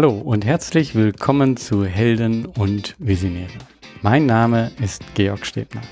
[0.00, 3.58] Hallo und herzlich willkommen zu Helden und Visionäre.
[4.00, 5.82] Mein Name ist Georg Stebner.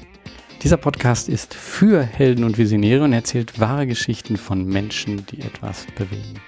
[0.63, 5.85] Dieser Podcast ist für Helden und Visionäre und erzählt wahre Geschichten von Menschen, die etwas
[5.95, 6.41] bewegen.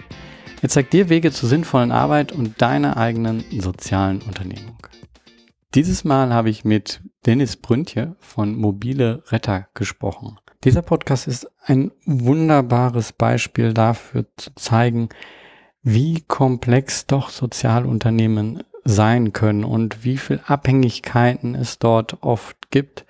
[0.62, 4.78] Er zeigt dir Wege zur sinnvollen Arbeit und deiner eigenen sozialen Unternehmung.
[5.74, 10.38] Dieses Mal habe ich mit Dennis Brüntje von Mobile Retter gesprochen.
[10.64, 15.10] Dieser Podcast ist ein wunderbares Beispiel dafür zu zeigen,
[15.82, 23.06] wie komplex doch Sozialunternehmen sein können und wie viel Abhängigkeiten es dort oft gibt,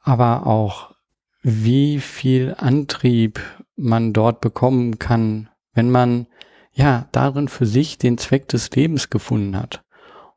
[0.00, 0.94] aber auch
[1.42, 3.40] wie viel Antrieb
[3.76, 6.26] man dort bekommen kann, wenn man
[6.72, 9.84] ja darin für sich den Zweck des Lebens gefunden hat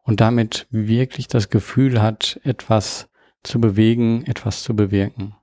[0.03, 3.09] und damit wirklich das Gefühl hat, etwas
[3.43, 5.35] zu bewegen, etwas zu bewirken.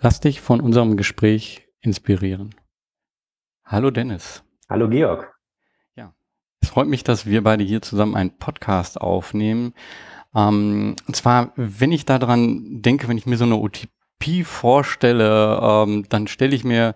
[0.00, 2.54] Lass dich von unserem Gespräch inspirieren.
[3.64, 4.42] Hallo Dennis.
[4.72, 5.30] Hallo Georg.
[5.96, 6.14] Ja,
[6.62, 9.74] es freut mich, dass wir beide hier zusammen einen Podcast aufnehmen.
[10.34, 16.06] Ähm, und zwar, wenn ich daran denke, wenn ich mir so eine Utopie vorstelle, ähm,
[16.08, 16.94] dann stelle ich mir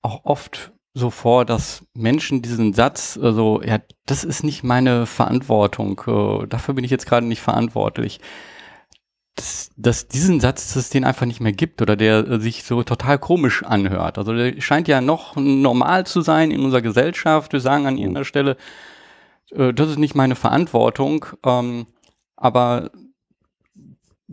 [0.00, 6.00] auch oft so vor, dass Menschen diesen Satz, also, ja, das ist nicht meine Verantwortung,
[6.06, 8.20] äh, dafür bin ich jetzt gerade nicht verantwortlich,
[9.38, 12.64] dass, dass diesen Satz, dass es den einfach nicht mehr gibt oder der äh, sich
[12.64, 14.18] so total komisch anhört.
[14.18, 17.52] Also der scheint ja noch normal zu sein in unserer Gesellschaft.
[17.52, 18.56] Wir sagen an irgendeiner Stelle,
[19.52, 21.86] äh, das ist nicht meine Verantwortung, ähm,
[22.36, 22.90] aber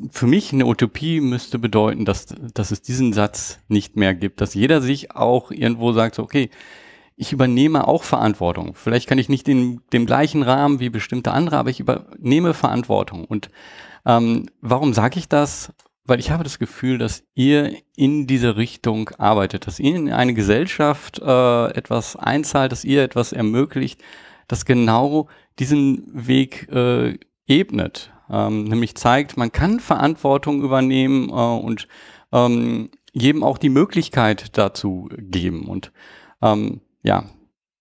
[0.09, 4.53] für mich eine Utopie müsste bedeuten, dass, dass es diesen Satz nicht mehr gibt, dass
[4.55, 6.49] jeder sich auch irgendwo sagt, so, okay,
[7.15, 8.73] ich übernehme auch Verantwortung.
[8.75, 13.23] Vielleicht kann ich nicht in dem gleichen Rahmen wie bestimmte andere, aber ich übernehme Verantwortung.
[13.23, 13.49] Und
[14.05, 15.73] ähm, warum sage ich das?
[16.03, 20.33] Weil ich habe das Gefühl, dass ihr in diese Richtung arbeitet, dass ihr in eine
[20.35, 24.03] Gesellschaft äh, etwas einzahlt, dass ihr etwas ermöglicht,
[24.47, 31.87] das genau diesen Weg äh, ebnet ähm, nämlich zeigt, man kann Verantwortung übernehmen äh, und
[32.31, 35.67] ähm, jedem auch die Möglichkeit dazu geben.
[35.67, 35.91] Und
[36.41, 37.25] ähm, ja,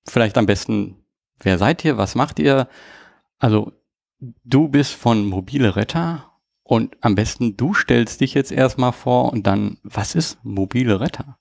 [0.06, 1.04] vielleicht am besten,
[1.41, 2.69] wer seid ihr, was macht ihr?
[3.38, 3.72] Also
[4.45, 6.31] du bist von Mobile Retter
[6.62, 11.39] und am besten du stellst dich jetzt erstmal vor und dann, was ist Mobile Retter?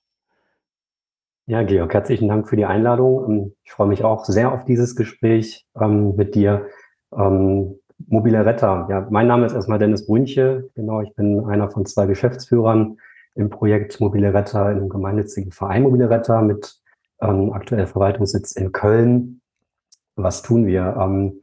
[1.46, 3.24] Ja, Georg, herzlichen Dank für die Einladung.
[3.28, 6.66] Ähm, ich freue mich auch sehr auf dieses Gespräch ähm, mit dir.
[7.14, 8.86] Ähm, Mobile Retter.
[8.90, 10.70] Ja, mein Name ist erstmal Dennis Brünche.
[10.74, 12.96] Genau, ich bin einer von zwei Geschäftsführern
[13.34, 16.80] im Projekt Mobile Retter im gemeinnützigen Verein Mobile Retter mit
[17.20, 19.40] ähm, aktuell Verwaltungssitz in Köln.
[20.16, 20.96] Was tun wir?
[20.98, 21.40] Ähm,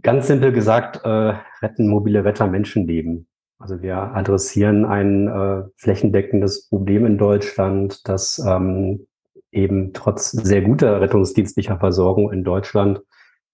[0.00, 3.26] ganz simpel gesagt, äh, retten mobile Retter Menschenleben.
[3.58, 9.06] Also wir adressieren ein äh, flächendeckendes Problem in Deutschland, das ähm,
[9.52, 13.02] eben trotz sehr guter rettungsdienstlicher Versorgung in Deutschland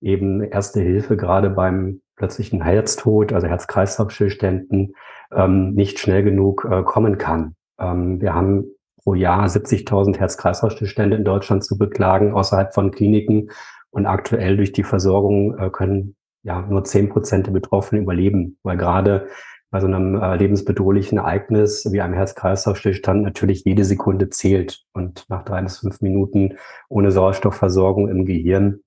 [0.01, 4.95] eben Erste Hilfe gerade beim plötzlichen Herztod, also Herz-Kreislauf-Stillständen,
[5.33, 7.55] ähm, nicht schnell genug äh, kommen kann.
[7.79, 8.65] Ähm, wir haben
[9.03, 13.51] pro Jahr 70.000 Herz-Kreislauf-Stillstände in Deutschland zu beklagen außerhalb von Kliniken
[13.91, 16.17] und aktuell durch die Versorgung äh, können
[16.49, 19.29] ja nur zehn Prozent der Betroffenen überleben, weil gerade
[19.71, 24.85] bei so einem äh, lebensbedrohlichen Ereignis wie einem Herz-Kreislauf-Stillstand natürlich jede Sekunde zählt.
[24.95, 26.57] Und nach drei bis fünf Minuten
[26.89, 28.81] ohne Sauerstoffversorgung im Gehirn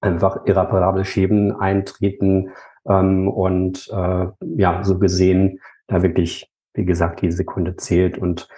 [0.00, 2.50] einfach irreparable Schäden eintreten.
[2.86, 8.18] Ähm, und äh, ja, so gesehen da wirklich, wie gesagt, die Sekunde zählt.
[8.18, 8.48] Und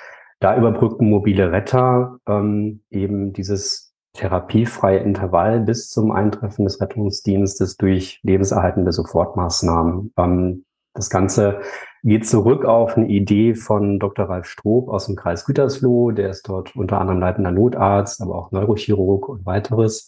[0.41, 3.86] da überbrücken mobile Retter ähm, eben dieses
[4.16, 10.12] therapiefreie Intervall bis zum Eintreffen des Rettungsdienstes durch lebenserhaltende Sofortmaßnahmen.
[10.16, 11.60] Ähm, das Ganze
[12.03, 14.28] geht zurück auf eine Idee von Dr.
[14.28, 16.10] Ralf Stroop aus dem Kreis Gütersloh.
[16.12, 20.06] Der ist dort unter anderem leitender Notarzt, aber auch Neurochirurg und weiteres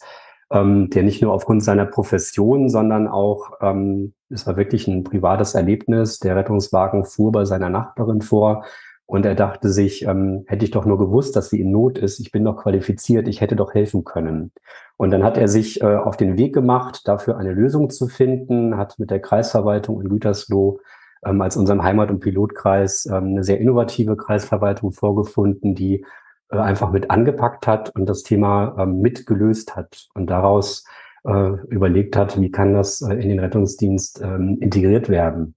[0.51, 5.53] ähm, der nicht nur aufgrund seiner Profession, sondern auch, ähm, es war wirklich ein privates
[5.55, 6.19] Erlebnis.
[6.19, 8.65] Der Rettungswagen fuhr bei seiner Nachbarin vor
[9.09, 12.19] und er dachte sich, ähm, hätte ich doch nur gewusst, dass sie in Not ist,
[12.19, 14.51] ich bin doch qualifiziert, ich hätte doch helfen können.
[14.97, 18.77] Und dann hat er sich äh, auf den Weg gemacht, dafür eine Lösung zu finden,
[18.77, 20.79] hat mit der Kreisverwaltung in Gütersloh
[21.25, 26.05] ähm, als unserem Heimat- und Pilotkreis ähm, eine sehr innovative Kreisverwaltung vorgefunden, die
[26.51, 30.85] äh, einfach mit angepackt hat und das Thema ähm, mitgelöst hat und daraus
[31.23, 35.55] äh, überlegt hat, wie kann das äh, in den Rettungsdienst ähm, integriert werden.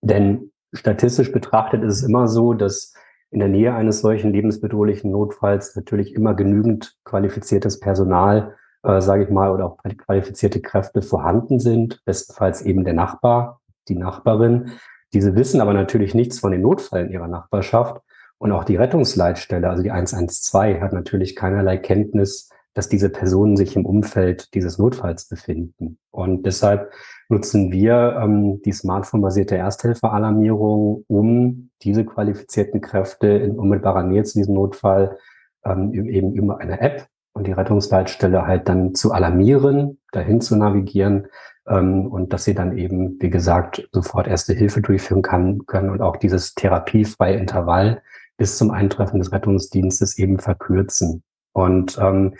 [0.00, 2.94] Denn statistisch betrachtet ist es immer so, dass
[3.30, 9.30] in der Nähe eines solchen lebensbedrohlichen Notfalls natürlich immer genügend qualifiziertes Personal, äh, sage ich
[9.30, 14.72] mal, oder auch qualifizierte Kräfte vorhanden sind, bestenfalls eben der Nachbar, die Nachbarin.
[15.12, 18.00] Diese wissen aber natürlich nichts von den Notfällen ihrer Nachbarschaft
[18.38, 23.74] und auch die Rettungsleitstelle, also die 112, hat natürlich keinerlei Kenntnis dass diese Personen sich
[23.74, 25.96] im Umfeld dieses Notfalls befinden.
[26.10, 26.92] Und deshalb
[27.30, 34.56] nutzen wir ähm, die Smartphone-basierte Ersthilfe-Alarmierung, um diese qualifizierten Kräfte in unmittelbarer Nähe zu diesem
[34.56, 35.16] Notfall
[35.64, 41.28] ähm, eben über eine App und die Rettungsleitstelle halt dann zu alarmieren, dahin zu navigieren
[41.66, 46.02] ähm, und dass sie dann eben, wie gesagt, sofort erste Hilfe durchführen kann, können und
[46.02, 48.02] auch dieses therapiefreie Intervall
[48.36, 51.22] bis zum Eintreffen des Rettungsdienstes eben verkürzen.
[51.54, 52.34] Und ähm,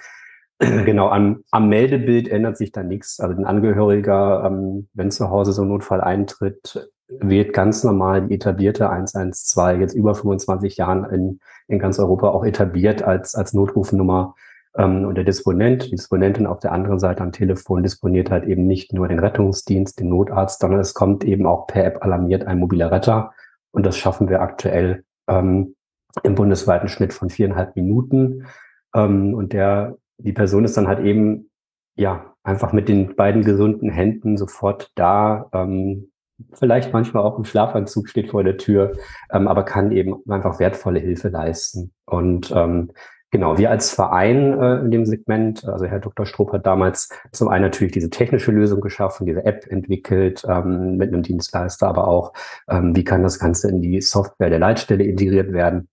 [0.59, 3.21] genau, am, am Meldebild ändert sich da nichts.
[3.21, 8.35] Also ein Angehöriger, ähm, wenn zu Hause so ein Notfall eintritt, wird ganz normal die
[8.35, 14.35] etablierte 112 jetzt über 25 Jahren in, in ganz Europa auch etabliert als, als Notrufnummer.
[14.77, 18.67] Ähm, und der Disponent, die Disponentin auf der anderen Seite am Telefon disponiert halt eben
[18.67, 22.59] nicht nur den Rettungsdienst, den Notarzt, sondern es kommt eben auch per App alarmiert ein
[22.59, 23.33] mobiler Retter.
[23.73, 25.77] Und das schaffen wir aktuell ähm,
[26.23, 28.47] im bundesweiten Schnitt von viereinhalb Minuten.
[28.95, 31.51] Ähm, und der, die Person ist dann halt eben,
[31.97, 36.11] ja, einfach mit den beiden gesunden Händen sofort da, ähm,
[36.53, 38.93] vielleicht manchmal auch im Schlafanzug steht vor der Tür,
[39.31, 41.93] ähm, aber kann eben einfach wertvolle Hilfe leisten.
[42.05, 42.93] Und ähm,
[43.31, 46.27] genau, wir als Verein äh, in dem Segment, also Herr Dr.
[46.27, 51.13] Stroop hat damals zum einen natürlich diese technische Lösung geschaffen, diese App entwickelt ähm, mit
[51.13, 52.33] einem Dienstleister, aber auch,
[52.69, 55.89] ähm, wie kann das Ganze in die Software der Leitstelle integriert werden.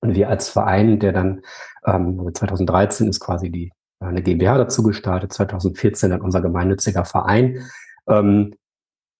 [0.00, 1.42] Und wir als Verein, der dann
[1.84, 7.66] ähm, 2013 ist quasi die äh, eine GmbH dazu gestartet, 2014 dann unser gemeinnütziger Verein,
[8.08, 8.54] ähm,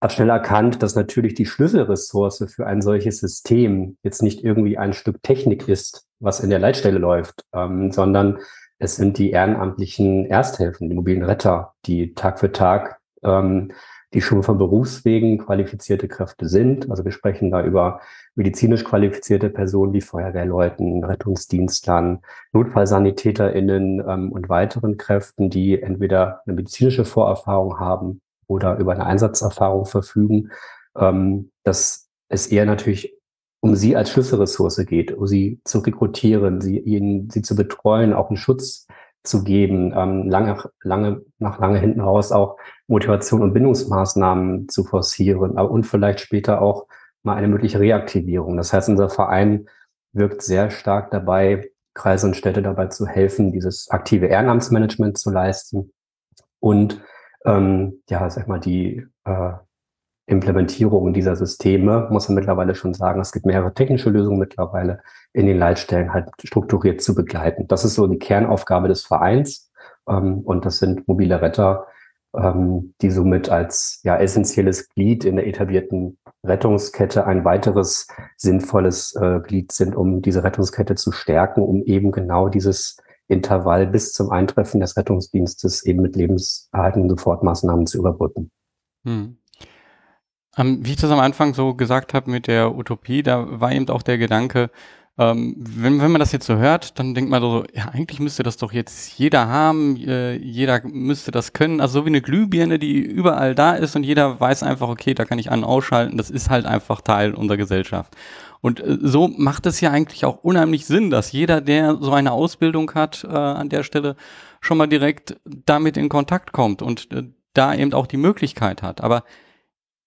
[0.00, 4.94] hat schnell erkannt, dass natürlich die Schlüsselressource für ein solches System jetzt nicht irgendwie ein
[4.94, 8.38] Stück Technik ist, was in der Leitstelle läuft, ähm, sondern
[8.78, 13.72] es sind die ehrenamtlichen Ersthelfen, die mobilen Retter, die Tag für Tag ähm,
[14.12, 16.90] die schon von Berufswegen qualifizierte Kräfte sind.
[16.90, 18.00] Also wir sprechen da über
[18.34, 22.20] medizinisch qualifizierte Personen wie Feuerwehrleuten, Rettungsdienstlern,
[22.52, 29.86] NotfallsanitäterInnen ähm, und weiteren Kräften, die entweder eine medizinische Vorerfahrung haben oder über eine Einsatzerfahrung
[29.86, 30.50] verfügen.
[30.96, 33.16] Ähm, dass es eher natürlich
[33.60, 38.30] um sie als Schlüsselressource geht, um sie zu rekrutieren, sie, ihnen, sie zu betreuen, auch
[38.30, 38.86] einen Schutz
[39.22, 42.56] zu geben, ähm, lange, lange, nach lange hinten raus auch
[42.86, 46.86] Motivation und Bindungsmaßnahmen zu forcieren aber, und vielleicht später auch
[47.22, 48.56] mal eine mögliche Reaktivierung.
[48.56, 49.66] Das heißt, unser Verein
[50.12, 55.92] wirkt sehr stark dabei, Kreise und Städte dabei zu helfen, dieses aktive Ehrenamtsmanagement zu leisten
[56.60, 57.00] und
[57.44, 59.52] ähm, ja, sag mal, die äh,
[60.30, 65.46] Implementierung dieser Systeme, muss man mittlerweile schon sagen, es gibt mehrere technische Lösungen mittlerweile in
[65.46, 67.66] den Leitstellen halt strukturiert zu begleiten.
[67.68, 69.70] Das ist so die Kernaufgabe des Vereins
[70.08, 71.86] ähm, und das sind mobile Retter,
[72.34, 78.06] ähm, die somit als ja essentielles Glied in der etablierten Rettungskette ein weiteres
[78.36, 82.96] sinnvolles äh, Glied sind, um diese Rettungskette zu stärken, um eben genau dieses
[83.26, 88.50] Intervall bis zum Eintreffen des Rettungsdienstes eben mit lebenserhaltenden Sofortmaßnahmen zu überbrücken.
[89.04, 89.39] Hm.
[90.56, 93.88] Ähm, wie ich das am Anfang so gesagt habe mit der Utopie, da war eben
[93.88, 94.70] auch der Gedanke,
[95.20, 98.42] ähm, wenn, wenn man das jetzt so hört, dann denkt man so, ja, eigentlich müsste
[98.42, 101.82] das doch jetzt jeder haben, äh, jeder müsste das können.
[101.82, 105.26] Also so wie eine Glühbirne, die überall da ist und jeder weiß einfach, okay, da
[105.26, 108.16] kann ich an ausschalten, das ist halt einfach Teil unserer Gesellschaft.
[108.62, 112.32] Und äh, so macht es ja eigentlich auch unheimlich Sinn, dass jeder, der so eine
[112.32, 114.16] Ausbildung hat, äh, an der Stelle
[114.62, 119.02] schon mal direkt damit in Kontakt kommt und äh, da eben auch die Möglichkeit hat.
[119.02, 119.24] Aber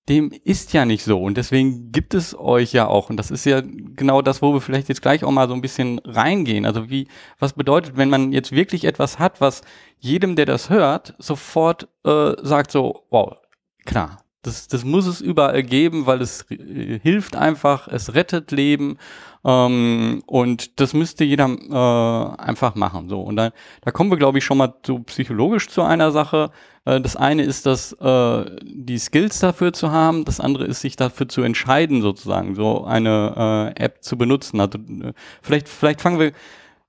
[0.09, 3.45] dem ist ja nicht so und deswegen gibt es euch ja auch und das ist
[3.45, 6.65] ja genau das, wo wir vielleicht jetzt gleich auch mal so ein bisschen reingehen.
[6.65, 7.07] Also wie,
[7.39, 9.61] was bedeutet, wenn man jetzt wirklich etwas hat, was
[9.99, 13.37] jedem, der das hört, sofort äh, sagt so, wow,
[13.85, 18.97] klar, das, das muss es überall geben, weil es äh, hilft einfach, es rettet Leben
[19.45, 23.07] ähm, und das müsste jeder äh, einfach machen.
[23.07, 26.51] So und dann, da kommen wir, glaube ich, schon mal so psychologisch zu einer Sache.
[26.85, 30.25] Äh, das eine ist, dass äh, die Skills dafür zu haben.
[30.25, 34.59] Das andere ist, sich dafür zu entscheiden, sozusagen so eine äh, App zu benutzen.
[34.59, 36.31] Also äh, vielleicht, vielleicht fangen wir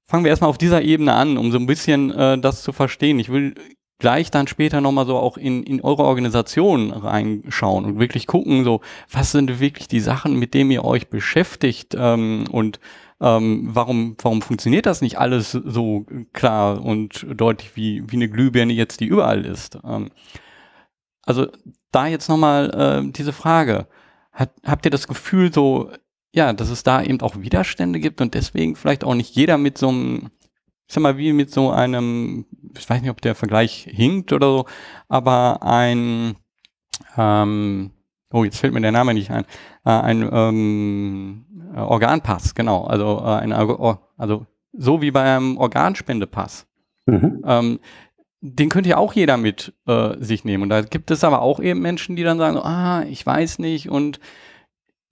[0.07, 3.19] fangen wir erstmal auf dieser Ebene an, um so ein bisschen äh, das zu verstehen.
[3.19, 3.55] Ich will
[3.99, 8.81] gleich dann später nochmal so auch in, in eure Organisation reinschauen und wirklich gucken, so,
[9.11, 12.81] was sind wirklich die Sachen, mit denen ihr euch beschäftigt ähm, und
[13.25, 16.05] ähm, warum, warum funktioniert das nicht alles so
[16.35, 19.79] klar und deutlich wie, wie eine Glühbirne jetzt, die überall ist?
[19.83, 20.11] Ähm,
[21.23, 21.47] also
[21.91, 22.71] da jetzt nochmal
[23.07, 23.87] äh, diese Frage.
[24.33, 25.91] Hat, habt ihr das Gefühl so,
[26.35, 29.79] ja, dass es da eben auch Widerstände gibt und deswegen vielleicht auch nicht jeder mit
[29.79, 30.31] so einem
[30.87, 32.45] ich sag mal, wie mit so einem,
[32.77, 34.67] ich weiß nicht, ob der Vergleich hinkt oder so,
[35.09, 36.37] aber ein,
[37.17, 37.91] ähm,
[38.31, 39.45] oh, jetzt fällt mir der Name nicht ein,
[39.87, 41.47] äh, ein ähm,
[41.81, 46.67] Organpass, genau, also äh, ein, also so wie beim Organspendepass.
[47.07, 47.43] Mhm.
[47.47, 47.81] Ähm,
[48.41, 50.65] den könnte ja auch jeder mit äh, sich nehmen.
[50.65, 53.89] Und da gibt es aber auch eben Menschen, die dann sagen, ah, ich weiß nicht
[53.89, 54.21] und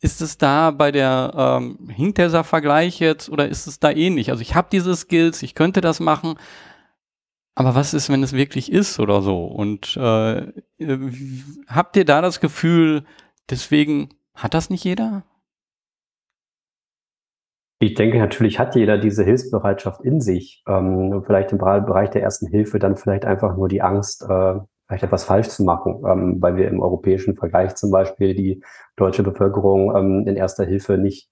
[0.01, 4.31] ist es da bei der, ähm, hinkt dieser Vergleich jetzt oder ist es da ähnlich?
[4.31, 6.35] Also ich habe diese Skills, ich könnte das machen,
[7.55, 9.45] aber was ist, wenn es wirklich ist oder so?
[9.45, 10.53] Und äh,
[11.69, 13.05] habt ihr da das Gefühl,
[13.49, 15.25] deswegen hat das nicht jeder?
[17.83, 20.63] Ich denke, natürlich hat jeder diese Hilfsbereitschaft in sich.
[20.69, 24.55] Ähm, vielleicht im Bereich der ersten Hilfe dann vielleicht einfach nur die Angst, äh,
[24.87, 28.63] vielleicht etwas falsch zu machen, ähm, weil wir im europäischen Vergleich zum Beispiel die
[28.95, 31.29] deutsche Bevölkerung ähm, in erster Hilfe nicht,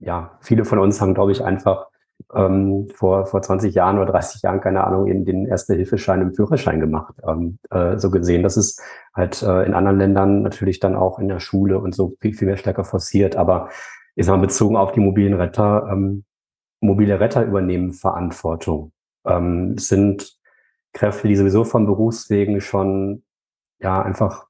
[0.00, 1.86] ja, viele von uns haben, glaube ich, einfach
[2.34, 6.80] ähm, vor, vor 20 Jahren oder 30 Jahren, keine Ahnung, in den Erste-Hilfeschein im Führerschein
[6.80, 7.14] gemacht.
[7.24, 8.82] Ähm, äh, so gesehen, das ist
[9.14, 12.48] halt äh, in anderen Ländern natürlich dann auch in der Schule und so viel, viel
[12.48, 13.36] mehr stärker forciert.
[13.36, 13.68] Aber
[14.14, 16.24] ich sag mal, bezogen auf die mobilen Retter, ähm,
[16.80, 18.92] mobile Retter übernehmen Verantwortung.
[19.24, 20.38] Ähm, sind
[20.92, 23.22] Kräfte, die sowieso von Berufswegen schon
[23.80, 24.46] ja einfach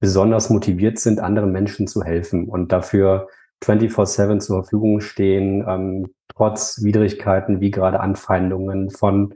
[0.00, 3.28] besonders motiviert sind, anderen Menschen zu helfen und dafür
[3.62, 9.34] 24-7 zur Verfügung stehen, ähm, trotz Widrigkeiten wie gerade Anfeindungen von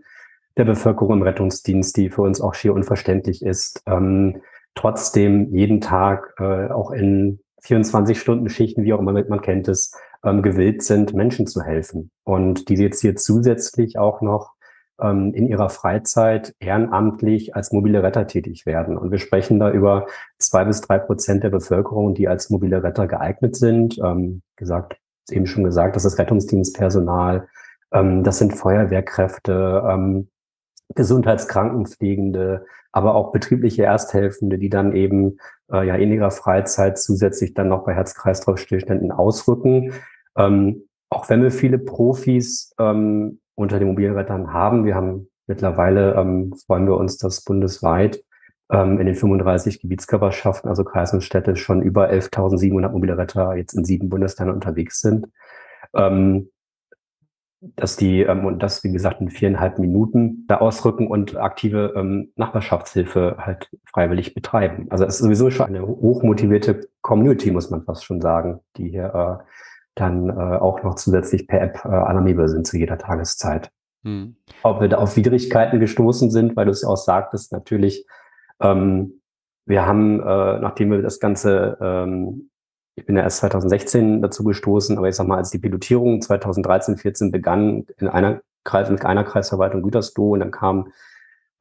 [0.57, 4.43] der Bevölkerung im Rettungsdienst, die für uns auch schier unverständlich ist, ähm,
[4.75, 9.93] trotzdem jeden Tag äh, auch in 24-Stunden-Schichten, wie auch immer man kennt es,
[10.25, 12.11] ähm, gewillt sind, Menschen zu helfen.
[12.25, 14.53] Und die jetzt hier zusätzlich auch noch
[15.01, 18.97] ähm, in ihrer Freizeit ehrenamtlich als mobile Retter tätig werden.
[18.97, 20.07] Und wir sprechen da über
[20.39, 23.99] zwei bis drei Prozent der Bevölkerung, die als mobile Retter geeignet sind.
[23.99, 24.99] Ähm, gesagt,
[25.31, 27.49] eben schon gesagt, das ist Rettungsdienstpersonal,
[27.93, 30.29] ähm, das sind Feuerwehrkräfte, ähm,
[30.95, 35.39] Gesundheitskrankenpflegende, aber auch betriebliche Ersthelfende, die dann eben
[35.71, 39.93] äh, ja in ihrer Freizeit zusätzlich dann noch bei Herz-Kreislauf-Stillständen ausrücken.
[40.37, 46.55] Ähm, auch wenn wir viele Profis ähm, unter den Mobilrettern haben, wir haben mittlerweile, ähm,
[46.67, 48.23] freuen wir uns, dass bundesweit
[48.71, 53.75] ähm, in den 35 Gebietskörperschaften, also Kreis und Städte, schon über 11.700 mobile Retter jetzt
[53.75, 55.27] in sieben Bundesländern unterwegs sind.
[55.95, 56.51] Ähm,
[57.61, 62.33] dass die ähm, und das wie gesagt in viereinhalb Minuten da ausrücken und aktive ähm,
[62.37, 64.87] Nachbarschaftshilfe halt freiwillig betreiben.
[64.91, 69.15] Also es ist sowieso schon eine hochmotivierte Community, muss man fast schon sagen, die hier
[69.15, 69.45] äh,
[69.97, 73.71] dann äh, auch noch zusätzlich per App äh, alarmierbar sind zu jeder Tageszeit.
[74.05, 74.37] Hm.
[74.63, 78.07] Ob wir da auf Widrigkeiten gestoßen sind, weil du es ja auch sagtest, natürlich.
[78.61, 79.21] Ähm,
[79.67, 82.51] wir haben, äh, nachdem wir das Ganze ähm,
[82.99, 86.97] ich bin ja erst 2016 dazu gestoßen, aber ich sag mal, als die Pilotierung 2013,
[86.97, 90.93] 14 begann in einer Kreis, mit einer Kreisverwaltung Gütersloh und dann kam,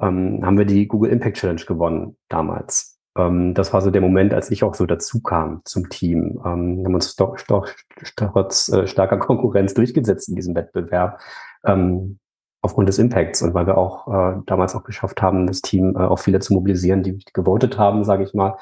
[0.01, 2.99] ähm, haben wir die Google Impact Challenge gewonnen damals.
[3.15, 6.41] Ähm, das war so der Moment, als ich auch so dazu kam zum Team.
[6.43, 7.69] Ähm, haben uns doch, doch
[8.15, 11.19] trotz äh, starker Konkurrenz durchgesetzt in diesem Wettbewerb.
[11.65, 12.19] Ähm,
[12.61, 15.99] aufgrund des Impacts und weil wir auch äh, damals auch geschafft haben, das Team äh,
[15.99, 18.57] auch viele zu mobilisieren, die gewotet haben, sage ich mal.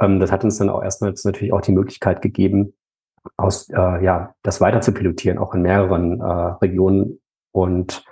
[0.00, 2.74] Ähm, das hat uns dann auch erstmals natürlich auch die Möglichkeit gegeben,
[3.36, 7.20] aus, äh, ja, das weiter zu pilotieren, auch in mehreren äh, Regionen.
[7.52, 8.04] Und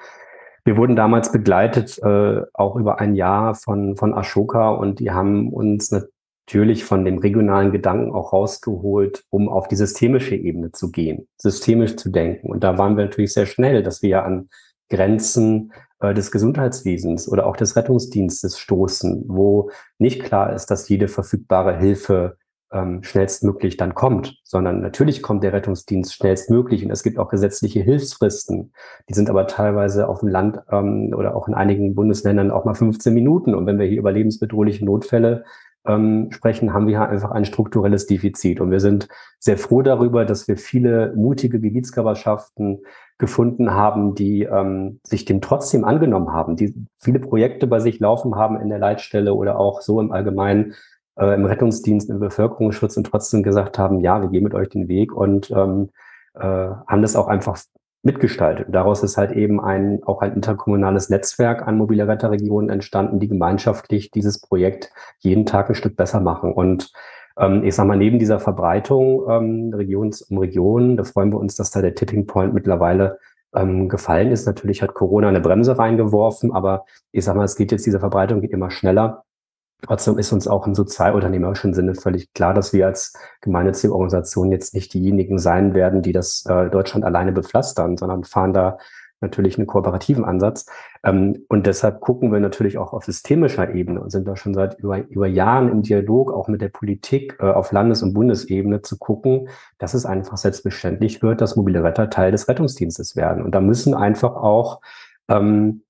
[0.64, 5.52] wir wurden damals begleitet, äh, auch über ein Jahr von, von Ashoka und die haben
[5.52, 11.28] uns natürlich von dem regionalen Gedanken auch rausgeholt, um auf die systemische Ebene zu gehen,
[11.36, 12.50] systemisch zu denken.
[12.50, 14.48] Und da waren wir natürlich sehr schnell, dass wir an
[14.90, 21.76] Grenzen des Gesundheitswesens oder auch des Rettungsdienstes stoßen, wo nicht klar ist, dass jede verfügbare
[21.76, 22.36] Hilfe
[22.72, 27.80] ähm, schnellstmöglich dann kommt, sondern natürlich kommt der Rettungsdienst schnellstmöglich und es gibt auch gesetzliche
[27.80, 28.72] Hilfsfristen.
[29.08, 32.74] Die sind aber teilweise auf dem Land ähm, oder auch in einigen Bundesländern auch mal
[32.74, 33.54] 15 Minuten.
[33.54, 35.44] Und wenn wir hier über lebensbedrohliche Notfälle
[35.88, 38.60] ähm, sprechen, haben wir einfach ein strukturelles Defizit.
[38.60, 42.80] Und wir sind sehr froh darüber, dass wir viele mutige Gebietskörperschaften
[43.18, 48.36] gefunden haben, die ähm, sich dem trotzdem angenommen haben, die viele Projekte bei sich laufen
[48.36, 50.74] haben in der Leitstelle oder auch so im Allgemeinen
[51.16, 54.86] äh, im Rettungsdienst, im Bevölkerungsschutz und trotzdem gesagt haben, ja, wir gehen mit euch den
[54.86, 55.90] Weg und ähm,
[56.34, 57.58] äh, haben das auch einfach
[58.02, 58.68] mitgestaltet.
[58.70, 64.10] Daraus ist halt eben ein, auch ein interkommunales Netzwerk an mobiler Retterregionen entstanden, die gemeinschaftlich
[64.10, 66.52] dieses Projekt jeden Tag ein Stück besser machen.
[66.52, 66.92] Und
[67.38, 71.56] ähm, ich sage mal, neben dieser Verbreitung ähm, Regions um Region, da freuen wir uns,
[71.56, 73.18] dass da der Tipping Point mittlerweile
[73.54, 74.46] ähm, gefallen ist.
[74.46, 78.40] Natürlich hat Corona eine Bremse reingeworfen, aber ich sage mal, es geht jetzt, diese Verbreitung
[78.40, 79.24] geht immer schneller.
[79.82, 84.74] Trotzdem ist uns auch im sozialunternehmerischen Sinne völlig klar, dass wir als gemeinnützige Organisation jetzt
[84.74, 88.78] nicht diejenigen sein werden, die das äh, Deutschland alleine bepflastern, sondern fahren da
[89.20, 90.66] natürlich einen kooperativen Ansatz.
[91.04, 94.78] Ähm, und deshalb gucken wir natürlich auch auf systemischer Ebene und sind da schon seit
[94.80, 98.98] über, über Jahren im Dialog auch mit der Politik äh, auf Landes- und Bundesebene zu
[98.98, 103.44] gucken, dass es einfach selbstverständlich wird, dass mobile Retter Teil des Rettungsdienstes werden.
[103.44, 104.80] Und da müssen einfach auch
[105.28, 105.82] ähm,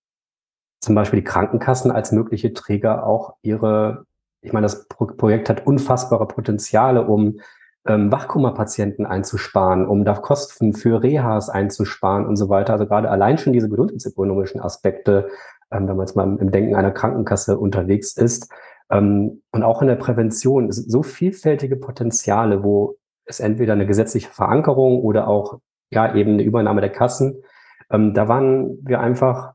[0.81, 4.05] zum Beispiel die Krankenkassen als mögliche Träger auch ihre,
[4.43, 7.41] ich meine, das Pro Projekt hat unfassbare Potenziale, um
[7.87, 12.75] ähm, Wachkoma-Patienten einzusparen, um da Kosten für Rehas einzusparen und so weiter.
[12.75, 15.29] Also gerade allein schon diese gesundheitsökonomischen Aspekte,
[15.71, 18.53] ähm, wenn man jetzt mal im Denken einer Krankenkasse unterwegs ist.
[18.91, 24.31] Ähm, und auch in der Prävention sind so vielfältige Potenziale, wo es entweder eine gesetzliche
[24.31, 25.59] Verankerung oder auch
[25.91, 27.43] ja eben eine Übernahme der Kassen.
[27.91, 29.55] Ähm, da waren wir einfach,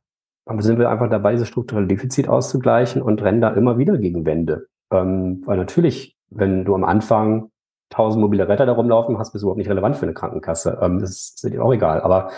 [0.59, 4.67] sind wir einfach dabei, dieses strukturelle Defizit auszugleichen und rennen da immer wieder gegen Wände.
[4.91, 7.50] Ähm, weil natürlich, wenn du am Anfang
[7.89, 10.79] tausend mobile Retter da rumlaufen hast, bist du überhaupt nicht relevant für eine Krankenkasse.
[10.81, 12.01] Ähm, das ist dir auch egal.
[12.01, 12.29] Aber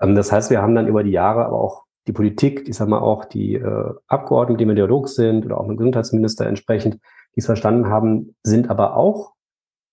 [0.00, 2.88] ähm, das heißt, wir haben dann über die Jahre aber auch die Politik, ich sag
[2.88, 6.94] mal auch die äh, Abgeordneten, die im Dialog sind oder auch mit dem Gesundheitsminister entsprechend,
[7.36, 9.34] die es verstanden haben, sind aber auch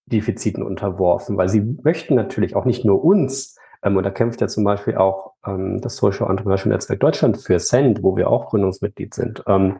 [0.06, 4.64] Defiziten unterworfen, weil sie möchten natürlich auch nicht nur uns, und da kämpft ja zum
[4.64, 9.44] Beispiel auch ähm, das Social Entrepreneurship Netzwerk Deutschland für Send, wo wir auch Gründungsmitglied sind,
[9.48, 9.80] ähm,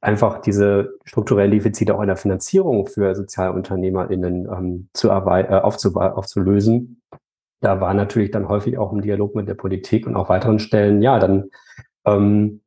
[0.00, 7.02] einfach diese strukturellen Defizite auch in der Finanzierung für SozialunternehmerInnen ähm, zu äh, aufzu aufzulösen.
[7.60, 11.00] Da war natürlich dann häufig auch im Dialog mit der Politik und auch weiteren Stellen,
[11.00, 11.50] ja, dann
[12.04, 12.60] ähm,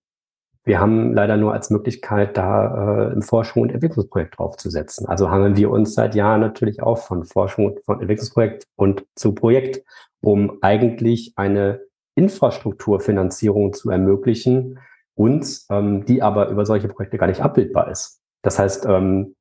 [0.68, 5.08] wir haben leider nur als Möglichkeit, da äh, ein Forschung und Entwicklungsprojekt draufzusetzen.
[5.08, 9.34] Also hangeln wir uns seit Jahren natürlich auch von Forschung und von Entwicklungsprojekt und zu
[9.34, 9.86] Projekt,
[10.20, 11.80] um eigentlich eine
[12.16, 14.80] Infrastrukturfinanzierung zu ermöglichen,
[15.16, 18.20] uns, ähm, die aber über solche Projekte gar nicht abbildbar ist.
[18.42, 19.36] Das heißt, ähm,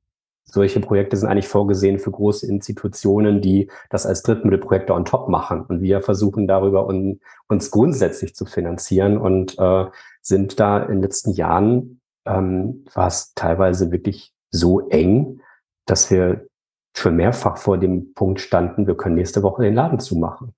[0.49, 5.65] solche Projekte sind eigentlich vorgesehen für große Institutionen, die das als Drittmittelprojekte on top machen.
[5.67, 7.19] Und wir versuchen darüber un,
[7.49, 9.85] uns grundsätzlich zu finanzieren und äh,
[10.27, 15.41] sind da in den letzten Jahren, ähm, war es teilweise wirklich so eng,
[15.85, 16.47] dass wir
[16.95, 20.53] schon mehrfach vor dem Punkt standen, wir können nächste Woche den Laden zumachen.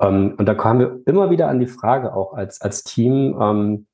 [0.00, 3.86] Ähm, und da kamen wir immer wieder an die Frage auch als, als Team, ähm,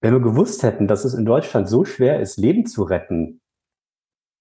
[0.00, 3.39] wenn wir gewusst hätten, dass es in Deutschland so schwer ist, Leben zu retten,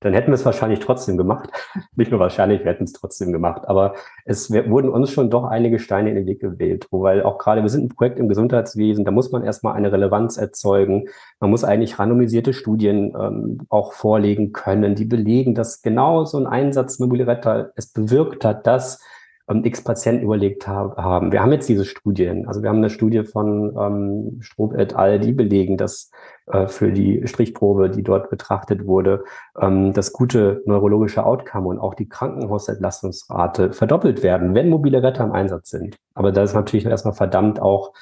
[0.01, 1.49] dann hätten wir es wahrscheinlich trotzdem gemacht.
[1.95, 3.67] Nicht nur wahrscheinlich, wir hätten es trotzdem gemacht.
[3.67, 6.88] Aber es wurden uns schon doch einige Steine in den Weg gewählt.
[6.91, 10.38] Wobei auch gerade, wir sind ein Projekt im Gesundheitswesen, da muss man erstmal eine Relevanz
[10.38, 11.09] erzeugen.
[11.39, 16.47] Man muss eigentlich randomisierte Studien ähm, auch vorlegen können, die belegen, dass genau so ein
[16.47, 19.01] Einsatz Mobilretter es bewirkt hat, dass
[19.49, 21.31] ähm, x Patienten überlegt ha haben.
[21.31, 22.47] Wir haben jetzt diese Studien.
[22.47, 26.12] Also wir haben eine Studie von ähm, Strob et al., die belegen, dass
[26.47, 29.23] äh, für die Strichprobe, die dort betrachtet wurde,
[29.59, 35.31] ähm, das gute neurologische Outcome und auch die Krankenhausentlastungsrate verdoppelt werden, wenn mobile Retter im
[35.31, 35.97] Einsatz sind.
[36.13, 37.93] Aber da ist natürlich erstmal verdammt auch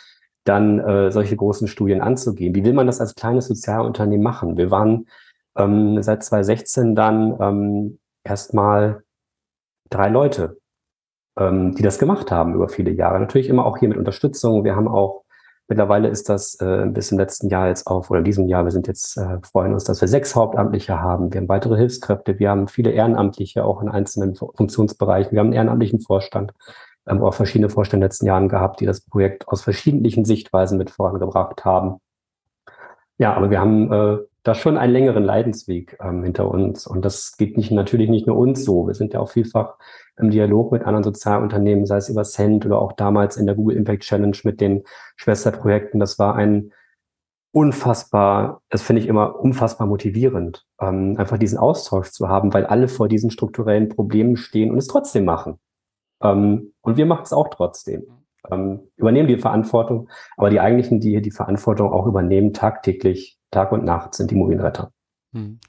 [0.43, 2.55] dann äh, solche großen Studien anzugehen.
[2.55, 4.57] Wie will man das als kleines Sozialunternehmen machen?
[4.57, 5.07] Wir waren
[5.57, 9.03] ähm, seit 2016 dann ähm, erstmal
[9.89, 10.57] drei Leute
[11.37, 13.19] ähm, die das gemacht haben über viele Jahre.
[13.19, 14.63] Natürlich immer auch hier mit Unterstützung.
[14.63, 15.23] Wir haben auch,
[15.67, 18.87] mittlerweile ist das äh, bis im letzten Jahr jetzt auf, oder diesem Jahr, wir sind
[18.87, 21.33] jetzt, äh, freuen uns, dass wir sechs Hauptamtliche haben.
[21.33, 22.39] Wir haben weitere Hilfskräfte.
[22.39, 25.31] Wir haben viele Ehrenamtliche auch in einzelnen Funktionsbereichen.
[25.31, 26.53] Wir haben einen ehrenamtlichen Vorstand.
[27.05, 30.25] Wir haben auch verschiedene Vorstände in den letzten Jahren gehabt, die das Projekt aus verschiedenen
[30.25, 32.01] Sichtweisen mit vorangebracht haben.
[33.17, 36.87] Ja, aber wir haben äh, da schon einen längeren Leidensweg ähm, hinter uns.
[36.87, 38.87] Und das geht nicht, natürlich nicht nur uns so.
[38.87, 39.77] Wir sind ja auch vielfach
[40.17, 43.75] im Dialog mit anderen Sozialunternehmen, sei es über Cent oder auch damals in der Google
[43.75, 44.83] Impact Challenge mit den
[45.15, 45.99] Schwesterprojekten.
[45.99, 46.71] Das war ein
[47.51, 52.87] unfassbar, das finde ich immer unfassbar motivierend, ähm, einfach diesen Austausch zu haben, weil alle
[52.87, 55.59] vor diesen strukturellen Problemen stehen und es trotzdem machen.
[56.21, 58.05] Ähm, und wir machen es auch trotzdem.
[58.49, 63.71] Ähm, übernehmen die Verantwortung, aber die eigentlichen, die hier die Verantwortung auch übernehmen, tagtäglich, Tag
[63.71, 64.91] und Nacht, sind die Mobilretter.
[65.33, 65.59] Hm.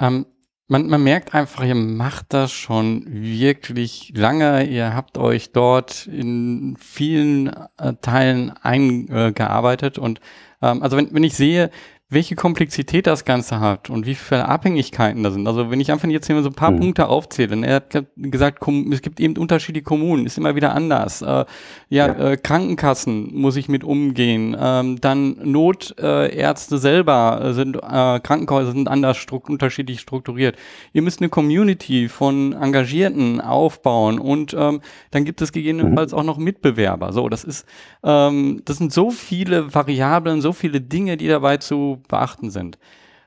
[0.00, 0.26] Ähm,
[0.66, 4.64] man, man merkt einfach, ihr macht das schon wirklich lange.
[4.64, 9.98] Ihr habt euch dort in vielen äh, Teilen eingearbeitet.
[9.98, 10.20] Und
[10.62, 11.70] ähm, also wenn, wenn ich sehe,
[12.10, 15.46] welche Komplexität das Ganze hat und wie viele Abhängigkeiten da sind.
[15.46, 16.80] Also wenn ich einfach jetzt hier so ein paar mhm.
[16.80, 18.62] Punkte aufzähle, er hat gesagt,
[18.92, 21.22] es gibt eben unterschiedliche Kommunen, ist immer wieder anders.
[21.22, 21.46] Äh, ja,
[21.88, 22.30] ja.
[22.32, 24.54] Äh, Krankenkassen muss ich mit umgehen.
[24.58, 30.56] Ähm, dann Notärzte äh, selber sind, äh, Krankenhäuser sind anders strukt unterschiedlich strukturiert.
[30.92, 36.18] Ihr müsst eine Community von Engagierten aufbauen und ähm, dann gibt es gegebenenfalls mhm.
[36.18, 37.12] auch noch Mitbewerber.
[37.12, 37.66] So, das ist,
[38.02, 42.78] ähm, das sind so viele Variablen, so viele Dinge, die dabei zu beachten sind.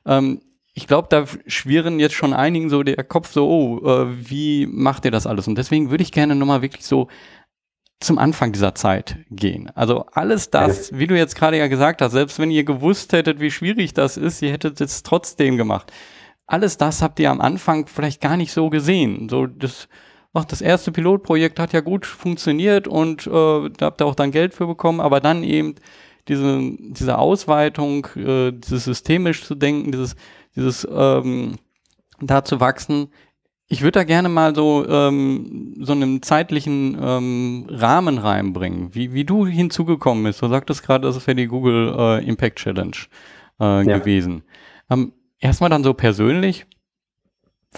[0.06, 0.40] Ähm,
[0.74, 5.04] ich glaube, da schwirren jetzt schon einigen so der Kopf so, oh, äh, wie macht
[5.04, 5.48] ihr das alles?
[5.48, 7.08] Und deswegen würde ich gerne nochmal wirklich so
[8.00, 9.70] zum Anfang dieser Zeit gehen.
[9.74, 13.40] Also alles das, wie du jetzt gerade ja gesagt hast, selbst wenn ihr gewusst hättet,
[13.40, 15.92] wie schwierig das ist, ihr hättet es trotzdem gemacht.
[16.46, 19.28] Alles das habt ihr am Anfang vielleicht gar nicht so gesehen.
[19.28, 19.88] So das,
[20.32, 24.30] ach, das erste Pilotprojekt hat ja gut funktioniert und äh, da habt ihr auch dann
[24.30, 25.74] Geld für bekommen, aber dann eben
[26.28, 30.16] diese, diese Ausweitung, äh, dieses systemisch zu denken, dieses,
[30.54, 31.56] dieses ähm,
[32.20, 33.08] da zu wachsen.
[33.66, 39.24] Ich würde da gerne mal so, ähm, so einen zeitlichen ähm, Rahmen reinbringen, wie, wie
[39.24, 40.40] du hinzugekommen bist.
[40.40, 42.96] Du sagtest gerade, das wäre die Google äh, Impact Challenge
[43.60, 43.98] äh, ja.
[43.98, 44.42] gewesen.
[44.90, 46.66] Ähm, erstmal dann so persönlich,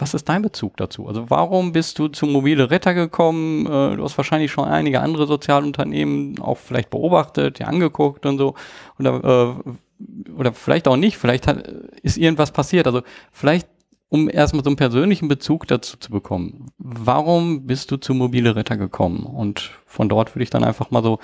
[0.00, 1.08] was ist dein Bezug dazu?
[1.08, 3.66] Also warum bist du zu Mobile Retter gekommen?
[3.66, 8.54] Äh, du hast wahrscheinlich schon einige andere Sozialunternehmen auch vielleicht beobachtet, dir angeguckt und so.
[8.98, 11.66] Oder, äh, oder vielleicht auch nicht, vielleicht hat,
[12.02, 12.86] ist irgendwas passiert.
[12.86, 13.68] Also vielleicht
[14.10, 16.66] um erstmal so einen persönlichen Bezug dazu zu bekommen.
[16.78, 19.24] Warum bist du zu Mobile Retter gekommen?
[19.24, 21.20] Und von dort würde ich dann einfach mal so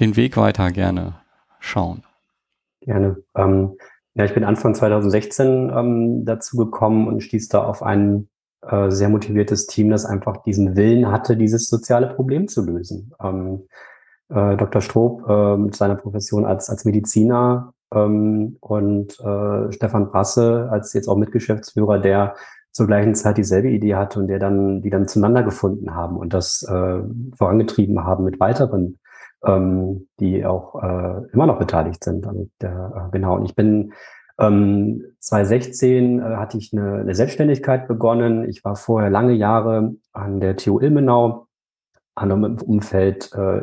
[0.00, 1.14] den Weg weiter gerne
[1.60, 2.02] schauen.
[2.82, 3.16] Gerne.
[3.34, 3.76] Ähm,
[4.16, 8.28] ja, ich bin Anfang 2016 ähm, dazu gekommen und stieß da auf ein
[8.62, 13.12] äh, sehr motiviertes Team, das einfach diesen Willen hatte, dieses soziale Problem zu lösen.
[13.22, 13.64] Ähm,
[14.30, 14.80] äh, Dr.
[14.80, 21.08] Stroop äh, mit seiner Profession als, als Mediziner ähm, und äh, Stefan Brasse als jetzt
[21.08, 22.36] auch Mitgeschäftsführer, der
[22.72, 26.32] zur gleichen Zeit dieselbe Idee hatte und der dann, die dann zueinander gefunden haben und
[26.32, 27.00] das äh,
[27.34, 28.98] vorangetrieben haben mit weiteren,
[29.46, 32.26] ähm, die auch äh, immer noch beteiligt sind.
[32.26, 32.68] Und, äh,
[33.12, 33.36] genau.
[33.36, 33.92] Und ich bin
[34.38, 38.48] ähm, 2016 äh, hatte ich eine, eine Selbstständigkeit begonnen.
[38.48, 41.46] Ich war vorher lange Jahre an der TU Ilmenau,
[42.14, 43.62] an einem Umfeld äh,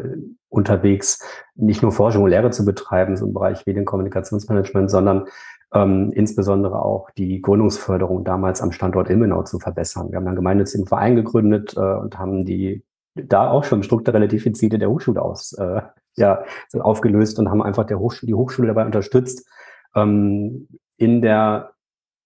[0.49, 1.19] unterwegs,
[1.55, 5.25] nicht nur Forschung und Lehre zu betreiben, so im Bereich Medienkommunikationsmanagement, sondern
[5.73, 10.11] ähm, insbesondere auch die Gründungsförderung damals am Standort Ilmenau zu verbessern.
[10.11, 12.83] Wir haben einen gemeinnützigen Verein gegründet äh, und haben die
[13.15, 15.81] da auch schon strukturelle Defizite der Hochschule aus äh,
[16.15, 19.47] ja, so aufgelöst und haben einfach der Hochschule, die Hochschule dabei unterstützt,
[19.95, 21.71] ähm, in der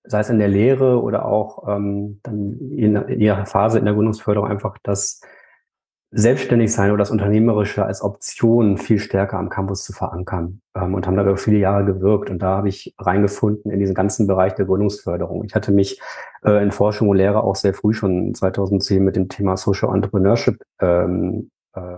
[0.04, 3.93] sei es in der Lehre oder auch ähm, dann in, in ihrer Phase in der
[3.93, 5.21] Gründungsförderung einfach das
[6.17, 11.06] selbstständig sein oder das Unternehmerische als Option viel stärker am Campus zu verankern ähm, und
[11.06, 12.32] haben da über viele Jahre gewirkt.
[12.32, 15.43] Und da habe ich reingefunden in diesen ganzen Bereich der Gründungsförderung.
[15.43, 16.01] Ich hatte mich
[16.43, 20.63] äh, in Forschung und Lehre auch sehr früh schon 2010 mit dem Thema Social Entrepreneurship
[20.82, 21.97] ähm, äh,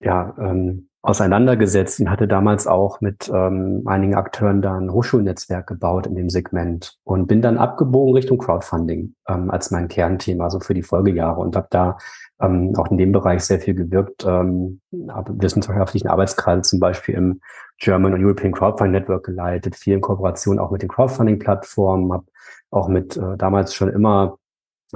[0.00, 6.06] ja, ähm, auseinandergesetzt und hatte damals auch mit ähm, einigen Akteuren da ein Hochschulnetzwerk gebaut
[6.06, 10.72] in dem Segment und bin dann abgebogen Richtung Crowdfunding ähm, als mein Kernthema, so für
[10.72, 11.98] die Folgejahre und habe da
[12.40, 17.40] ähm, auch in dem Bereich sehr viel gewirkt, ähm, wissenschaftlichen Arbeitskreise zum Beispiel im
[17.78, 22.26] German und European Crowdfunding Network geleitet, viel in Kooperation auch mit den Crowdfunding-Plattformen, habe
[22.70, 24.38] auch mit äh, damals schon immer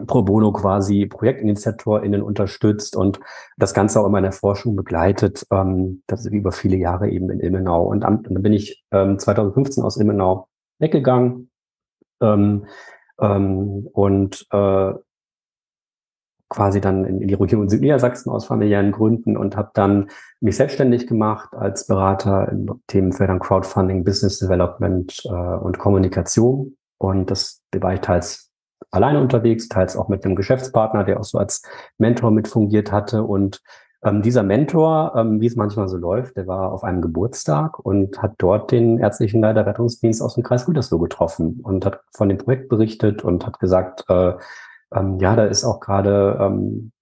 [0.07, 3.21] pro bono quasi ProjektinitiatorInnen unterstützt und
[3.57, 5.47] das Ganze auch in der Forschung begleitet.
[5.51, 7.85] Ähm, das ist über viele Jahre eben in Ilmenau.
[7.85, 10.49] Und, am, und dann bin ich ähm, 2015 aus Ilmenau
[10.79, 11.51] weggegangen
[12.21, 12.67] ähm,
[13.21, 14.93] ähm, und äh,
[16.49, 20.09] quasi dann in, die Region Südniedersachsen aus familiären Gründen und habe dann
[20.41, 26.77] mich selbstständig gemacht als Berater in Themenfeldern Crowdfunding, Business Development äh, und Kommunikation.
[26.99, 28.51] Und das war ich teils
[28.91, 31.63] alleine unterwegs, teils auch mit einem Geschäftspartner, der auch so als
[31.99, 33.25] Mentor mit fungiert hatte.
[33.25, 33.61] Und
[34.05, 38.23] ähm, dieser Mentor, ähm, wie es manchmal so läuft, der war auf einem Geburtstag und
[38.23, 42.39] hat dort den ärztlichen Leiter Rettungsdienst aus dem Kreis Gütersloh getroffen und hat von dem
[42.39, 44.35] Projekt berichtet und hat gesagt, äh,
[44.95, 46.93] ähm, ja, da ist auch gerade, ähm,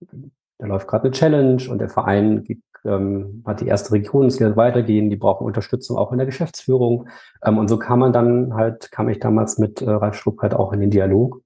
[0.59, 4.40] da läuft gerade eine Challenge und der Verein gibt, ähm, hat die erste Region, es
[4.40, 7.09] wird weitergehen, die brauchen Unterstützung auch in der Geschäftsführung.
[7.44, 10.55] Ähm, und so kam man dann halt, kam ich damals mit äh, Ralf Strupp halt
[10.55, 11.42] auch in den Dialog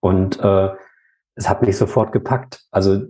[0.00, 0.70] und äh,
[1.34, 2.64] es hat mich sofort gepackt.
[2.70, 3.06] Also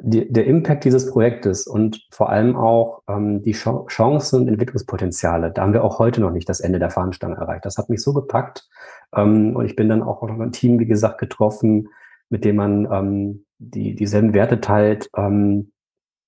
[0.00, 5.50] die, der Impact dieses Projektes und vor allem auch ähm, die Ch Chancen und Entwicklungspotenziale,
[5.50, 7.64] da haben wir auch heute noch nicht das Ende der Fahnenstange erreicht.
[7.64, 8.68] Das hat mich so gepackt.
[9.14, 11.88] Ähm, und ich bin dann auch noch ein Team, wie gesagt, getroffen,
[12.28, 15.08] mit dem man ähm, die, dieselben Werte teilt.
[15.16, 15.72] Ähm,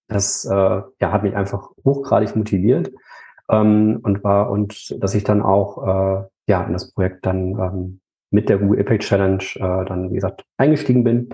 [0.08, 2.90] das äh, ja, hat mich einfach hochgradig motiviert
[3.48, 8.00] ähm, und war und dass ich dann auch äh, ja in das Projekt dann ähm,
[8.30, 11.28] mit der Google Impact Challenge äh, dann, wie gesagt, eingestiegen bin.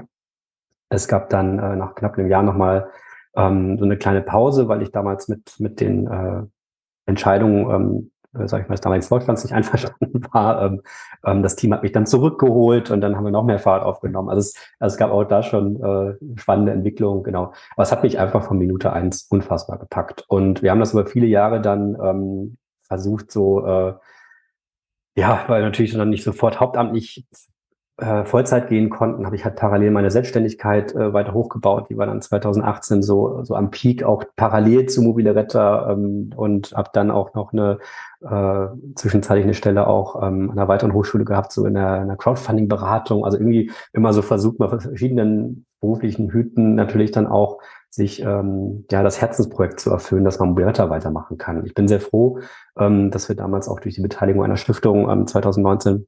[0.89, 2.89] Es gab dann äh, nach knapp einem Jahr nochmal
[3.35, 6.43] ähm, so eine kleine Pause, weil ich damals mit, mit den äh,
[7.07, 10.63] Entscheidungen, ähm, äh, sag ich mal, des damaligen Vorstands nicht einverstanden war.
[10.63, 10.83] Ähm,
[11.25, 14.29] ähm, das Team hat mich dann zurückgeholt und dann haben wir noch mehr Fahrt aufgenommen.
[14.29, 17.53] Also es, also es gab auch da schon äh, spannende Entwicklungen, genau.
[17.75, 20.25] Aber es hat mich einfach von Minute eins unfassbar gepackt.
[20.29, 23.95] Und wir haben das über viele Jahre dann ähm, versucht, so äh,
[25.17, 27.27] ja, weil natürlich dann nicht sofort hauptamtlich
[27.99, 31.89] äh, Vollzeit gehen konnten, habe ich halt parallel meine Selbstständigkeit äh, weiter hochgebaut.
[31.89, 36.73] Die war dann 2018 so, so am Peak auch parallel zu Mobile Retter ähm, und
[36.77, 37.79] habe dann auch noch eine
[38.21, 42.09] äh, zwischenzeitlich eine Stelle auch ähm, an einer weiteren Hochschule gehabt, so in der, in
[42.09, 43.25] der Crowdfunding-Beratung.
[43.25, 49.03] Also irgendwie immer so versucht, mal verschiedenen beruflichen Hüten natürlich dann auch sich ähm, ja
[49.03, 51.65] das Herzensprojekt zu erfüllen, dass man Mobilretter weitermachen kann.
[51.65, 52.41] Ich bin sehr froh,
[52.79, 56.07] ähm, dass wir damals auch durch die Beteiligung einer Stiftung ähm, 2019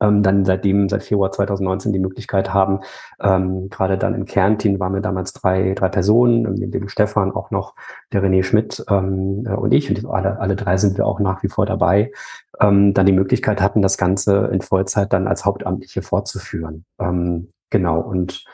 [0.00, 2.80] ähm, dann seitdem, seit Februar 2019 die Möglichkeit haben,
[3.20, 7.50] ähm, gerade dann im Kernteam waren wir damals drei, drei Personen, neben dem Stefan auch
[7.50, 7.74] noch
[8.12, 11.42] der René Schmidt ähm, äh, und ich, und alle, alle drei sind wir auch nach
[11.42, 12.12] wie vor dabei,
[12.60, 16.84] ähm, dann die Möglichkeit hatten, das Ganze in Vollzeit dann als Hauptamtliche fortzuführen.
[16.98, 18.44] Ähm, genau, und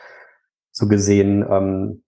[0.71, 2.03] so gesehen ähm,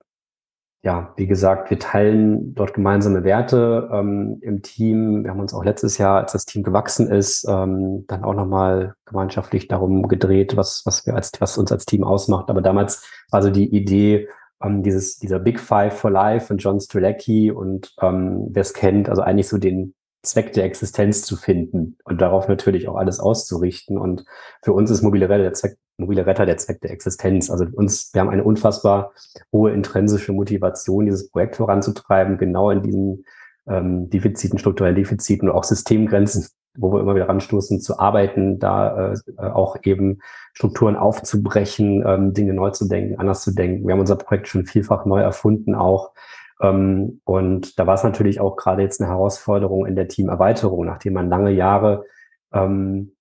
[0.82, 5.24] ja, wie gesagt, wir teilen dort gemeinsame Werte ähm, im Team.
[5.24, 8.96] Wir haben uns auch letztes Jahr, als das Team gewachsen ist, ähm, dann auch nochmal
[9.06, 12.50] gemeinschaftlich darum gedreht, was, was wir als, was uns als Team ausmacht.
[12.50, 14.30] Aber damals war so die Idee,
[14.63, 19.10] ähm, dieses, dieser Big Five for Life von John Strelacki und ähm, wer es kennt,
[19.10, 23.98] also eigentlich so den Zweck der Existenz zu finden und darauf natürlich auch alles auszurichten.
[23.98, 24.26] Und
[24.62, 27.50] für uns ist mobile Retter der Zweck, mobile Retter der Zweck der Existenz.
[27.50, 29.14] Also uns, wir haben eine unfassbar
[29.54, 33.26] hohe intrinsische Motivation, dieses Projekt voranzutreiben, genau in diesen
[33.68, 39.14] ähm, Defiziten, strukturellen Defiziten und auch Systemgrenzen, wo wir immer wieder ranstoßen, zu arbeiten, da
[39.14, 40.20] äh, auch eben
[40.54, 43.88] Strukturen aufzubrechen, ähm, Dinge neu zu denken, anders zu denken.
[43.88, 46.12] Wir haben unser Projekt schon vielfach neu erfunden, auch
[46.62, 51.13] ähm, und da war es natürlich auch gerade jetzt eine Herausforderung in der Teamerweiterung, nachdem
[51.13, 52.06] man lange Jahre
[52.54, 53.15] ähm,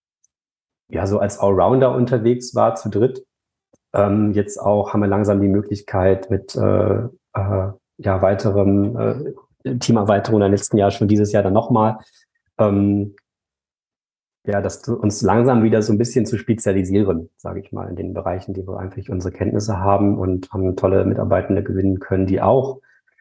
[0.91, 3.25] ja so als Allrounder unterwegs war zu dritt.
[3.93, 6.99] Ähm, jetzt auch haben wir langsam die Möglichkeit mit äh,
[7.35, 11.99] äh, ja weiteren äh, Teamerweiterungen im letzten Jahr schon dieses Jahr dann nochmal
[12.59, 13.15] ähm,
[14.49, 18.15] ja, das uns langsam wieder so ein bisschen zu spezialisieren, sage ich mal, in den
[18.15, 22.81] Bereichen, die wir einfach unsere Kenntnisse haben und haben tolle Mitarbeitende gewinnen können, die auch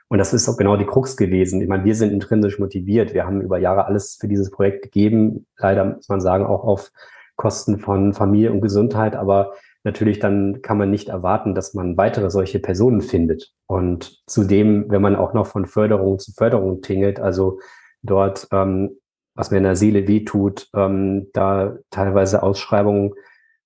[0.09, 1.61] und das ist auch genau die Krux gewesen.
[1.61, 3.13] Ich meine, wir sind intrinsisch motiviert.
[3.13, 5.45] Wir haben über Jahre alles für dieses Projekt gegeben.
[5.57, 6.91] Leider muss man sagen, auch auf
[7.35, 9.15] Kosten von Familie und Gesundheit.
[9.15, 13.51] Aber natürlich dann kann man nicht erwarten, dass man weitere solche Personen findet.
[13.67, 17.59] Und zudem, wenn man auch noch von Förderung zu Förderung tingelt, also
[18.01, 18.97] dort, ähm,
[19.35, 23.13] was mir in der Seele wehtut, ähm, da teilweise Ausschreibungen,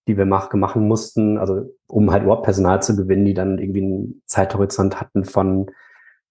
[0.07, 4.21] die wir machen, mussten, also um halt überhaupt Personal zu gewinnen, die dann irgendwie einen
[4.25, 5.69] Zeithorizont hatten von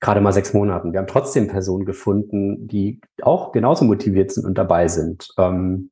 [0.01, 0.93] gerade mal sechs Monaten.
[0.93, 5.91] Wir haben trotzdem Personen gefunden, die auch genauso motiviert sind und dabei sind ähm,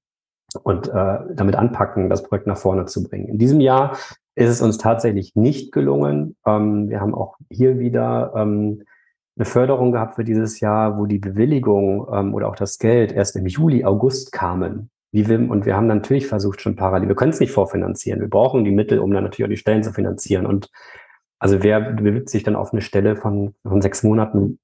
[0.62, 3.28] und äh, damit anpacken, das Projekt nach vorne zu bringen.
[3.28, 3.96] In diesem Jahr
[4.34, 6.36] ist es uns tatsächlich nicht gelungen.
[6.46, 8.84] Ähm, wir haben auch hier wieder ähm,
[9.36, 13.36] eine Förderung gehabt für dieses Jahr, wo die Bewilligung ähm, oder auch das Geld erst
[13.36, 14.90] im Juli, August kamen.
[15.10, 18.20] Wie wir, und wir haben natürlich versucht, schon parallel, wir können es nicht vorfinanzieren.
[18.20, 20.46] Wir brauchen die Mittel, um dann natürlich auch die Stellen zu finanzieren.
[20.46, 20.70] Und
[21.38, 24.58] also wer bewirbt sich dann auf eine Stelle von, von sechs Monaten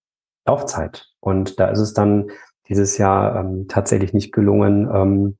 [0.46, 1.06] Laufzeit?
[1.20, 2.30] Und da ist es dann
[2.68, 5.38] dieses Jahr ähm, tatsächlich nicht gelungen, ähm,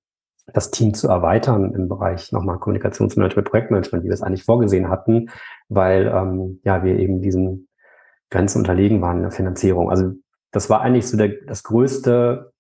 [0.53, 5.31] das Team zu erweitern im Bereich nochmal Kommunikationsmanagement, Projektmanagement, wie wir es eigentlich vorgesehen hatten,
[5.69, 7.69] weil ähm, ja wir eben diesen
[8.31, 9.91] Grenzen unterlegen waren in der Finanzierung.
[9.91, 10.13] Also
[10.51, 12.53] das war eigentlich so der, das größte,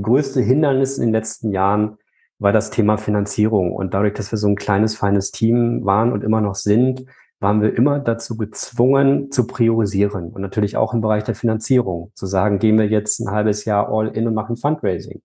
[0.00, 1.98] größte Hindernis in den letzten Jahren,
[2.38, 3.72] war das Thema Finanzierung.
[3.72, 7.04] Und dadurch, dass wir so ein kleines, feines Team waren und immer noch sind,
[7.42, 12.26] waren wir immer dazu gezwungen zu priorisieren und natürlich auch im Bereich der Finanzierung zu
[12.26, 15.20] sagen, gehen wir jetzt ein halbes Jahr all in und machen Fundraising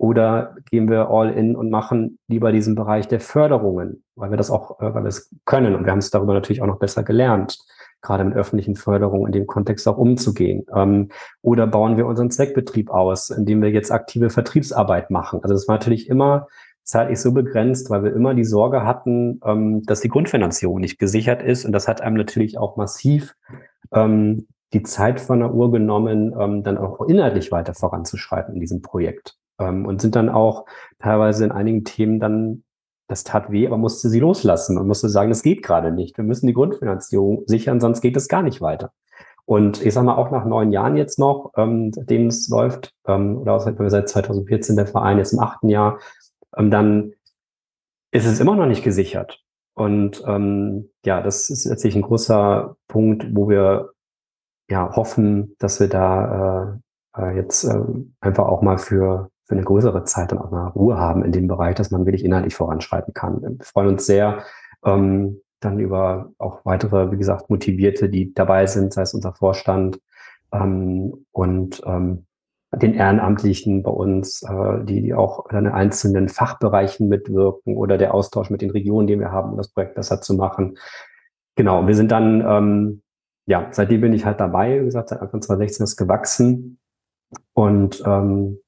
[0.00, 4.50] oder gehen wir all in und machen lieber diesen Bereich der Förderungen, weil wir das
[4.50, 7.02] auch, äh, weil wir es können und wir haben es darüber natürlich auch noch besser
[7.02, 7.58] gelernt,
[8.00, 10.64] gerade mit öffentlichen Förderungen in dem Kontext auch umzugehen.
[10.74, 11.10] Ähm,
[11.42, 15.40] oder bauen wir unseren Zweckbetrieb aus, indem wir jetzt aktive Vertriebsarbeit machen.
[15.42, 16.48] Also das war natürlich immer
[16.90, 21.42] zeitlich so begrenzt, weil wir immer die Sorge hatten, ähm, dass die Grundfinanzierung nicht gesichert
[21.42, 21.64] ist.
[21.64, 23.34] Und das hat einem natürlich auch massiv
[23.92, 28.82] ähm, die Zeit von der Uhr genommen, ähm, dann auch inhaltlich weiter voranzuschreiten in diesem
[28.82, 29.36] Projekt.
[29.58, 30.66] Ähm, und sind dann auch
[30.98, 32.64] teilweise in einigen Themen dann,
[33.08, 36.16] das tat weh, aber musste sie loslassen und musste sagen, das geht gerade nicht.
[36.16, 38.92] Wir müssen die Grundfinanzierung sichern, sonst geht es gar nicht weiter.
[39.50, 43.38] Und ich sage mal, auch nach neun Jahren jetzt noch, ähm, seitdem es läuft, ähm,
[43.38, 45.98] oder seit 2014 der Verein jetzt im achten Jahr,
[46.56, 47.12] ähm, dann
[48.12, 49.42] ist es immer noch nicht gesichert.
[49.74, 53.90] Und ähm, ja, das ist letztlich ein großer Punkt, wo wir
[54.68, 56.80] ja hoffen, dass wir da
[57.16, 57.80] äh, äh, jetzt äh,
[58.20, 61.46] einfach auch mal für, für eine größere Zeit dann auch mal Ruhe haben in dem
[61.46, 63.42] Bereich, dass man wirklich inhaltlich voranschreiten kann.
[63.42, 64.44] Wir freuen uns sehr
[64.84, 70.00] ähm, dann über auch weitere, wie gesagt, Motivierte, die dabei sind, sei es unser Vorstand
[70.52, 72.26] ähm, und ähm,
[72.76, 78.50] den Ehrenamtlichen bei uns, äh, die, die auch in einzelnen Fachbereichen mitwirken oder der Austausch
[78.50, 80.78] mit den Regionen, die wir haben, um das Projekt besser zu machen.
[81.56, 83.02] Genau, wir sind dann, ähm,
[83.46, 86.78] ja, seitdem bin ich halt dabei, wie gesagt, seit Anfang 2016 ist gewachsen.
[87.54, 88.60] Und ähm,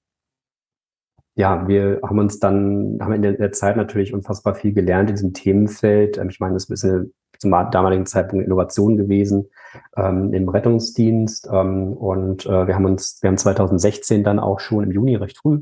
[1.34, 5.32] ja, wir haben uns dann, haben in der, Zeit natürlich unfassbar viel gelernt in diesem
[5.32, 6.18] Themenfeld.
[6.18, 7.10] Ähm, ich meine, das ist eine
[7.42, 9.50] zum damaligen Zeitpunkt Innovation gewesen
[9.96, 11.48] ähm, im Rettungsdienst.
[11.52, 15.38] Ähm, und äh, wir haben uns, wir haben 2016 dann auch schon im Juni recht
[15.38, 15.60] früh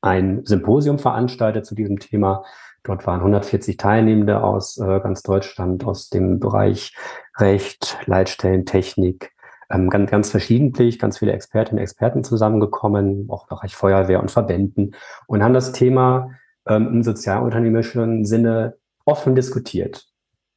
[0.00, 2.44] ein Symposium veranstaltet zu diesem Thema.
[2.82, 6.94] Dort waren 140 Teilnehmende aus äh, ganz Deutschland, aus dem Bereich
[7.38, 9.32] Recht, Leitstellentechnik,
[9.70, 14.30] ähm, ganz, ganz verschiedentlich, ganz viele Expertinnen und Experten zusammengekommen, auch im Bereich Feuerwehr und
[14.30, 14.94] Verbänden
[15.26, 16.30] und haben das Thema
[16.68, 20.06] ähm, im sozialunternehmerischen Sinne offen diskutiert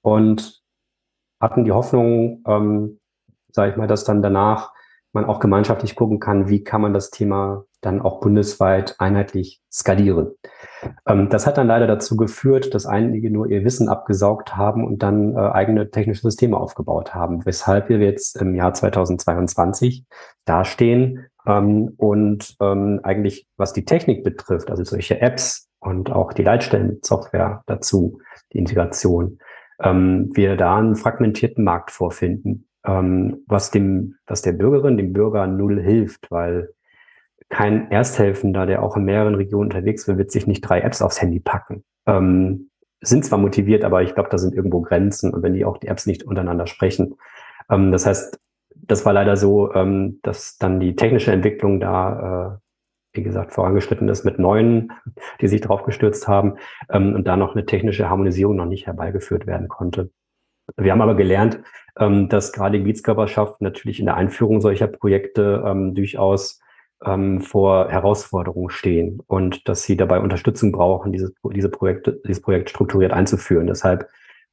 [0.08, 0.62] und
[1.42, 3.00] hatten die Hoffnung, ähm,
[3.52, 4.72] sage ich mal, dass dann danach
[5.12, 10.32] man auch gemeinschaftlich gucken kann, wie kann man das Thema dann auch bundesweit einheitlich skalieren.
[11.06, 15.04] Ähm, das hat dann leider dazu geführt, dass einige nur ihr Wissen abgesaugt haben und
[15.04, 20.06] dann äh, eigene technische Systeme aufgebaut haben, weshalb wir jetzt im Jahr 2022
[20.46, 26.44] dastehen ähm, und ähm, eigentlich, was die Technik betrifft, also solche Apps und auch die
[26.44, 28.20] Leitstellensoftware dazu,
[28.54, 29.40] die Integration,
[29.82, 35.48] ähm, wir da einen fragmentierten Markt vorfinden, ähm, was dem, was der Bürgerin, dem Bürger
[35.48, 36.70] null hilft, weil
[37.50, 41.22] kein Ersthelfender, der auch in mehreren Regionen unterwegs will, wird sich nicht drei Apps aufs
[41.22, 41.84] Handy packen.
[42.06, 42.70] Ähm,
[43.02, 45.88] sind zwar motiviert, aber ich glaube, da sind irgendwo Grenzen und wenn die auch die
[45.88, 47.16] Apps nicht untereinander sprechen.
[47.70, 48.40] Ähm, das heißt,
[48.76, 52.67] das war leider so, ähm, dass dann die technische Entwicklung da, äh,
[53.18, 54.94] wie gesagt, vorangeschritten ist mit neuen,
[55.42, 56.56] die sich drauf gestürzt haben
[56.90, 60.12] ähm, und da noch eine technische Harmonisierung noch nicht herbeigeführt werden konnte.
[60.76, 61.60] Wir haben aber gelernt,
[61.98, 66.60] ähm, dass gerade Gebietskörperschaften natürlich in der Einführung solcher Projekte ähm, durchaus
[67.04, 72.70] ähm, vor Herausforderungen stehen und dass sie dabei Unterstützung brauchen, dieses, diese Projekte, dieses Projekt
[72.70, 73.68] strukturiert einzuführen.
[73.68, 74.08] Deshalb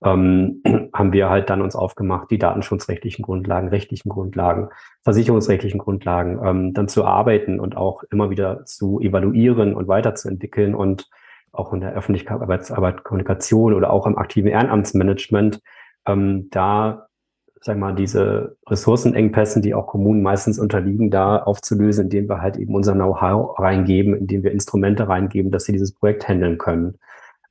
[0.05, 0.63] ähm,
[0.95, 4.69] haben wir halt dann uns aufgemacht, die datenschutzrechtlichen Grundlagen, rechtlichen Grundlagen,
[5.03, 11.09] versicherungsrechtlichen Grundlagen ähm, dann zu arbeiten und auch immer wieder zu evaluieren und weiterzuentwickeln und
[11.53, 15.61] auch in der Öffentlichkeitsarbeit, Kommunikation oder auch im aktiven Ehrenamtsmanagement
[16.07, 17.07] ähm, da
[17.65, 22.75] sag mal, diese Ressourcenengpässen, die auch Kommunen meistens unterliegen, da aufzulösen, indem wir halt eben
[22.75, 26.99] unser Know-how reingeben, indem wir Instrumente reingeben, dass sie dieses Projekt handeln können.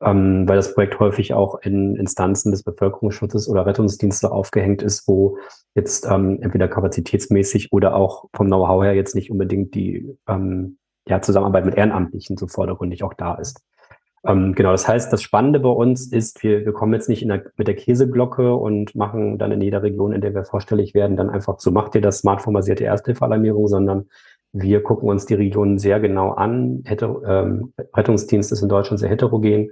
[0.01, 5.38] Ähm, weil das Projekt häufig auch in Instanzen des Bevölkerungsschutzes oder Rettungsdienste aufgehängt ist, wo
[5.75, 10.77] jetzt ähm, entweder kapazitätsmäßig oder auch vom Know-how her jetzt nicht unbedingt die ähm,
[11.08, 13.62] ja, Zusammenarbeit mit Ehrenamtlichen so vordergründig auch da ist.
[14.25, 17.43] Ähm, genau, das heißt, das Spannende bei uns ist, wir, wir kommen jetzt nicht der,
[17.58, 21.29] mit der Käseglocke und machen dann in jeder Region, in der wir vorstellig werden, dann
[21.29, 24.08] einfach so macht ihr das smartphone-basierte Ersthilfealarmierung, sondern
[24.54, 26.84] wir gucken uns die Regionen sehr genau an.
[26.86, 29.72] Heter ähm, Rettungsdienst ist in Deutschland sehr heterogen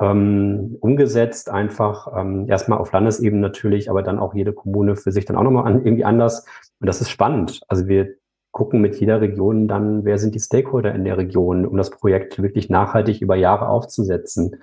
[0.00, 5.26] ähm, umgesetzt, einfach ähm, erstmal auf Landesebene natürlich, aber dann auch jede Kommune für sich
[5.26, 6.46] dann auch nochmal an, irgendwie anders.
[6.80, 7.60] Und das ist spannend.
[7.68, 8.14] Also wir
[8.52, 12.40] gucken mit jeder Region dann, wer sind die Stakeholder in der Region, um das Projekt
[12.42, 14.62] wirklich nachhaltig über Jahre aufzusetzen.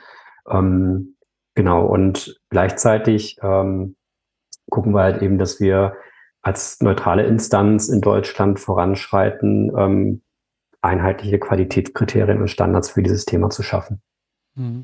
[0.49, 1.15] Ähm,
[1.55, 3.95] genau, und gleichzeitig ähm,
[4.69, 5.93] gucken wir halt eben, dass wir
[6.41, 10.21] als neutrale Instanz in Deutschland voranschreiten, ähm,
[10.81, 14.01] einheitliche Qualitätskriterien und Standards für dieses Thema zu schaffen.
[14.55, 14.83] Mhm.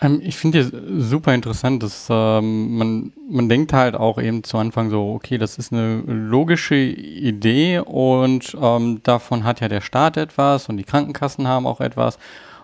[0.00, 0.72] Ähm, ich finde es
[1.08, 5.58] super interessant, dass ähm, man, man denkt halt auch eben zu Anfang so, okay, das
[5.58, 11.46] ist eine logische Idee und ähm, davon hat ja der Staat etwas und die Krankenkassen
[11.46, 12.18] haben auch etwas.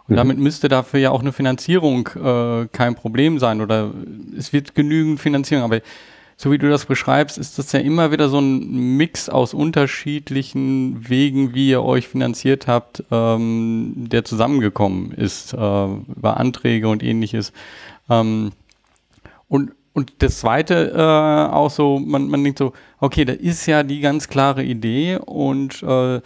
[0.09, 0.17] Und mhm.
[0.17, 3.93] damit müsste dafür ja auch eine Finanzierung äh, kein Problem sein oder
[4.37, 5.65] es wird genügend Finanzierung.
[5.65, 5.81] Aber
[6.41, 11.07] so wie du das beschreibst, ist das ja immer wieder so ein Mix aus unterschiedlichen
[11.07, 17.53] Wegen, wie ihr euch finanziert habt, ähm, der zusammengekommen ist, äh, über Anträge und ähnliches.
[18.09, 18.53] Ähm,
[19.49, 23.83] und, und das Zweite äh, auch so, man, man denkt so, okay, da ist ja
[23.83, 26.23] die ganz klare Idee und äh,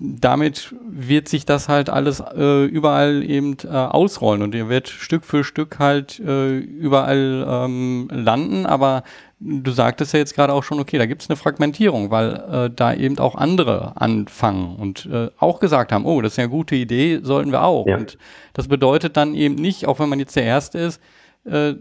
[0.00, 5.24] damit wird sich das halt alles äh, überall eben äh, ausrollen und ihr wird Stück
[5.24, 9.02] für Stück halt äh, überall ähm, landen, aber
[9.40, 12.70] du sagtest ja jetzt gerade auch schon, okay, da gibt es eine Fragmentierung, weil äh,
[12.74, 16.50] da eben auch andere anfangen und äh, auch gesagt haben, oh, das ist ja eine
[16.50, 17.86] gute Idee, sollten wir auch.
[17.86, 17.96] Ja.
[17.96, 18.18] Und
[18.52, 21.00] das bedeutet dann eben nicht, auch wenn man jetzt der Erste ist,
[21.44, 21.74] äh,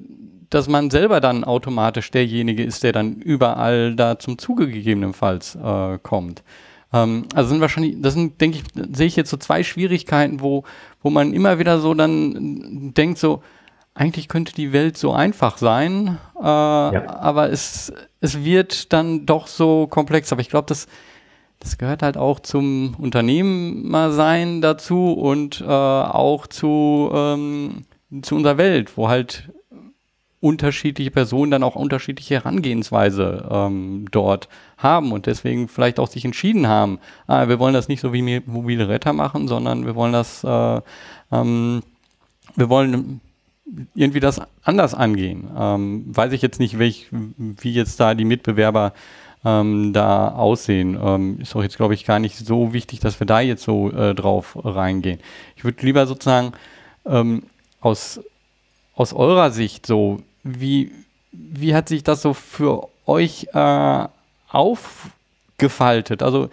[0.50, 6.00] dass man selber dann automatisch derjenige ist, der dann überall da zum Zuge gegebenenfalls äh,
[6.02, 6.44] kommt.
[6.94, 8.64] Ähm, also sind wahrscheinlich, das sind, denke ich,
[8.96, 10.64] sehe ich jetzt so zwei Schwierigkeiten, wo,
[11.04, 13.44] wo man immer wieder so dann denkt, so,
[14.00, 17.20] eigentlich könnte die Welt so einfach sein, äh, ja.
[17.20, 17.92] aber es,
[18.22, 20.32] es wird dann doch so komplex.
[20.32, 20.88] Aber ich glaube, das,
[21.60, 27.84] das gehört halt auch zum Unternehmersein dazu und äh, auch zu, ähm,
[28.22, 29.50] zu unserer Welt, wo halt
[30.40, 34.48] unterschiedliche Personen dann auch unterschiedliche Herangehensweise ähm, dort
[34.78, 38.40] haben und deswegen vielleicht auch sich entschieden haben, ah, wir wollen das nicht so wie
[38.46, 40.82] mobile Retter machen, sondern wir wollen das, äh,
[41.34, 41.82] ähm,
[42.56, 43.20] wir wollen
[43.96, 45.50] irgendwie das anders angehen.
[45.58, 48.94] Ähm, weiß ich jetzt nicht, welch, wie jetzt da die Mitbewerber
[49.46, 50.98] ähm, da aussehen.
[51.02, 53.92] Ähm, ist auch jetzt, glaube ich, gar nicht so wichtig, dass wir da jetzt so
[53.92, 55.20] äh, drauf reingehen.
[55.56, 56.54] Ich würde lieber sozusagen
[57.06, 57.44] ähm,
[57.82, 58.20] aus,
[58.96, 60.92] aus eurer Sicht so, wie,
[61.32, 64.08] wie hat sich das so für euch äh,
[64.50, 66.24] aufgefaltet?
[66.24, 66.50] Also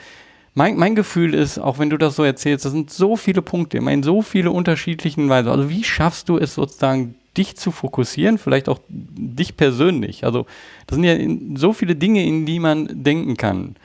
[0.56, 3.76] mein, mein Gefühl ist, auch wenn du das so erzählst, das sind so viele Punkte,
[3.76, 5.50] immer in so viele unterschiedlichen Weisen.
[5.50, 10.24] Also wie schaffst du es sozusagen, dich zu fokussieren, vielleicht auch dich persönlich?
[10.24, 10.46] Also
[10.86, 13.76] das sind ja so viele Dinge, in die man denken kann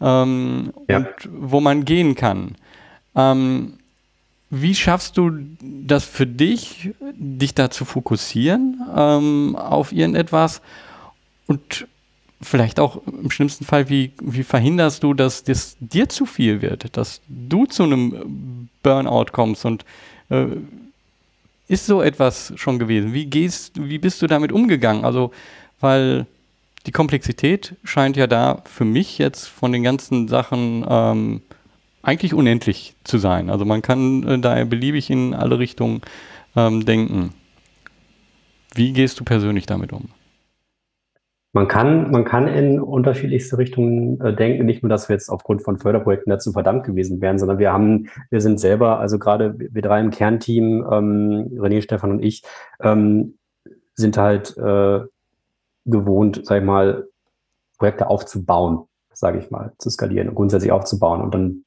[0.00, 0.96] ähm, ja.
[0.96, 2.56] und wo man gehen kann.
[3.14, 3.74] Ähm,
[4.50, 10.60] wie schaffst du das für dich, dich da zu fokussieren ähm, auf irgendetwas
[11.46, 11.86] und
[12.40, 16.96] vielleicht auch im schlimmsten Fall, wie, wie verhinderst du, dass das dir zu viel wird,
[16.96, 19.84] dass du zu einem Burnout kommst und
[20.28, 20.46] äh,
[21.68, 23.12] ist so etwas schon gewesen?
[23.12, 25.04] Wie gehst, wie bist du damit umgegangen?
[25.04, 25.32] Also,
[25.80, 26.26] weil
[26.86, 31.42] die Komplexität scheint ja da für mich jetzt von den ganzen Sachen ähm,
[32.02, 33.50] eigentlich unendlich zu sein.
[33.50, 36.02] Also man kann äh, da beliebig in alle Richtungen
[36.54, 37.32] ähm, denken.
[38.74, 40.10] Wie gehst du persönlich damit um?
[41.56, 44.66] Man kann, man kann in unterschiedlichste Richtungen äh, denken.
[44.66, 48.10] Nicht nur, dass wir jetzt aufgrund von Förderprojekten dazu verdammt gewesen wären, sondern wir haben,
[48.28, 52.42] wir sind selber, also gerade wir drei im Kernteam, ähm, René, Stefan und ich,
[52.80, 53.38] ähm,
[53.94, 55.00] sind halt äh,
[55.86, 57.08] gewohnt, sag ich mal,
[57.78, 58.84] Projekte aufzubauen,
[59.14, 61.64] sage ich mal, zu skalieren und grundsätzlich aufzubauen und dann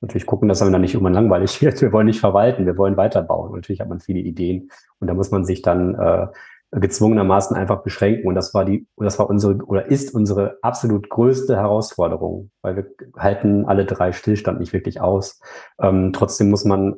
[0.00, 1.82] natürlich gucken, dass man dann nicht irgendwann langweilig wird.
[1.82, 3.50] Wir wollen nicht verwalten, wir wollen weiterbauen.
[3.50, 4.70] Und natürlich hat man viele Ideen
[5.00, 6.28] und da muss man sich dann äh,
[6.70, 8.26] gezwungenermaßen einfach beschränken.
[8.26, 12.86] Und das war die, das war unsere oder ist unsere absolut größte Herausforderung, weil wir
[13.16, 15.40] halten alle drei Stillstand nicht wirklich aus.
[15.80, 16.96] Ähm, trotzdem muss man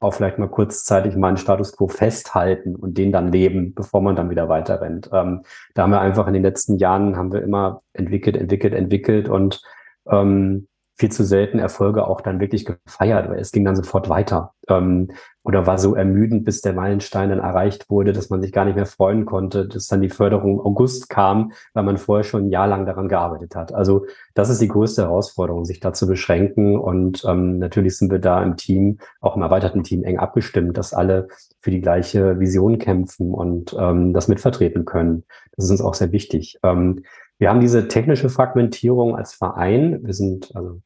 [0.00, 4.16] auch vielleicht mal kurzzeitig mal einen Status quo festhalten und den dann leben, bevor man
[4.16, 5.08] dann wieder weiter rennt.
[5.12, 5.42] Ähm,
[5.74, 9.62] da haben wir einfach in den letzten Jahren haben wir immer entwickelt, entwickelt, entwickelt und
[10.10, 14.54] ähm, viel zu selten Erfolge auch dann wirklich gefeiert, weil es ging dann sofort weiter.
[14.68, 15.10] Ähm,
[15.42, 18.76] oder war so ermüdend, bis der Meilenstein dann erreicht wurde, dass man sich gar nicht
[18.76, 22.66] mehr freuen konnte, dass dann die Förderung August kam, weil man vorher schon ein Jahr
[22.66, 23.74] lang daran gearbeitet hat.
[23.74, 26.78] Also das ist die größte Herausforderung, sich da zu beschränken.
[26.78, 30.94] Und ähm, natürlich sind wir da im Team, auch im erweiterten Team, eng abgestimmt, dass
[30.94, 31.28] alle
[31.58, 35.24] für die gleiche Vision kämpfen und ähm, das mitvertreten können.
[35.56, 36.58] Das ist uns auch sehr wichtig.
[36.62, 37.02] Ähm,
[37.38, 40.00] wir haben diese technische Fragmentierung als Verein.
[40.04, 40.80] Wir sind, also,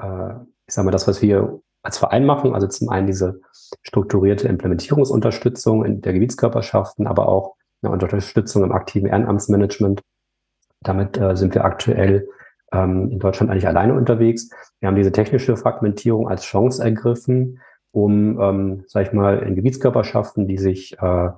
[0.00, 0.34] äh,
[0.66, 3.40] ich sage mal, das, was wir als Verein machen, also zum einen diese
[3.82, 10.02] strukturierte Implementierungsunterstützung in der Gebietskörperschaften, aber auch eine Unterstützung im aktiven Ehrenamtsmanagement.
[10.80, 12.28] Damit äh, sind wir aktuell
[12.72, 14.50] ähm, in Deutschland eigentlich alleine unterwegs.
[14.80, 17.60] Wir haben diese technische Fragmentierung als Chance ergriffen,
[17.92, 21.30] um, ähm, sag ich mal, in Gebietskörperschaften, die sich äh,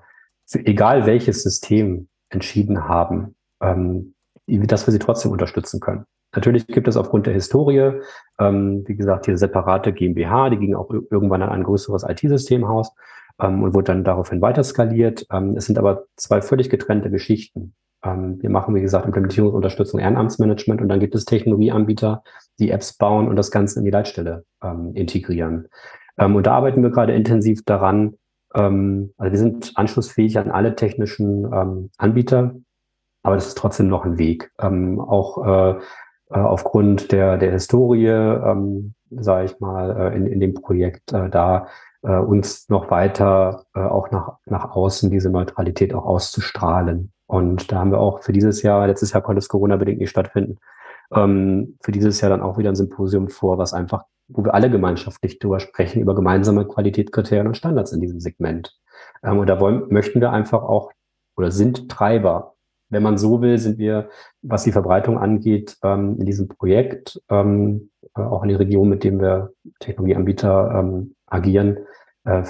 [0.46, 4.13] für egal welches System entschieden haben, ähm,
[4.46, 6.04] dass wir sie trotzdem unterstützen können.
[6.34, 8.00] Natürlich gibt es aufgrund der Historie,
[8.38, 12.92] ähm, wie gesagt, hier separate GmbH, die ging auch irgendwann an ein größeres IT-Systemhaus
[13.40, 15.26] ähm, und wurde dann daraufhin weiter skaliert.
[15.30, 17.74] Ähm, es sind aber zwei völlig getrennte Geschichten.
[18.04, 22.22] Ähm, wir machen, wie gesagt, Implementierungsunterstützung, Ehrenamtsmanagement und dann gibt es Technologieanbieter,
[22.58, 25.68] die Apps bauen und das Ganze in die Leitstelle ähm, integrieren.
[26.18, 28.14] Ähm, und da arbeiten wir gerade intensiv daran.
[28.56, 32.54] also wir sind anschlussfähig an alle technischen Anbieter,
[33.24, 34.52] aber das ist trotzdem noch ein Weg.
[34.60, 35.70] Ähm, auch äh,
[36.30, 41.28] äh, aufgrund der, der Historie, ähm, sage ich mal, äh, in, in dem Projekt äh,
[41.30, 41.66] da
[42.02, 47.12] äh, uns noch weiter äh, auch nach, nach außen diese Neutralität auch auszustrahlen.
[47.26, 50.58] Und da haben wir auch für dieses Jahr, letztes Jahr konnte es Corona-bedingt nicht stattfinden,
[51.12, 54.70] ähm, für dieses Jahr dann auch wieder ein Symposium vor, was einfach, wo wir alle
[54.70, 58.76] gemeinschaftlich drüber sprechen, über gemeinsame Qualitätskriterien und Standards in diesem Segment.
[59.22, 60.92] Ähm, und da wollen, möchten wir einfach auch
[61.36, 62.53] oder sind Treiber
[62.94, 64.08] wenn man so will, sind wir,
[64.42, 69.04] was die Verbreitung angeht, ähm, in diesem Projekt, ähm, äh, auch in die Region, mit
[69.04, 71.78] dem wir Technologieanbieter ähm, agieren,
[72.24, 72.44] äh,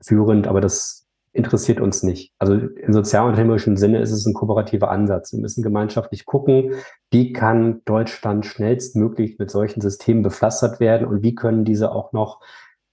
[0.00, 2.32] führend, aber das interessiert uns nicht.
[2.38, 5.32] Also im sozialunternehmerischen Sinne ist es ein kooperativer Ansatz.
[5.32, 6.72] Wir müssen gemeinschaftlich gucken,
[7.10, 12.40] wie kann Deutschland schnellstmöglich mit solchen Systemen bepflastert werden und wie können diese auch noch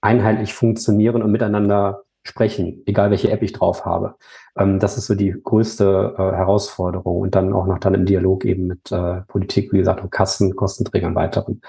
[0.01, 4.15] einheitlich funktionieren und miteinander sprechen, egal welche App ich drauf habe.
[4.57, 8.45] Ähm, das ist so die größte äh, Herausforderung und dann auch noch dann im Dialog
[8.45, 11.61] eben mit äh, Politik, wie gesagt, und Kassen, Kostenträgern weiteren.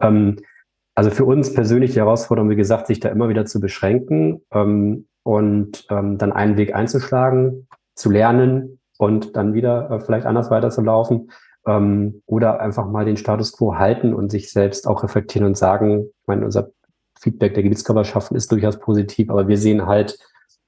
[0.00, 0.40] Ähm,
[0.94, 5.06] also für uns persönlich die Herausforderung, wie gesagt, sich da immer wieder zu beschränken ähm,
[5.22, 11.30] und ähm, dann einen Weg einzuschlagen, zu lernen und dann wieder äh, vielleicht anders weiterzulaufen
[11.66, 16.06] ähm, oder einfach mal den Status quo halten und sich selbst auch reflektieren und sagen,
[16.06, 16.70] ich meine, unser
[17.20, 20.18] Feedback der Gebietskörperschaften ist durchaus positiv, aber wir sehen halt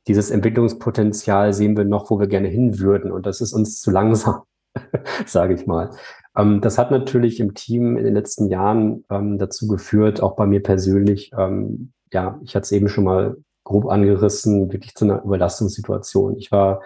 [0.07, 3.13] dieses Entwicklungspotenzial sehen wir noch, wo wir gerne hin würden.
[3.13, 4.43] Und das ist uns zu langsam,
[5.27, 5.91] sage ich mal.
[6.37, 10.47] Ähm, das hat natürlich im Team in den letzten Jahren ähm, dazu geführt, auch bei
[10.47, 15.23] mir persönlich, ähm, ja, ich hatte es eben schon mal grob angerissen, wirklich zu einer
[15.23, 16.37] Überlastungssituation.
[16.39, 16.83] Ich war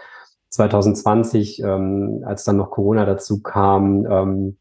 [0.50, 4.58] 2020, ähm, als dann noch Corona dazu kam, ähm,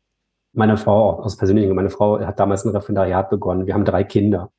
[0.53, 3.65] meine Frau, aus persönlichen, meine Frau hat damals ein Referendariat begonnen.
[3.65, 4.51] Wir haben drei Kinder,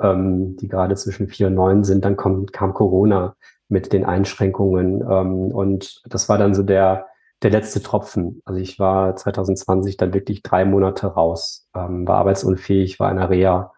[0.00, 2.04] ähm, die gerade zwischen vier und neun sind.
[2.04, 3.36] Dann kommt, kam Corona
[3.68, 5.02] mit den Einschränkungen.
[5.02, 7.06] Ähm, und das war dann so der,
[7.42, 8.42] der letzte Tropfen.
[8.44, 13.30] Also ich war 2020 dann wirklich drei Monate raus, ähm, war arbeitsunfähig, war in der
[13.30, 13.72] Reha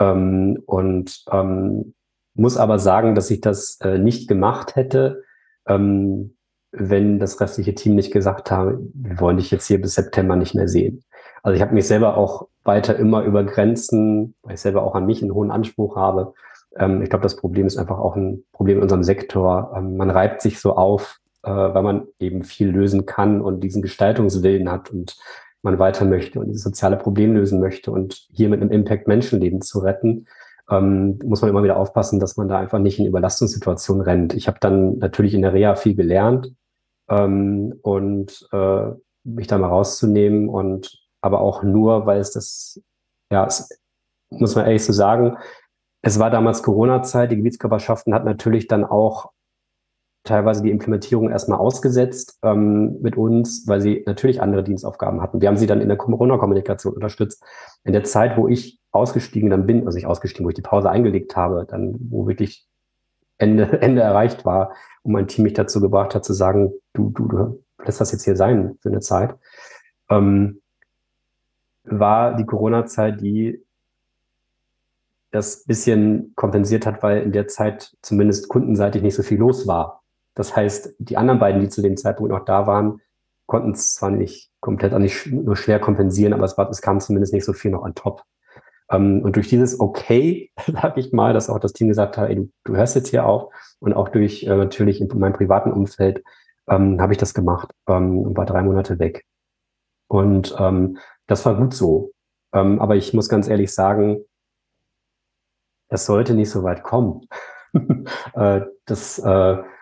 [0.00, 1.94] ähm, und ähm,
[2.34, 5.22] muss aber sagen, dass ich das äh, nicht gemacht hätte,
[5.66, 6.36] ähm,
[6.72, 10.56] wenn das restliche Team nicht gesagt habe, wir wollen dich jetzt hier bis September nicht
[10.56, 11.04] mehr sehen.
[11.44, 15.04] Also ich habe mich selber auch weiter immer über Grenzen, weil ich selber auch an
[15.04, 16.32] mich einen hohen Anspruch habe.
[16.76, 19.74] Ähm, ich glaube, das Problem ist einfach auch ein Problem in unserem Sektor.
[19.76, 23.82] Ähm, man reibt sich so auf, äh, weil man eben viel lösen kann und diesen
[23.82, 25.18] Gestaltungswillen hat und
[25.60, 29.60] man weiter möchte und dieses soziale Problem lösen möchte und hier mit einem Impact Menschenleben
[29.60, 30.26] zu retten,
[30.70, 34.32] ähm, muss man immer wieder aufpassen, dass man da einfach nicht in Überlastungssituationen rennt.
[34.32, 36.54] Ich habe dann natürlich in der Reha viel gelernt
[37.10, 38.92] ähm, und äh,
[39.24, 42.82] mich da mal rauszunehmen und aber auch nur, weil es das,
[43.32, 43.70] ja, es,
[44.28, 45.38] muss man ehrlich so sagen,
[46.02, 49.30] es war damals Corona-Zeit, die Gebietskörperschaften hat natürlich dann auch
[50.22, 55.40] teilweise die Implementierung erstmal ausgesetzt ähm, mit uns, weil sie natürlich andere Dienstaufgaben hatten.
[55.40, 57.42] Wir haben sie dann in der Corona-Kommunikation unterstützt.
[57.84, 60.90] In der Zeit, wo ich ausgestiegen dann bin, also ich ausgestiegen, wo ich die Pause
[60.90, 62.66] eingelegt habe, dann wo wirklich
[63.38, 67.28] Ende, Ende erreicht war und mein Team mich dazu gebracht hat zu sagen, du, du,
[67.28, 69.34] du lässt das jetzt hier sein für eine Zeit,
[70.10, 70.60] ähm,
[71.84, 73.64] war die Corona-Zeit, die
[75.30, 80.02] das bisschen kompensiert hat, weil in der Zeit zumindest kundenseitig nicht so viel los war.
[80.34, 83.00] Das heißt, die anderen beiden, die zu dem Zeitpunkt noch da waren,
[83.46, 87.00] konnten es zwar nicht komplett, auch nicht nur schwer kompensieren, aber es, war, es kam
[87.00, 88.22] zumindest nicht so viel noch an top.
[88.90, 92.36] Ähm, und durch dieses Okay, sag ich mal, dass auch das Team gesagt hat, ey,
[92.36, 96.22] du, du hörst jetzt hier auf und auch durch äh, natürlich in meinem privaten Umfeld
[96.68, 99.24] ähm, habe ich das gemacht ähm, und war drei Monate weg.
[100.08, 102.12] Und ähm, das war gut so.
[102.52, 104.24] Ähm, aber ich muss ganz ehrlich sagen,
[105.88, 107.26] es sollte nicht so weit kommen.
[108.34, 109.28] äh, das, äh,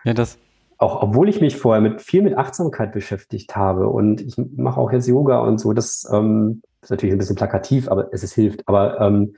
[0.05, 0.37] ja, das,
[0.77, 4.91] auch obwohl ich mich vorher mit viel mit Achtsamkeit beschäftigt habe und ich mache auch
[4.91, 8.67] jetzt Yoga und so, das ähm, ist natürlich ein bisschen plakativ, aber es ist hilft.
[8.67, 9.35] Aber ähm,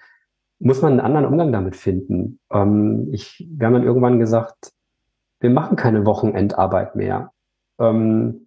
[0.60, 2.40] muss man einen anderen Umgang damit finden.
[2.52, 4.72] Ähm, ich, wir haben dann irgendwann gesagt,
[5.40, 7.32] wir machen keine Wochenendarbeit mehr.
[7.80, 8.45] Ähm,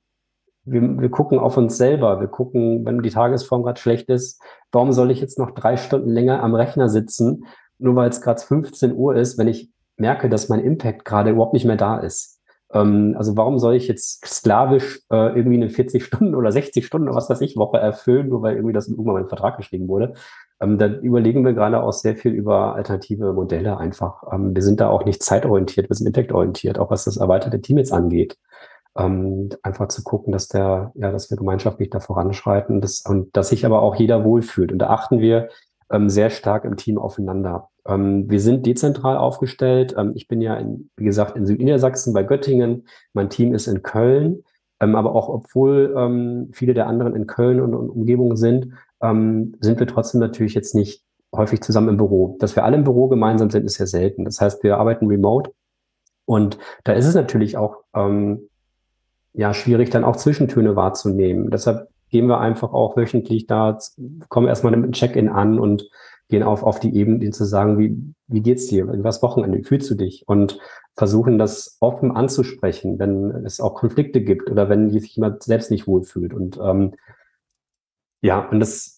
[0.71, 2.21] wir, wir gucken auf uns selber.
[2.21, 4.41] Wir gucken, wenn die Tagesform gerade schlecht ist,
[4.73, 7.45] warum soll ich jetzt noch drei Stunden länger am Rechner sitzen,
[7.79, 11.55] nur weil es gerade 15 Uhr ist, wenn ich merke, dass mein Impact gerade überhaupt
[11.55, 12.39] nicht mehr da ist.
[12.73, 17.09] Ähm, also warum soll ich jetzt sklavisch äh, irgendwie eine 40 Stunden oder 60 Stunden
[17.09, 19.89] oder was weiß ich Woche erfüllen, nur weil irgendwie das irgendwann mal im Vertrag geschrieben
[19.89, 20.14] wurde?
[20.61, 24.23] Ähm, da überlegen wir gerade auch sehr viel über alternative Modelle einfach.
[24.33, 27.79] Ähm, wir sind da auch nicht zeitorientiert, wir sind impactorientiert, auch was das erweiterte Team
[27.79, 28.37] jetzt angeht.
[28.99, 33.51] Ähm, einfach zu gucken, dass der, ja, dass wir gemeinschaftlich da voranschreiten, das, und dass
[33.51, 34.72] sich aber auch jeder wohlfühlt.
[34.72, 35.49] Und da achten wir
[35.90, 37.68] ähm, sehr stark im Team aufeinander.
[37.86, 39.94] Ähm, wir sind dezentral aufgestellt.
[39.96, 42.86] Ähm, ich bin ja, in, wie gesagt, in Südniedersachsen bei Göttingen.
[43.12, 44.44] Mein Team ist in Köln.
[44.80, 49.57] Ähm, aber auch obwohl ähm, viele der anderen in Köln und, und Umgebung sind, ähm,
[49.61, 52.36] sind wir trotzdem natürlich jetzt nicht häufig zusammen im Büro.
[52.38, 54.24] Dass wir alle im Büro gemeinsam sind, ist ja selten.
[54.24, 55.53] Das heißt, wir arbeiten remote.
[56.26, 58.49] Und da ist es natürlich auch ähm,
[59.39, 61.51] ja schwierig, dann auch Zwischentöne wahrzunehmen.
[61.51, 63.78] Deshalb gehen wir einfach auch wöchentlich da,
[64.28, 65.89] kommen erstmal mit einem Check-in an und
[66.28, 68.89] gehen auf, auf die Ebene, zu sagen, wie, wie geht's dir?
[69.05, 69.59] Was Wochenende?
[69.59, 70.24] Wie fühlst du dich?
[70.26, 70.59] Und
[70.95, 75.86] versuchen das offen anzusprechen, wenn es auch Konflikte gibt oder wenn sich jemand selbst nicht
[75.86, 76.34] wohlfühlt.
[76.34, 76.97] Und ähm,
[78.20, 78.97] ja, und das,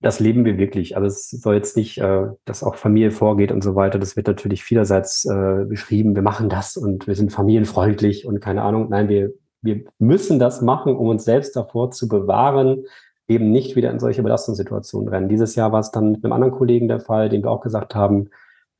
[0.00, 0.96] das leben wir wirklich.
[0.96, 3.98] Aber es soll jetzt nicht, äh, dass auch Familie vorgeht und so weiter.
[3.98, 6.14] Das wird natürlich vielerseits äh, beschrieben.
[6.14, 8.88] Wir machen das und wir sind familienfreundlich und keine Ahnung.
[8.90, 12.84] Nein, wir, wir müssen das machen, um uns selbst davor zu bewahren,
[13.26, 15.28] eben nicht wieder in solche Belastungssituationen rennen.
[15.28, 17.94] Dieses Jahr war es dann mit einem anderen Kollegen der Fall, dem wir auch gesagt
[17.94, 18.30] haben,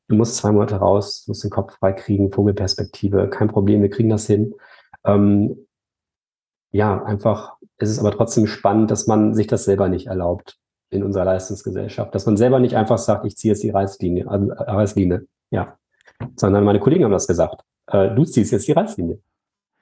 [0.06, 3.90] du musst zwei Monate raus, du musst den Kopf frei kriegen, Vogelperspektive, kein Problem, wir
[3.90, 4.54] kriegen das hin.
[5.04, 5.66] Ähm,
[6.70, 10.58] ja, einfach, es ist aber trotzdem spannend, dass man sich das selber nicht erlaubt
[10.90, 14.52] in unserer Leistungsgesellschaft, dass man selber nicht einfach sagt, ich ziehe jetzt die Reißlinie, also
[14.52, 15.76] Reißlinie, ja,
[16.36, 19.18] sondern meine Kollegen haben das gesagt, äh, du ziehst jetzt die Reißlinie.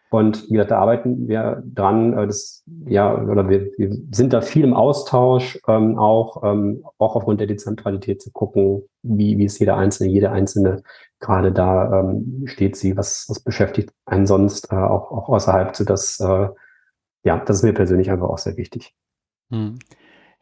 [0.08, 4.40] Und wie gesagt, da arbeiten wir dran, äh, das, ja, oder wir, wir sind da
[4.40, 9.58] viel im Austausch, ähm, auch, ähm, auch aufgrund der Dezentralität zu gucken, wie, wie ist
[9.58, 10.82] jeder Einzelne, jede Einzelne
[11.18, 15.84] gerade da ähm, steht sie, was, was beschäftigt einen sonst äh, auch, auch außerhalb, so
[15.84, 16.48] dass, äh,
[17.24, 18.94] ja, das ist mir persönlich einfach auch sehr wichtig.
[19.50, 19.78] Hm.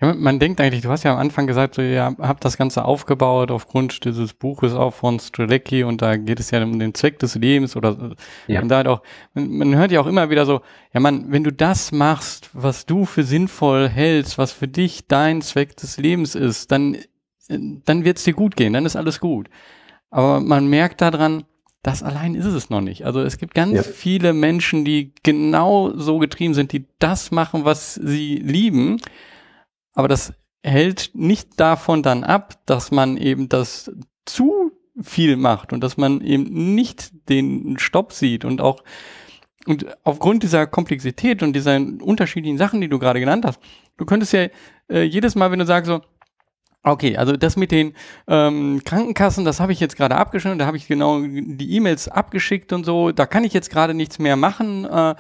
[0.01, 2.85] Ja, man denkt eigentlich, du hast ja am Anfang gesagt, so, ihr habt das Ganze
[2.85, 7.21] aufgebaut aufgrund dieses Buches auch von Strelecki und da geht es ja um den Zweck
[7.21, 8.17] des Lebens oder
[8.49, 8.61] ja.
[8.61, 9.03] und da halt auch,
[9.35, 12.87] man, man hört ja auch immer wieder so, ja man, wenn du das machst, was
[12.87, 16.97] du für sinnvoll hältst, was für dich dein Zweck des Lebens ist, dann,
[17.49, 19.49] dann wird es dir gut gehen, dann ist alles gut.
[20.11, 21.45] Aber man merkt daran,
[21.85, 23.05] das allein ist es noch nicht.
[23.05, 23.83] Also es gibt ganz ja.
[23.83, 28.99] viele Menschen, die genau so getrieben sind, die das machen, was sie lieben
[29.95, 33.91] aber das hält nicht davon dann ab, dass man eben das
[34.25, 38.83] zu viel macht und dass man eben nicht den Stopp sieht und auch
[39.67, 43.59] und aufgrund dieser Komplexität und dieser unterschiedlichen Sachen, die du gerade genannt hast,
[43.97, 44.49] du könntest ja
[44.91, 46.03] äh, jedes Mal, wenn du sagst so,
[46.83, 47.95] okay, also das mit den
[48.29, 52.73] ähm, Krankenkassen, das habe ich jetzt gerade abgeschnitten, da habe ich genau die E-Mails abgeschickt
[52.73, 55.15] und so, da kann ich jetzt gerade nichts mehr machen, äh,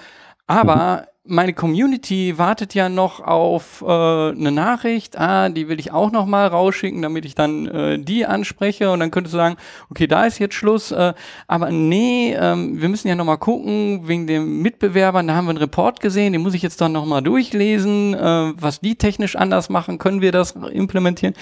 [0.46, 6.12] aber meine Community wartet ja noch auf äh, eine Nachricht, ah, die will ich auch
[6.12, 8.90] noch mal rausschicken, damit ich dann äh, die anspreche.
[8.90, 9.56] Und dann könntest du sagen,
[9.88, 11.14] okay, da ist jetzt Schluss, äh,
[11.46, 15.50] aber nee, ähm, wir müssen ja noch mal gucken wegen den Mitbewerbern, da haben wir
[15.50, 19.34] einen Report gesehen, den muss ich jetzt dann noch mal durchlesen, äh, was die technisch
[19.34, 21.34] anders machen, können wir das implementieren?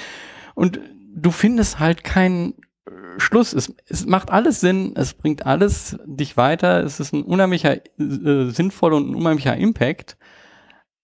[0.54, 0.78] Und
[1.12, 2.54] du findest halt keinen
[3.18, 3.52] Schluss.
[3.52, 8.50] Es, es macht alles Sinn, es bringt alles dich weiter, es ist ein unheimlicher, äh,
[8.50, 10.16] sinnvoller und ein unheimlicher Impact.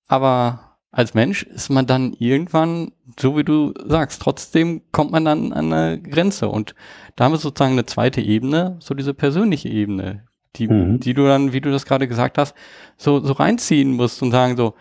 [0.09, 5.53] Aber als Mensch ist man dann irgendwann, so wie du sagst, trotzdem kommt man dann
[5.53, 6.49] an eine Grenze.
[6.49, 6.75] Und
[7.15, 10.25] da haben wir sozusagen eine zweite Ebene, so diese persönliche Ebene,
[10.57, 10.99] die, mhm.
[10.99, 12.55] die du dann, wie du das gerade gesagt hast,
[12.97, 14.75] so, so reinziehen musst und sagen so,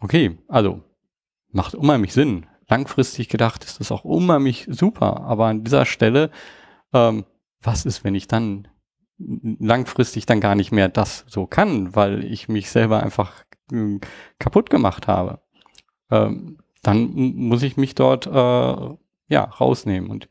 [0.00, 0.82] okay, also
[1.50, 5.22] macht unheimlich Sinn langfristig gedacht ist das auch unheimlich super.
[5.22, 6.30] Aber an dieser Stelle,
[6.92, 7.24] ähm,
[7.60, 8.68] was ist, wenn ich dann
[9.18, 13.98] langfristig dann gar nicht mehr das so kann, weil ich mich selber einfach äh,
[14.38, 15.40] kaputt gemacht habe?
[16.10, 18.96] Ähm, dann muss ich mich dort äh,
[19.28, 20.28] ja rausnehmen und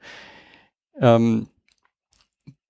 [1.00, 1.48] ähm,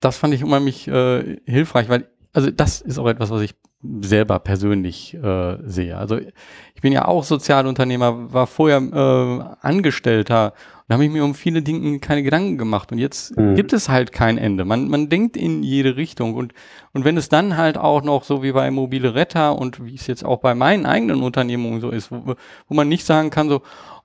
[0.00, 3.54] das fand ich unheimlich äh, hilfreich, weil also das ist auch etwas, was ich
[4.00, 5.96] selber persönlich äh, sehe.
[5.96, 10.54] Also ich bin ja auch Sozialunternehmer, war vorher äh, Angestellter
[10.86, 12.92] und habe ich mir um viele Dinge keine Gedanken gemacht.
[12.92, 13.54] Und jetzt mhm.
[13.54, 14.66] gibt es halt kein Ende.
[14.66, 16.34] Man, man denkt in jede Richtung.
[16.34, 16.52] Und,
[16.92, 20.06] und wenn es dann halt auch noch so wie bei Mobile Retter und wie es
[20.06, 22.34] jetzt auch bei meinen eigenen Unternehmungen so ist, wo,
[22.68, 23.62] wo man nicht sagen kann, so,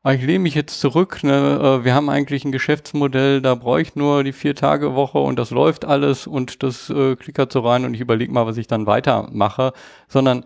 [0.07, 3.95] ich lehne mich jetzt zurück, ne, äh, wir haben eigentlich ein Geschäftsmodell, da brauche ich
[3.95, 7.83] nur die vier Tage Woche und das läuft alles und das äh, klickert so rein
[7.83, 9.73] und ich überlege mal, was ich dann weitermache,
[10.07, 10.45] sondern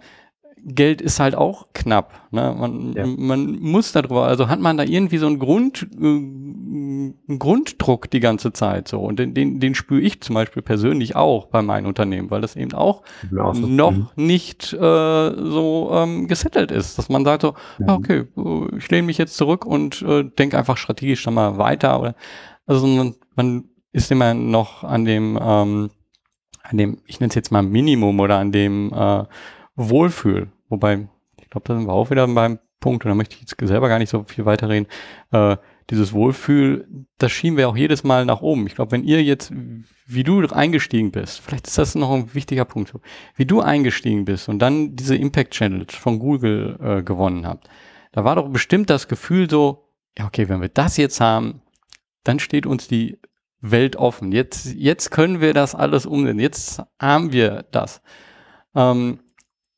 [0.66, 2.28] Geld ist halt auch knapp.
[2.32, 2.56] Ne?
[2.58, 3.06] Man, ja.
[3.06, 8.22] man muss darüber, also hat man da irgendwie so einen Grund, äh, einen Grunddruck die
[8.22, 9.02] ganze Zeit so.
[9.02, 12.56] Und den, den, den spüre ich zum Beispiel persönlich auch bei meinen Unternehmen, weil das
[12.56, 13.04] eben auch
[13.36, 13.68] ja, so.
[13.68, 14.08] noch mhm.
[14.16, 16.98] nicht äh, so ähm, gesettelt ist.
[16.98, 17.90] Dass man sagt so, mhm.
[17.90, 22.00] okay, äh, ich lehne mich jetzt zurück und äh, denke einfach strategisch dann mal weiter.
[22.00, 22.16] Oder,
[22.66, 25.90] also man, man ist immer noch an dem, ähm,
[26.64, 29.24] an dem, ich nenne es jetzt mal Minimum oder an dem äh,
[29.76, 30.52] Wohlfühl.
[30.70, 31.08] Wobei,
[31.42, 33.88] ich glaube, da sind wir auch wieder beim Punkt, und da möchte ich jetzt selber
[33.88, 34.88] gar nicht so viel weiterreden.
[35.32, 35.58] Äh,
[35.90, 38.68] dieses Wohlfühl, das schieben wir auch jedes Mal nach oben.
[38.68, 39.52] Ich glaube, wenn ihr jetzt,
[40.06, 42.94] wie du eingestiegen bist, vielleicht ist das noch ein wichtiger Punkt,
[43.36, 47.70] wie du eingestiegen bist und dann diese Impact Challenge von Google äh, gewonnen habt,
[48.12, 51.62] da war doch bestimmt das Gefühl so, ja, okay, wenn wir das jetzt haben,
[52.24, 53.20] dann steht uns die
[53.60, 54.32] Welt offen.
[54.32, 56.40] Jetzt, jetzt können wir das alles umsetzen.
[56.40, 58.02] Jetzt haben wir das.
[58.76, 59.20] Ähm,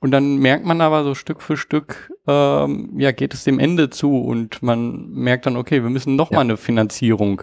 [0.06, 3.90] und dann merkt man aber so Stück für Stück, ähm, ja, geht es dem Ende
[3.90, 6.36] zu und man merkt dann, okay, wir müssen noch ja.
[6.36, 7.42] mal eine Finanzierung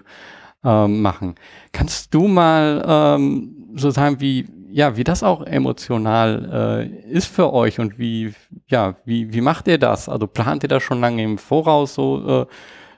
[0.62, 1.34] ähm, machen.
[1.72, 7.52] Kannst du mal ähm, so sagen, wie, ja, wie das auch emotional äh, ist für
[7.52, 8.32] euch und wie,
[8.68, 10.08] ja, wie, wie macht ihr das?
[10.08, 12.46] Also plant ihr das schon lange im Voraus so?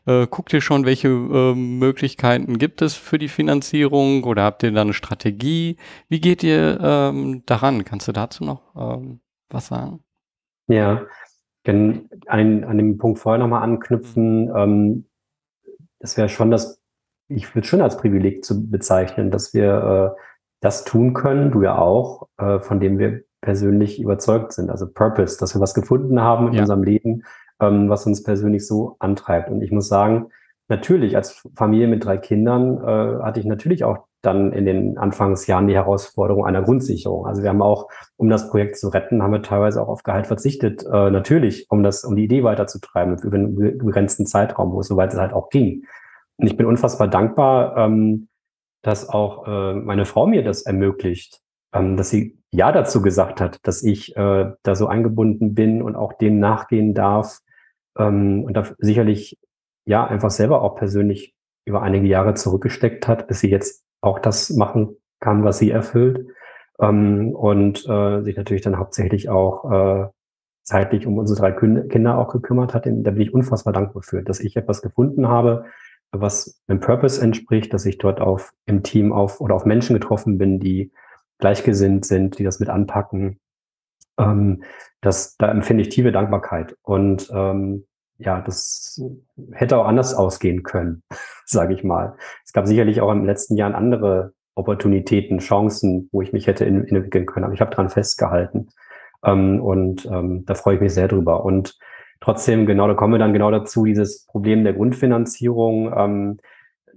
[0.06, 4.62] Äh, äh, guckt ihr schon, welche äh, Möglichkeiten gibt es für die Finanzierung oder habt
[4.62, 5.78] ihr da eine Strategie?
[6.10, 7.86] Wie geht ihr ähm, daran?
[7.86, 9.20] Kannst du dazu noch ähm,
[9.50, 10.00] was sagen?
[10.66, 11.06] Ja,
[11.66, 12.08] an,
[12.64, 14.50] an dem Punkt vorher nochmal anknüpfen.
[14.54, 15.06] Ähm,
[15.98, 16.80] das wäre schon das,
[17.28, 20.20] ich würde schon als Privileg zu bezeichnen, dass wir äh,
[20.60, 24.70] das tun können, du ja auch, äh, von dem wir persönlich überzeugt sind.
[24.70, 26.60] Also Purpose, dass wir was gefunden haben in ja.
[26.62, 27.22] unserem Leben,
[27.60, 29.50] ähm, was uns persönlich so antreibt.
[29.50, 30.30] Und ich muss sagen,
[30.68, 35.66] natürlich als Familie mit drei Kindern äh, hatte ich natürlich auch dann in den Anfangsjahren
[35.66, 37.26] die Herausforderung einer Grundsicherung.
[37.26, 40.26] Also wir haben auch, um das Projekt zu retten, haben wir teilweise auch auf Gehalt
[40.26, 40.84] verzichtet.
[40.84, 45.12] Äh, natürlich, um das, um die Idee weiterzutreiben über einen begrenzten Zeitraum, wo es soweit
[45.12, 45.84] es halt auch ging.
[46.36, 48.28] Und ich bin unfassbar dankbar, ähm,
[48.82, 51.40] dass auch äh, meine Frau mir das ermöglicht,
[51.72, 55.96] ähm, dass sie ja dazu gesagt hat, dass ich äh, da so eingebunden bin und
[55.96, 57.40] auch dem nachgehen darf
[57.98, 59.38] ähm, und da sicherlich
[59.86, 64.50] ja einfach selber auch persönlich über einige Jahre zurückgesteckt hat, bis sie jetzt auch das
[64.50, 66.26] machen kann, was sie erfüllt.
[66.80, 70.08] Ähm, und äh, sich natürlich dann hauptsächlich auch äh,
[70.62, 72.86] zeitlich um unsere drei Kinder auch gekümmert hat.
[72.86, 75.66] Da bin ich unfassbar dankbar für, dass ich etwas gefunden habe,
[76.10, 80.38] was dem Purpose entspricht, dass ich dort auf im Team auf oder auf Menschen getroffen
[80.38, 80.90] bin, die
[81.38, 83.38] gleichgesinnt sind, die das mit anpacken.
[84.18, 84.62] Ähm,
[85.00, 86.76] das, da empfinde ich tiefe Dankbarkeit.
[86.82, 87.86] Und ähm,
[88.18, 89.00] ja, das
[89.52, 91.02] hätte auch anders ausgehen können,
[91.46, 92.16] sage ich mal.
[92.44, 96.86] Es gab sicherlich auch im letzten Jahr andere Opportunitäten, Chancen, wo ich mich hätte in,
[96.86, 97.44] entwickeln können.
[97.44, 98.68] Aber ich habe dran festgehalten.
[99.24, 101.44] Ähm, und ähm, da freue ich mich sehr drüber.
[101.44, 101.76] Und
[102.20, 105.92] trotzdem, genau, da kommen wir dann genau dazu, dieses Problem der Grundfinanzierung.
[105.96, 106.38] Ähm,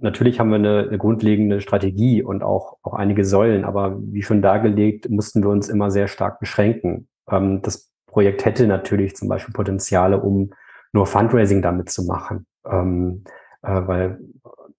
[0.00, 4.42] natürlich haben wir eine, eine grundlegende Strategie und auch, auch einige Säulen, aber wie schon
[4.42, 7.08] dargelegt, mussten wir uns immer sehr stark beschränken.
[7.28, 10.50] Ähm, das Projekt hätte natürlich zum Beispiel Potenziale, um
[10.92, 13.24] nur Fundraising damit zu machen, ähm,
[13.62, 14.18] äh, weil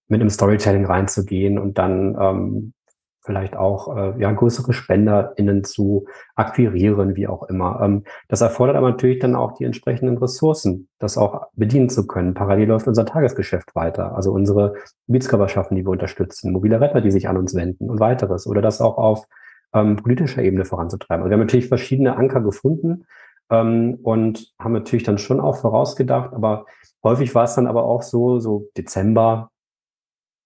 [0.07, 2.73] mit einem Storytelling reinzugehen und dann ähm,
[3.21, 7.79] vielleicht auch äh, ja, größere SpenderInnen zu akquirieren, wie auch immer.
[7.81, 12.33] Ähm, das erfordert aber natürlich dann auch die entsprechenden Ressourcen, das auch bedienen zu können.
[12.33, 14.73] Parallel läuft unser Tagesgeschäft weiter, also unsere
[15.05, 18.47] Gebietskörperschaften, die wir unterstützen, mobile Retter, die sich an uns wenden und weiteres.
[18.47, 19.27] Oder das auch auf
[19.73, 21.21] ähm, politischer Ebene voranzutreiben.
[21.21, 23.05] Also wir haben natürlich verschiedene Anker gefunden,
[23.49, 26.65] ähm, und haben natürlich dann schon auch vorausgedacht, aber
[27.03, 29.51] häufig war es dann aber auch so, so Dezember,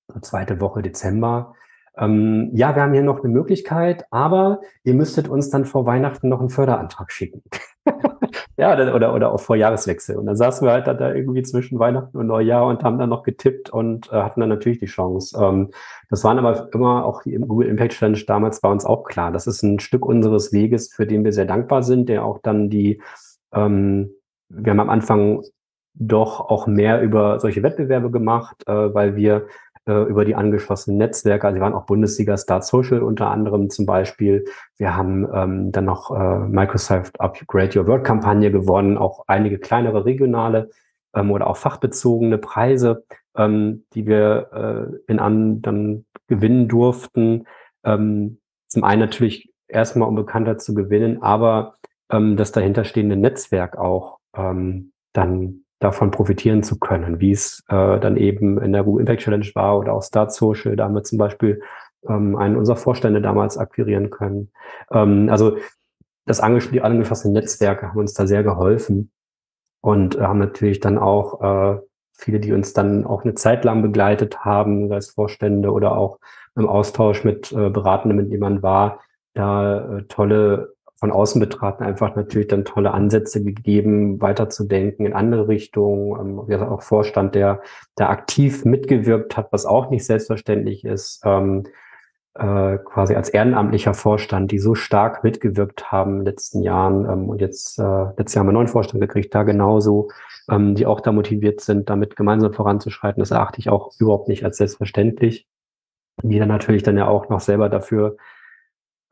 [0.07, 1.55] so zweite Woche Dezember.
[1.97, 6.29] Ähm, ja, wir haben hier noch eine Möglichkeit, aber ihr müsstet uns dann vor Weihnachten
[6.29, 7.43] noch einen Förderantrag schicken.
[8.57, 10.17] ja, oder, oder auch vor Jahreswechsel.
[10.17, 13.23] Und dann saßen wir halt da irgendwie zwischen Weihnachten und Neujahr und haben dann noch
[13.23, 15.37] getippt und äh, hatten dann natürlich die Chance.
[15.41, 15.69] Ähm,
[16.09, 19.31] das waren aber immer auch die Google Impact Challenge damals bei uns auch klar.
[19.31, 22.69] Das ist ein Stück unseres Weges, für den wir sehr dankbar sind, der auch dann
[22.69, 23.01] die,
[23.53, 24.11] ähm,
[24.49, 25.43] wir haben am Anfang
[25.95, 29.47] doch auch mehr über solche Wettbewerbe gemacht, äh, weil wir
[29.87, 31.47] äh, über die angeschlossenen Netzwerke.
[31.47, 34.45] Also wir waren auch Bundesliga Start Social unter anderem zum Beispiel.
[34.77, 40.05] Wir haben ähm, dann noch äh, Microsoft Upgrade Your World Kampagne gewonnen, auch einige kleinere
[40.05, 40.69] regionale
[41.13, 43.03] ähm, oder auch fachbezogene Preise,
[43.35, 47.45] ähm, die wir äh, in an dann gewinnen durften.
[47.83, 51.75] Ähm, zum einen natürlich erstmal um bekannter zu gewinnen, aber
[52.09, 58.15] ähm, das dahinterstehende Netzwerk auch ähm, dann davon profitieren zu können, wie es äh, dann
[58.15, 60.75] eben in der Google Impact Challenge war oder auch Start Social.
[60.75, 61.61] Da haben wir zum Beispiel
[62.07, 64.51] ähm, einen unserer Vorstände damals akquirieren können.
[64.91, 65.57] Ähm, also
[66.25, 69.11] das angefasste Netzwerke haben uns da sehr geholfen
[69.81, 71.79] und äh, haben natürlich dann auch äh,
[72.13, 76.19] viele, die uns dann auch eine Zeit lang begleitet haben, als Vorstände oder auch
[76.55, 79.01] im Austausch mit äh, Beratenden, mit jemand war,
[79.33, 80.72] da äh, tolle
[81.03, 86.47] von außen betrachten einfach natürlich dann tolle Ansätze gegeben, weiterzudenken in andere Richtungen.
[86.49, 87.61] Ähm, auch Vorstand, der
[87.95, 91.21] da aktiv mitgewirkt hat, was auch nicht selbstverständlich ist.
[91.25, 91.65] Ähm,
[92.35, 97.27] äh, quasi als ehrenamtlicher Vorstand, die so stark mitgewirkt haben in den letzten Jahren ähm,
[97.27, 100.09] und jetzt äh, letztes Jahr haben wir einen neuen Vorstand gekriegt, da genauso,
[100.49, 103.19] ähm, die auch da motiviert sind, damit gemeinsam voranzuschreiten.
[103.19, 105.49] Das erachte ich auch überhaupt nicht als selbstverständlich.
[106.21, 108.15] Die dann natürlich dann ja auch noch selber dafür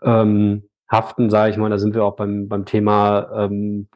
[0.02, 1.70] ähm, haften, sage ich mal.
[1.70, 3.88] Da sind wir auch beim, beim Thema ähm,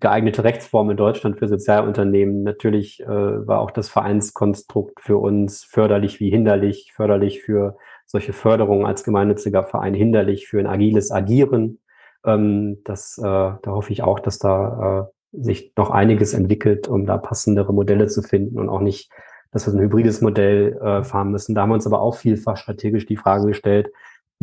[0.00, 2.42] geeignete Rechtsform in Deutschland für Sozialunternehmen.
[2.42, 7.76] Natürlich äh, war auch das Vereinskonstrukt für uns förderlich wie hinderlich, förderlich für
[8.06, 11.80] solche Förderungen als gemeinnütziger Verein, hinderlich für ein agiles Agieren.
[12.24, 17.06] Ähm, das, äh, da hoffe ich auch, dass da äh, sich noch einiges entwickelt, um
[17.06, 19.10] da passendere Modelle zu finden und auch nicht,
[19.52, 21.54] dass wir so ein hybrides Modell äh, fahren müssen.
[21.54, 23.90] Da haben wir uns aber auch vielfach strategisch die Frage gestellt,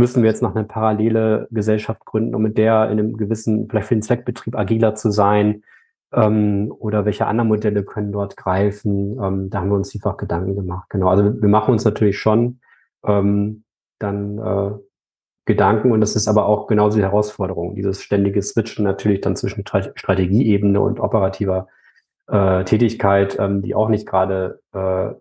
[0.02, 3.88] müssen wir jetzt noch eine parallele Gesellschaft gründen, um mit der in einem gewissen, vielleicht
[3.88, 5.64] für den Zweckbetrieb agiler zu sein?
[6.14, 9.18] Ähm, oder welche anderen Modelle können dort greifen?
[9.22, 10.90] Ähm, da haben wir uns vielfach Gedanken gemacht.
[10.90, 11.08] Genau.
[11.08, 12.60] Also wir machen uns natürlich schon
[13.06, 13.64] ähm,
[14.00, 14.72] dann äh,
[15.46, 19.66] Gedanken und das ist aber auch genauso die Herausforderung, dieses ständige Switchen natürlich dann zwischen
[19.66, 21.68] Strategieebene und operativer
[22.28, 25.12] äh, Tätigkeit, ähm, die auch nicht gerade äh,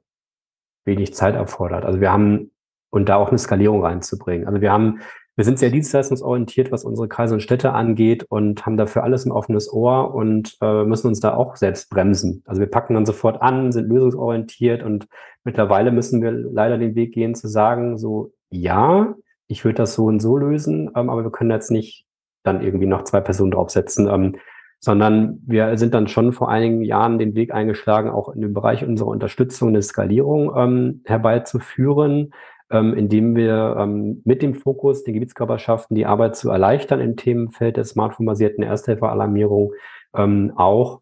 [0.84, 1.84] wenig Zeit erfordert.
[1.84, 2.50] Also wir haben
[2.90, 4.46] und da auch eine Skalierung reinzubringen.
[4.46, 5.00] Also wir haben,
[5.36, 9.32] wir sind sehr dienstleistungsorientiert, was unsere Kreise und Städte angeht und haben dafür alles ein
[9.32, 12.42] offenes Ohr und äh, müssen uns da auch selbst bremsen.
[12.46, 15.06] Also wir packen dann sofort an, sind lösungsorientiert und
[15.44, 19.14] mittlerweile müssen wir leider den Weg gehen zu sagen, so ja,
[19.46, 22.06] ich würde das so und so lösen, ähm, aber wir können jetzt nicht
[22.42, 24.36] dann irgendwie noch zwei Personen draufsetzen, ähm,
[24.78, 28.84] sondern wir sind dann schon vor einigen Jahren den Weg eingeschlagen, auch in dem Bereich
[28.84, 32.32] unserer Unterstützung eine Skalierung ähm, herbeizuführen,
[32.70, 37.76] ähm, indem wir ähm, mit dem Fokus, den Gebietskörperschaften die Arbeit zu erleichtern im Themenfeld
[37.76, 39.72] der smartphone-basierten Ersthelferalarmierung
[40.16, 41.00] ähm, auch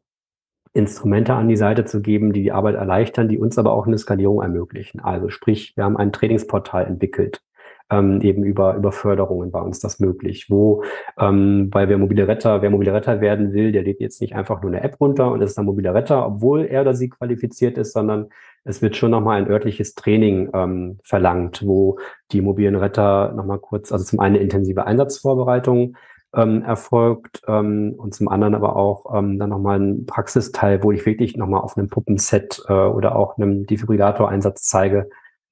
[0.72, 3.98] Instrumente an die Seite zu geben, die die Arbeit erleichtern, die uns aber auch eine
[3.98, 5.00] Skalierung ermöglichen.
[5.00, 7.42] Also sprich, wir haben ein Trainingsportal entwickelt,
[7.90, 10.84] ähm, eben über, über Förderungen war uns das möglich, wo,
[11.18, 14.60] ähm, weil wer mobile Retter, wer mobile Retter werden will, der lädt jetzt nicht einfach
[14.60, 17.92] nur eine App runter und ist dann mobile Retter, obwohl er oder sie qualifiziert ist,
[17.92, 18.28] sondern
[18.64, 21.98] es wird schon nochmal ein örtliches Training ähm, verlangt, wo
[22.32, 25.96] die mobilen Retter nochmal kurz, also zum einen intensive Einsatzvorbereitung
[26.34, 31.06] ähm, erfolgt ähm, und zum anderen aber auch ähm, dann nochmal ein Praxisteil, wo ich
[31.06, 35.08] wirklich nochmal auf einem Puppenset äh, oder auch einem Defibrillator-Einsatz zeige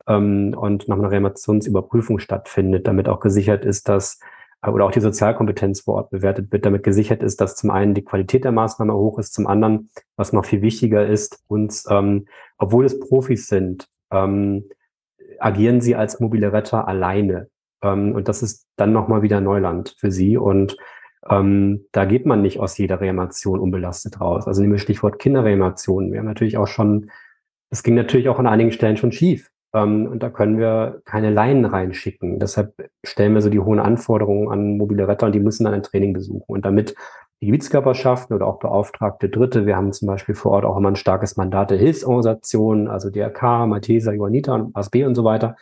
[0.07, 4.21] ähm, und noch eine Reanimationsüberprüfung stattfindet, damit auch gesichert ist, dass
[4.75, 8.05] oder auch die Sozialkompetenz vor Ort bewertet wird, damit gesichert ist, dass zum einen die
[8.05, 12.27] Qualität der Maßnahme hoch ist, zum anderen, was noch viel wichtiger ist, uns, ähm,
[12.59, 14.64] obwohl es Profis sind, ähm,
[15.39, 17.49] agieren sie als mobile Retter alleine.
[17.83, 20.37] Ähm, und das ist dann nochmal wieder Neuland für sie.
[20.37, 20.77] Und
[21.29, 24.47] ähm, da geht man nicht aus jeder Reanimation unbelastet raus.
[24.47, 26.12] Also nehmen wir Stichwort Kinderreanimation.
[26.12, 27.11] Wir haben natürlich auch schon,
[27.71, 29.51] es ging natürlich auch an einigen Stellen schon schief.
[29.77, 32.39] Ähm, und da können wir keine Laien reinschicken.
[32.39, 32.72] Deshalb
[33.05, 36.14] stellen wir so die hohen Anforderungen an mobile Retter und die müssen dann ein Training
[36.14, 36.45] besuchen.
[36.47, 36.95] Und damit
[37.43, 40.97] die Gebietskörperschaften oder auch beauftragte Dritte, wir haben zum Beispiel vor Ort auch immer ein
[40.97, 45.57] starkes Mandat der Hilfsorganisationen, also DRK, Malteser, Johanniter, ASB und so weiter,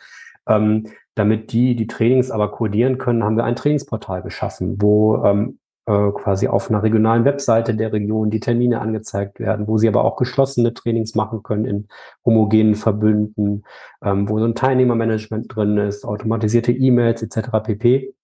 [0.47, 5.59] ähm, damit die die Trainings aber koordinieren können, haben wir ein Trainingsportal geschaffen, wo ähm,
[5.87, 10.03] äh, quasi auf einer regionalen Webseite der Region die Termine angezeigt werden, wo sie aber
[10.03, 11.87] auch geschlossene Trainings machen können in
[12.25, 13.63] homogenen Verbünden,
[14.03, 17.49] ähm, wo so ein Teilnehmermanagement drin ist, automatisierte E-Mails etc.
[17.63, 18.15] pp.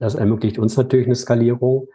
[0.00, 1.86] Das ermöglicht uns natürlich eine Skalierung,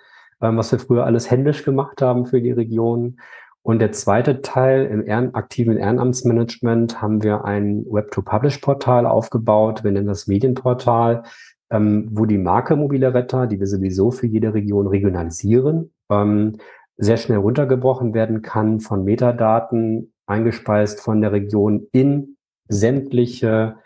[0.42, 3.18] ähm, was wir früher alles händisch gemacht haben für die Region.
[3.62, 9.84] Und der zweite Teil im Ehren aktiven Ehrenamtsmanagement haben wir ein Web-to-Publish-Portal aufgebaut.
[9.84, 11.24] Wir nennen das Medienportal,
[11.72, 16.58] ähm, wo die Marke Mobile Retter, die wir sowieso für jede Region regionalisieren, ähm,
[16.98, 23.78] sehr schnell runtergebrochen werden kann von Metadaten eingespeist von der Region in sämtliche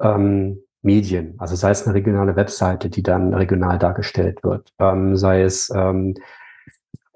[0.00, 1.34] ähm, Medien.
[1.38, 6.14] Also sei es eine regionale Webseite, die dann regional dargestellt wird, ähm, sei es ähm,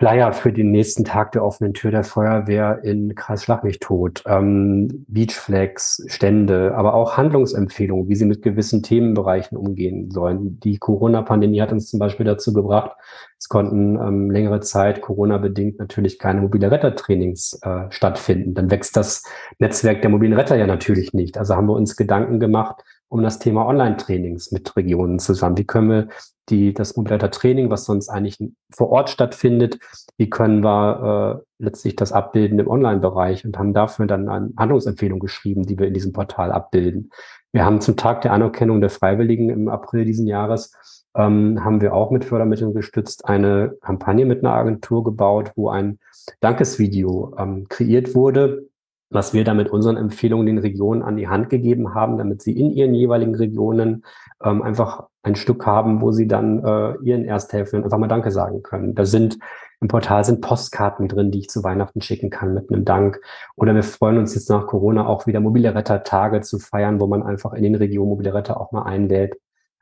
[0.01, 4.23] Flyer für den nächsten Tag der offenen Tür der Feuerwehr in Kreis Schlag mich tot,
[4.27, 10.59] ähm, Beachflags, Stände, aber auch Handlungsempfehlungen, wie sie mit gewissen Themenbereichen umgehen sollen.
[10.61, 12.93] Die Corona-Pandemie hat uns zum Beispiel dazu gebracht,
[13.39, 18.55] es konnten ähm, längere Zeit Corona-bedingt natürlich keine mobile Rettertrainings äh, stattfinden.
[18.55, 19.23] Dann wächst das
[19.59, 21.37] Netzwerk der mobilen Retter ja natürlich nicht.
[21.37, 25.59] Also haben wir uns Gedanken gemacht, um das Thema Online-Trainings mit Regionen zusammen.
[25.59, 26.09] Wie können wir
[26.51, 28.39] die, das Mobilitäter Training, was sonst eigentlich
[28.71, 29.79] vor Ort stattfindet,
[30.17, 35.21] wie können wir äh, letztlich das abbilden im Online-Bereich und haben dafür dann eine Handlungsempfehlung
[35.21, 37.11] geschrieben, die wir in diesem Portal abbilden.
[37.53, 40.73] Wir haben zum Tag der Anerkennung der Freiwilligen im April diesen Jahres
[41.17, 45.99] ähm, haben wir auch mit Fördermitteln gestützt eine Kampagne mit einer Agentur gebaut, wo ein
[46.41, 48.69] Dankesvideo ähm, kreiert wurde,
[49.11, 52.57] was wir da mit unseren Empfehlungen den Regionen an die Hand gegeben haben, damit sie
[52.57, 54.05] in ihren jeweiligen Regionen
[54.43, 58.63] ähm, einfach ein Stück haben, wo sie dann äh, ihren Ersthelfern einfach mal Danke sagen
[58.63, 58.95] können.
[58.95, 59.39] Da sind
[59.81, 63.21] im Portal sind Postkarten drin, die ich zu Weihnachten schicken kann mit einem Dank.
[63.57, 67.23] Oder wir freuen uns jetzt nach Corona auch wieder mobile Rettertage zu feiern, wo man
[67.23, 69.39] einfach in den Regionen mobile Retter auch mal einlädt.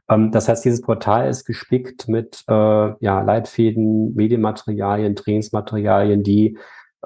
[0.09, 6.57] Ähm, das heißt, dieses Portal ist gespickt mit äh, ja, Leitfäden, Medienmaterialien, Trainingsmaterialien, die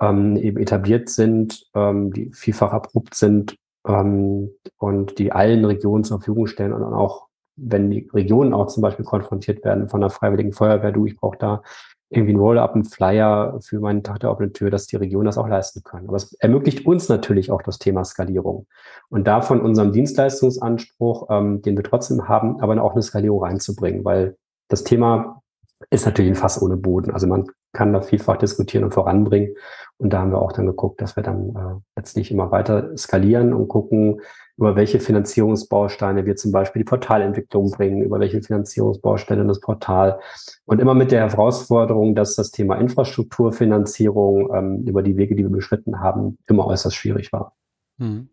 [0.00, 3.56] ähm, eben etabliert sind, ähm, die vielfach erprobt sind
[3.86, 7.28] ähm, und die allen Regionen zur Verfügung stellen und dann auch,
[7.62, 11.38] wenn die Regionen auch zum Beispiel konfrontiert werden von der Freiwilligen Feuerwehr, du, ich brauche
[11.38, 11.62] da
[12.10, 15.38] irgendwie ein Roll-up, ein Flyer für meinen Tag der offenen Tür, dass die Regionen das
[15.38, 16.08] auch leisten können.
[16.08, 18.66] Aber es ermöglicht uns natürlich auch das Thema Skalierung.
[19.08, 24.04] Und da von unserem Dienstleistungsanspruch, ähm, den wir trotzdem haben, aber auch eine Skalierung reinzubringen,
[24.04, 24.36] weil
[24.68, 25.42] das Thema
[25.90, 27.12] ist natürlich ein Fass ohne Boden.
[27.12, 29.54] Also man kann da vielfach diskutieren und voranbringen.
[29.96, 33.54] Und da haben wir auch dann geguckt, dass wir dann äh, letztlich immer weiter skalieren
[33.54, 34.20] und gucken,
[34.62, 40.20] über welche Finanzierungsbausteine wir zum Beispiel die Portalentwicklung bringen, über welche Finanzierungsbausteine das Portal.
[40.66, 45.50] Und immer mit der Herausforderung, dass das Thema Infrastrukturfinanzierung ähm, über die Wege, die wir
[45.50, 47.56] beschritten haben, immer äußerst schwierig war.
[47.98, 48.28] Mhm.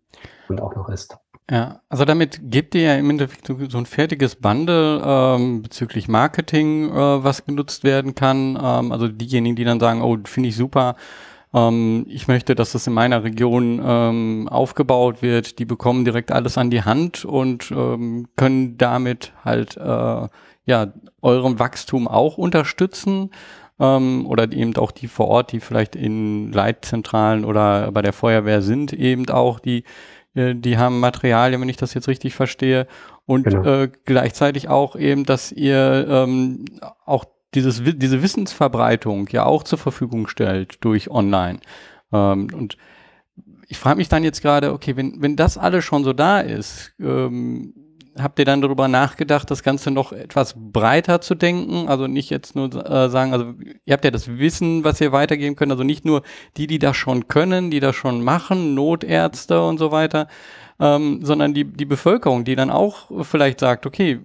[0.50, 1.18] Und auch noch ist.
[1.50, 6.08] Ja, also damit gebt ihr ja im Endeffekt so, so ein fertiges Bundle ähm, bezüglich
[6.08, 8.56] Marketing, äh, was genutzt werden kann.
[8.62, 10.96] Ähm, also diejenigen, die dann sagen, oh, finde ich super,
[11.54, 15.60] ähm, ich möchte, dass das in meiner Region ähm, aufgebaut wird.
[15.60, 20.28] Die bekommen direkt alles an die Hand und ähm, können damit halt äh,
[20.66, 23.32] ja eurem Wachstum auch unterstützen
[23.80, 28.62] ähm, oder eben auch die vor Ort, die vielleicht in Leitzentralen oder bei der Feuerwehr
[28.62, 29.84] sind, eben auch die
[30.36, 32.88] äh, die haben Materialien, wenn ich das jetzt richtig verstehe,
[33.26, 33.64] und genau.
[33.64, 36.66] äh, gleichzeitig auch eben, dass ihr ähm,
[37.06, 37.26] auch
[37.56, 41.60] dieses, diese Wissensverbreitung ja auch zur Verfügung stellt durch Online.
[42.12, 42.78] Ähm, und
[43.68, 46.94] ich frage mich dann jetzt gerade, okay, wenn, wenn das alles schon so da ist,
[47.00, 47.74] ähm,
[48.18, 51.88] habt ihr dann darüber nachgedacht, das Ganze noch etwas breiter zu denken?
[51.88, 53.54] Also nicht jetzt nur äh, sagen, also
[53.86, 56.24] ihr habt ja das Wissen, was ihr weitergeben könnt, also nicht nur
[56.58, 60.28] die, die das schon können, die das schon machen, Notärzte und so weiter,
[60.80, 64.20] ähm, sondern die, die Bevölkerung, die dann auch vielleicht sagt, okay,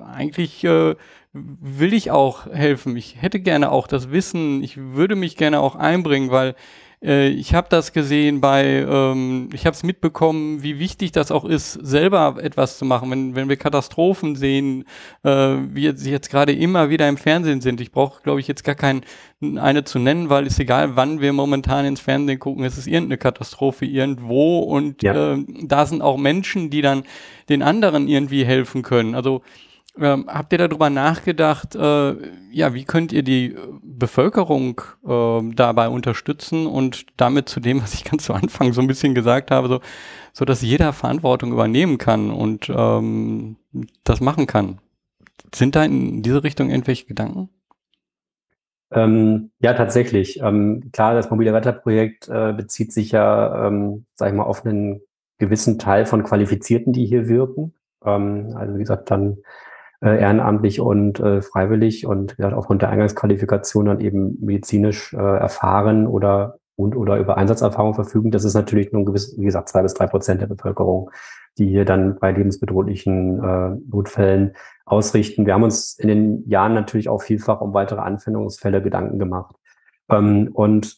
[0.00, 0.94] eigentlich äh,
[1.34, 2.96] will ich auch helfen.
[2.96, 4.62] Ich hätte gerne auch das Wissen.
[4.62, 6.54] Ich würde mich gerne auch einbringen, weil
[7.02, 11.44] äh, ich habe das gesehen bei, ähm, ich habe es mitbekommen, wie wichtig das auch
[11.44, 13.10] ist, selber etwas zu machen.
[13.10, 14.84] Wenn, wenn wir Katastrophen sehen,
[15.24, 17.80] äh, wie sie jetzt gerade immer wieder im Fernsehen sind.
[17.80, 19.02] Ich brauche, glaube ich, jetzt gar kein,
[19.42, 23.18] eine zu nennen, weil es egal, wann wir momentan ins Fernsehen gucken, es ist irgendeine
[23.18, 25.34] Katastrophe irgendwo und ja.
[25.34, 27.02] äh, da sind auch Menschen, die dann
[27.48, 29.16] den anderen irgendwie helfen können.
[29.16, 29.42] Also
[29.98, 32.14] ähm, habt ihr darüber nachgedacht, äh,
[32.50, 38.04] ja, wie könnt ihr die Bevölkerung äh, dabei unterstützen und damit zu dem, was ich
[38.04, 39.80] ganz zu Anfang so ein bisschen gesagt habe, so,
[40.32, 43.56] so dass jeder Verantwortung übernehmen kann und ähm,
[44.02, 44.78] das machen kann?
[45.54, 47.50] Sind da in diese Richtung irgendwelche Gedanken?
[48.90, 50.40] Ähm, ja, tatsächlich.
[50.40, 55.00] Ähm, klar, das mobile Wetterprojekt äh, bezieht sich ja, ähm, sag ich mal, auf einen
[55.38, 57.74] gewissen Teil von Qualifizierten, die hier wirken.
[58.04, 59.38] Ähm, also wie gesagt, dann
[60.04, 66.06] äh, ehrenamtlich und äh, freiwillig und gesagt, aufgrund der Eingangsqualifikation dann eben medizinisch äh, erfahren
[66.06, 68.30] oder und oder über Einsatzerfahrung verfügen.
[68.30, 71.10] Das ist natürlich nur ein gewiss, wie gesagt, zwei bis drei Prozent der Bevölkerung,
[71.56, 75.46] die hier dann bei lebensbedrohlichen äh, Notfällen ausrichten.
[75.46, 79.56] Wir haben uns in den Jahren natürlich auch vielfach um weitere Anwendungsfälle Gedanken gemacht.
[80.10, 80.96] Ähm, und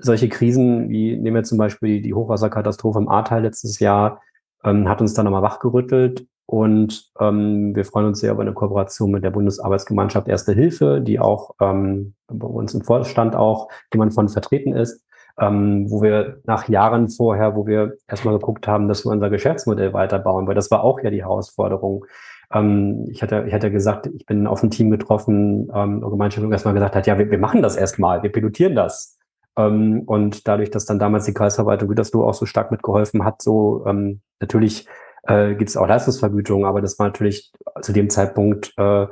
[0.00, 4.20] solche Krisen, wie nehmen wir zum Beispiel die Hochwasserkatastrophe im Ahrtal letztes Jahr,
[4.64, 9.10] ähm, hat uns dann nochmal wachgerüttelt und ähm, wir freuen uns sehr über eine Kooperation
[9.10, 14.30] mit der Bundesarbeitsgemeinschaft Erste Hilfe, die auch ähm, bei uns im Vorstand auch jemand von
[14.30, 15.04] vertreten ist,
[15.38, 19.92] ähm, wo wir nach Jahren vorher, wo wir erstmal geguckt haben, dass wir unser Geschäftsmodell
[19.92, 22.06] weiterbauen, weil das war auch ja die Herausforderung.
[22.50, 26.72] Ähm, ich hatte, ich hatte gesagt, ich bin auf ein Team getroffen, ähm, Gemeinschaft erstmal
[26.72, 29.18] gesagt hat, ja, wir, wir machen das erstmal, wir pilotieren das.
[29.58, 33.84] Ähm, und dadurch, dass dann damals die Kreisverwaltung Gütersloh auch so stark mitgeholfen hat, so
[33.86, 34.88] ähm, natürlich
[35.28, 39.06] äh, gibt es auch Leistungsvergütung, aber das war natürlich zu dem Zeitpunkt, äh,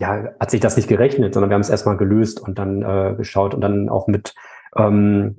[0.00, 3.14] ja, hat sich das nicht gerechnet, sondern wir haben es erstmal gelöst und dann äh,
[3.16, 4.34] geschaut und dann auch mit
[4.76, 5.38] ähm,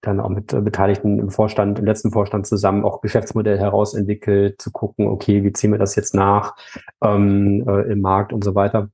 [0.00, 4.70] dann auch mit äh, Beteiligten im Vorstand, im letzten Vorstand zusammen auch Geschäftsmodell herausentwickelt, zu
[4.70, 6.56] gucken, okay, wie ziehen wir das jetzt nach
[7.02, 8.88] ähm, äh, im Markt und so weiter.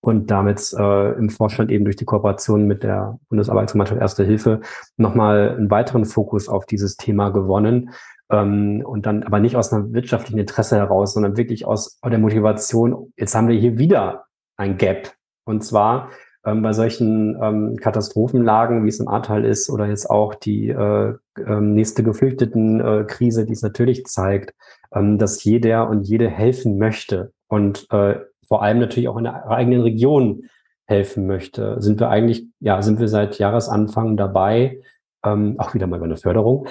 [0.00, 4.60] Und damit äh, im Vorstand eben durch die Kooperation mit der Bundesarbeitsgemeinschaft Erste Hilfe
[4.96, 7.90] nochmal einen weiteren Fokus auf dieses Thema gewonnen,
[8.30, 13.12] ähm, und dann aber nicht aus einem wirtschaftlichen Interesse heraus, sondern wirklich aus der Motivation,
[13.16, 15.12] jetzt haben wir hier wieder ein Gap.
[15.44, 16.10] Und zwar
[16.44, 21.14] ähm, bei solchen ähm, Katastrophenlagen, wie es im Ahrtal ist, oder jetzt auch die äh,
[21.36, 24.54] äh, nächste Geflüchteten-Krise, äh, die es natürlich zeigt,
[24.94, 29.48] ähm, dass jeder und jede helfen möchte und äh, vor allem natürlich auch in der
[29.48, 30.44] eigenen Region
[30.86, 34.80] helfen möchte, sind wir eigentlich, ja, sind wir seit Jahresanfang dabei,
[35.24, 36.68] ähm, auch wieder mal über eine Förderung,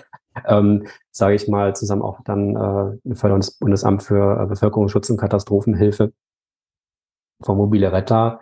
[0.47, 5.17] ähm, sage ich mal, zusammen auch dann äh, ein Förderungs Bundesamt für äh, Bevölkerungsschutz und
[5.17, 6.13] Katastrophenhilfe
[7.41, 8.41] vom Mobile Retter,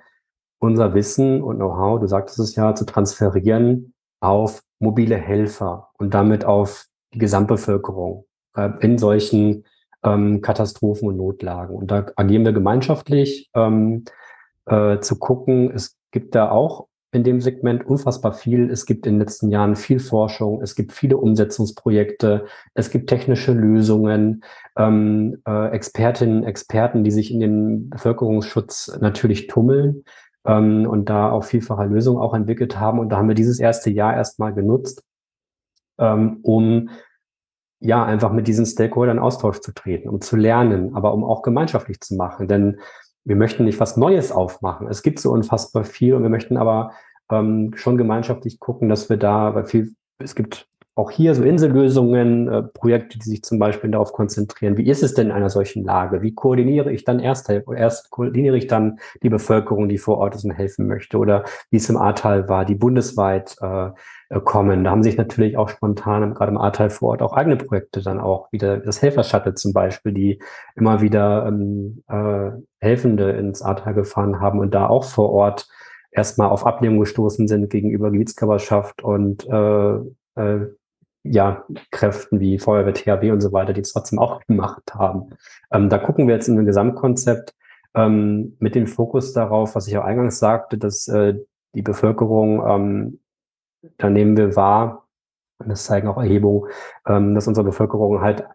[0.60, 6.46] unser Wissen und Know-how, du sagtest es ja, zu transferieren auf mobile Helfer und damit
[6.46, 8.26] auf die Gesamtbevölkerung
[8.56, 9.66] äh, in solchen
[10.04, 11.76] ähm, Katastrophen und Notlagen.
[11.76, 14.06] Und da agieren wir gemeinschaftlich, ähm,
[14.66, 18.70] äh, zu gucken, es gibt da auch in dem Segment unfassbar viel.
[18.70, 23.54] Es gibt in den letzten Jahren viel Forschung, es gibt viele Umsetzungsprojekte, es gibt technische
[23.54, 24.44] Lösungen,
[24.78, 30.04] ähm, äh, Expertinnen, Experten, die sich in den Bevölkerungsschutz natürlich tummeln
[30.46, 33.00] ähm, und da auch vielfache Lösungen auch entwickelt haben.
[33.00, 35.04] Und da haben wir dieses erste Jahr erstmal genutzt,
[36.00, 36.90] ähm, um
[37.80, 42.00] ja einfach mit diesen Stakeholdern Austausch zu treten, um zu lernen, aber um auch gemeinschaftlich
[42.00, 42.48] zu machen.
[42.48, 42.80] Denn
[43.26, 44.88] wir möchten nicht was Neues aufmachen.
[44.88, 46.92] Es gibt so unfassbar viel und wir möchten aber
[47.32, 52.48] ähm, schon gemeinschaftlich gucken, dass wir da, weil viel, es gibt auch hier so Insellösungen,
[52.48, 55.84] äh, Projekte, die sich zum Beispiel darauf konzentrieren, wie ist es denn in einer solchen
[55.84, 56.22] Lage?
[56.22, 60.46] Wie koordiniere ich dann erst, erst koordiniere ich dann die Bevölkerung, die vor Ort ist
[60.46, 61.18] und helfen möchte?
[61.18, 63.90] Oder wie es im Ahrtal war, die bundesweit äh,
[64.42, 64.84] kommen.
[64.84, 68.20] Da haben sich natürlich auch spontan, gerade im Ahrtal vor Ort, auch eigene Projekte dann
[68.20, 70.40] auch wieder, das Helfer-Shuttle zum Beispiel, die
[70.76, 75.68] immer wieder ähm, äh, Helfende ins Ahrtal gefahren haben und da auch vor Ort
[76.12, 79.96] erstmal auf Ablehnung gestoßen sind gegenüber Gebietskörperschaft und äh,
[80.36, 80.68] äh,
[81.24, 85.32] ja, Kräften wie Feuerwehr, THW und so weiter, die es trotzdem auch gemacht haben.
[85.72, 87.54] Ähm, da gucken wir jetzt in ein Gesamtkonzept
[87.96, 91.36] ähm, mit dem Fokus darauf, was ich auch eingangs sagte, dass äh,
[91.76, 93.20] die Bevölkerung ähm,
[93.98, 95.08] da nehmen wir wahr,
[95.60, 96.70] und das zeigen auch Erhebungen,
[97.08, 98.46] ähm, dass unsere Bevölkerung halt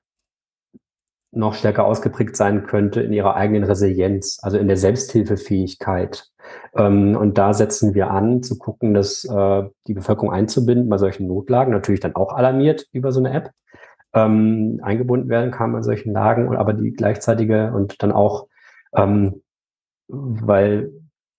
[1.31, 6.26] noch stärker ausgeprägt sein könnte in ihrer eigenen Resilienz, also in der Selbsthilfefähigkeit.
[6.74, 11.26] Ähm, und da setzen wir an, zu gucken, dass äh, die Bevölkerung einzubinden bei solchen
[11.26, 13.51] Notlagen, natürlich dann auch alarmiert über so eine App,
[14.14, 18.47] ähm, eingebunden werden kann bei solchen Lagen, aber die gleichzeitige und dann auch,
[18.95, 19.43] ähm,
[20.09, 20.93] weil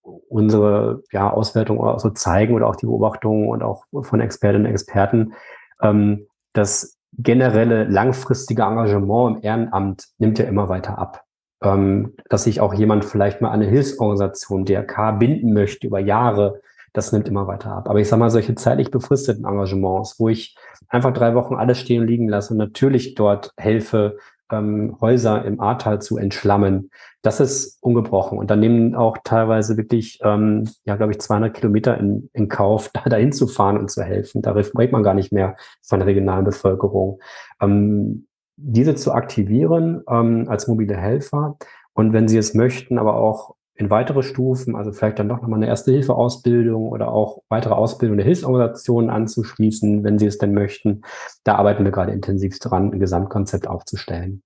[0.04, 4.72] unsere ja, Auswertung auch so zeigen oder auch die Beobachtungen und auch von Expertinnen und
[4.72, 5.34] Experten,
[5.82, 11.24] ähm, das generelle langfristige Engagement im Ehrenamt nimmt ja immer weiter ab.
[11.62, 16.62] Ähm, dass sich auch jemand vielleicht mal eine Hilfsorganisation, DRK, binden möchte über Jahre,
[16.94, 17.90] das nimmt immer weiter ab.
[17.90, 20.56] Aber ich sage mal, solche zeitlich befristeten Engagements, wo ich
[20.88, 24.18] einfach drei Wochen alles stehen und liegen lasse und natürlich dort helfe,
[24.52, 26.92] ähm, Häuser im Ahrtal zu entschlammen.
[27.22, 28.38] Das ist ungebrochen.
[28.38, 32.90] Und dann nehmen auch teilweise wirklich, ähm, ja, glaube ich, 200 Kilometer in, in Kauf,
[32.94, 34.42] da dahin zu fahren und zu helfen.
[34.42, 37.20] Da spricht man gar nicht mehr von der regionalen Bevölkerung.
[37.62, 41.58] Ähm, diese zu aktivieren ähm, als mobile Helfer
[41.94, 45.60] und wenn Sie es möchten, aber auch in weitere Stufen, also vielleicht dann doch nochmal
[45.60, 51.04] eine Erste-Hilfe-Ausbildung oder auch weitere Ausbildung der Hilfsorganisationen anzuschließen, wenn Sie es denn möchten.
[51.46, 54.44] Da arbeiten wir gerade intensiv dran, ein Gesamtkonzept aufzustellen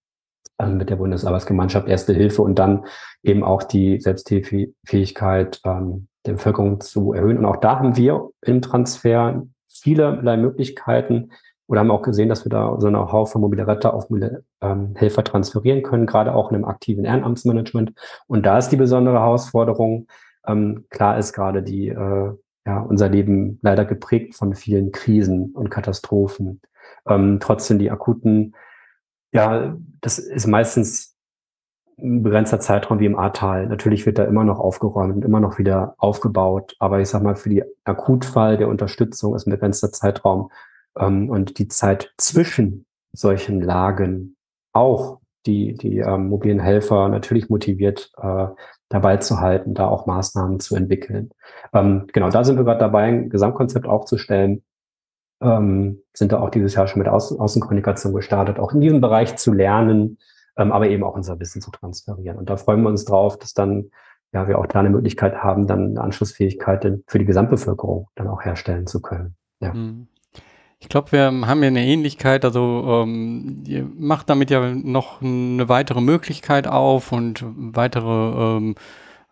[0.60, 2.86] ähm, mit der Bundesarbeitsgemeinschaft Erste Hilfe und dann
[3.24, 7.40] eben auch die Selbsthilfefähigkeit ähm, der Bevölkerung zu erhöhen.
[7.40, 11.32] Und auch da haben wir im Transfer vielerlei Möglichkeiten,
[11.68, 14.95] oder haben auch gesehen, dass wir da so eine Haufe mobile Retter auf mobile ähm,
[14.95, 17.93] Helfer transferieren können, gerade auch in einem aktiven Ehrenamtsmanagement.
[18.28, 20.07] Und da ist die besondere Herausforderung.
[20.45, 22.32] Ähm, klar ist gerade die, äh,
[22.66, 26.61] ja, unser Leben leider geprägt von vielen Krisen und Katastrophen.
[27.07, 28.55] Ähm, trotzdem die akuten,
[29.32, 31.14] ja, das ist meistens
[31.97, 33.68] ein begrenzter Zeitraum wie im Ahrtal.
[33.68, 36.76] Natürlich wird da immer noch aufgeräumt und immer noch wieder aufgebaut.
[36.80, 40.49] Aber ich sag mal, für die Akutfall der Unterstützung ist ein begrenzter Zeitraum
[40.98, 44.36] ähm, und die Zeit zwischen solchen Lagen
[44.74, 48.48] auch die, die ähm, mobilen Helfer natürlich motiviert, äh,
[48.89, 51.32] dabei zu halten, da auch Maßnahmen zu entwickeln.
[51.74, 54.64] Ähm, genau, da sind wir gerade dabei, ein Gesamtkonzept aufzustellen.
[55.41, 59.36] Ähm, sind da auch dieses Jahr schon mit Außen Außenkommunikation gestartet, auch in diesem Bereich
[59.36, 60.18] zu lernen,
[60.58, 62.38] ähm, aber eben auch unser Wissen zu transferieren.
[62.38, 63.89] Und da freuen wir uns drauf, dass dann
[64.32, 68.44] ja wir auch da eine Möglichkeit haben, dann eine Anschlussfähigkeit für die Gesamtbevölkerung dann auch
[68.46, 69.36] herstellen zu können.
[69.60, 69.74] Ja.
[69.74, 70.08] Mhm.
[70.84, 72.44] Ich glaube, wir haben ja eine Ähnlichkeit.
[72.44, 78.76] Also ähm, ihr macht damit ja noch eine weitere Möglichkeit auf und weitere ähm,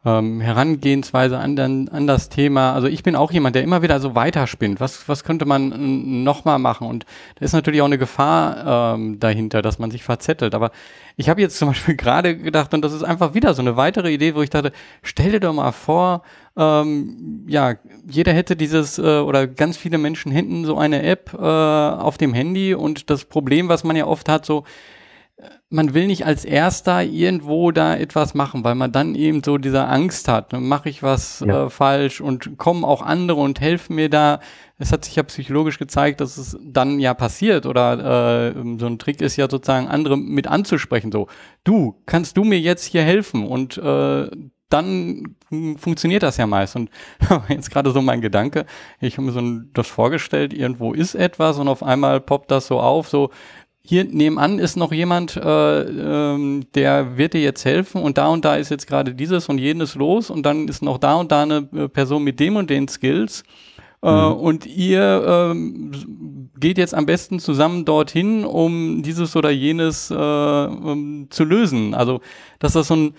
[0.05, 2.73] ähm, Herangehensweise an, an, das Thema.
[2.73, 4.79] Also ich bin auch jemand, der immer wieder so weiterspinnt.
[4.79, 6.87] Was, was könnte man nochmal machen?
[6.87, 10.55] Und da ist natürlich auch eine Gefahr ähm, dahinter, dass man sich verzettelt.
[10.55, 10.71] Aber
[11.17, 14.13] ich habe jetzt zum Beispiel gerade gedacht, und das ist einfach wieder so eine weitere
[14.13, 14.71] Idee, wo ich dachte,
[15.03, 16.23] stell dir doch mal vor,
[16.57, 17.75] ähm, ja,
[18.09, 22.33] jeder hätte dieses äh, oder ganz viele Menschen hätten so eine App äh, auf dem
[22.33, 24.63] Handy und das Problem, was man ja oft hat, so
[25.69, 29.85] man will nicht als Erster irgendwo da etwas machen, weil man dann eben so diese
[29.87, 30.59] Angst hat, ne?
[30.59, 31.65] mache ich was ja.
[31.65, 34.39] äh, falsch und kommen auch andere und helfen mir da.
[34.77, 38.99] Es hat sich ja psychologisch gezeigt, dass es dann ja passiert oder äh, so ein
[38.99, 41.27] Trick ist ja sozusagen andere mit anzusprechen, so
[41.63, 44.29] du, kannst du mir jetzt hier helfen und äh,
[44.73, 45.35] dann
[45.77, 46.75] funktioniert das ja meist.
[46.75, 46.89] Und
[47.49, 48.65] jetzt gerade so mein Gedanke,
[48.99, 49.41] ich habe mir so
[49.73, 53.29] das vorgestellt, irgendwo ist etwas und auf einmal poppt das so auf, so
[53.83, 58.45] hier nebenan ist noch jemand, äh, ähm, der wird dir jetzt helfen und da und
[58.45, 61.41] da ist jetzt gerade dieses und jenes los und dann ist noch da und da
[61.41, 63.43] eine äh, Person mit dem und den Skills.
[64.03, 64.33] Äh, mhm.
[64.33, 65.91] und ihr ähm,
[66.59, 71.93] geht jetzt am besten zusammen dorthin, um dieses oder jenes äh, um, zu lösen.
[71.93, 72.19] Also,
[72.57, 73.13] dass das so ein,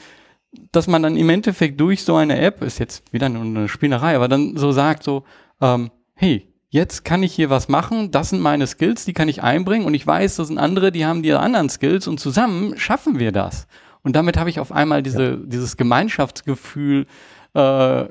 [0.72, 4.28] dass man dann im Endeffekt durch so eine App, ist jetzt wieder eine Spinnerei, aber
[4.28, 5.24] dann so sagt so,
[5.60, 9.42] ähm, hey, jetzt kann ich hier was machen, das sind meine Skills, die kann ich
[9.42, 13.18] einbringen und ich weiß, das sind andere, die haben die anderen Skills und zusammen schaffen
[13.18, 13.66] wir das.
[14.02, 15.36] Und damit habe ich auf einmal diese, ja.
[15.36, 17.06] dieses Gemeinschaftsgefühl
[17.54, 18.04] äh,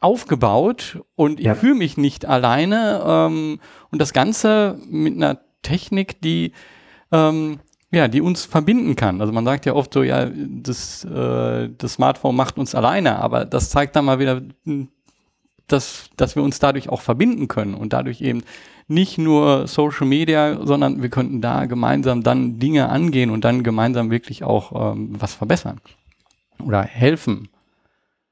[0.00, 1.54] aufgebaut und ich ja.
[1.54, 3.02] fühle mich nicht alleine.
[3.04, 3.60] Ähm,
[3.90, 6.52] und das Ganze mit einer Technik, die
[7.12, 7.60] ähm,
[7.92, 9.20] ja, die uns verbinden kann.
[9.20, 13.44] Also man sagt ja oft so, ja, das, äh, das Smartphone macht uns alleine, aber
[13.44, 14.42] das zeigt dann mal wieder,
[15.66, 18.42] dass, dass wir uns dadurch auch verbinden können und dadurch eben
[18.86, 24.10] nicht nur Social Media, sondern wir könnten da gemeinsam dann Dinge angehen und dann gemeinsam
[24.10, 25.80] wirklich auch ähm, was verbessern
[26.64, 27.48] oder helfen.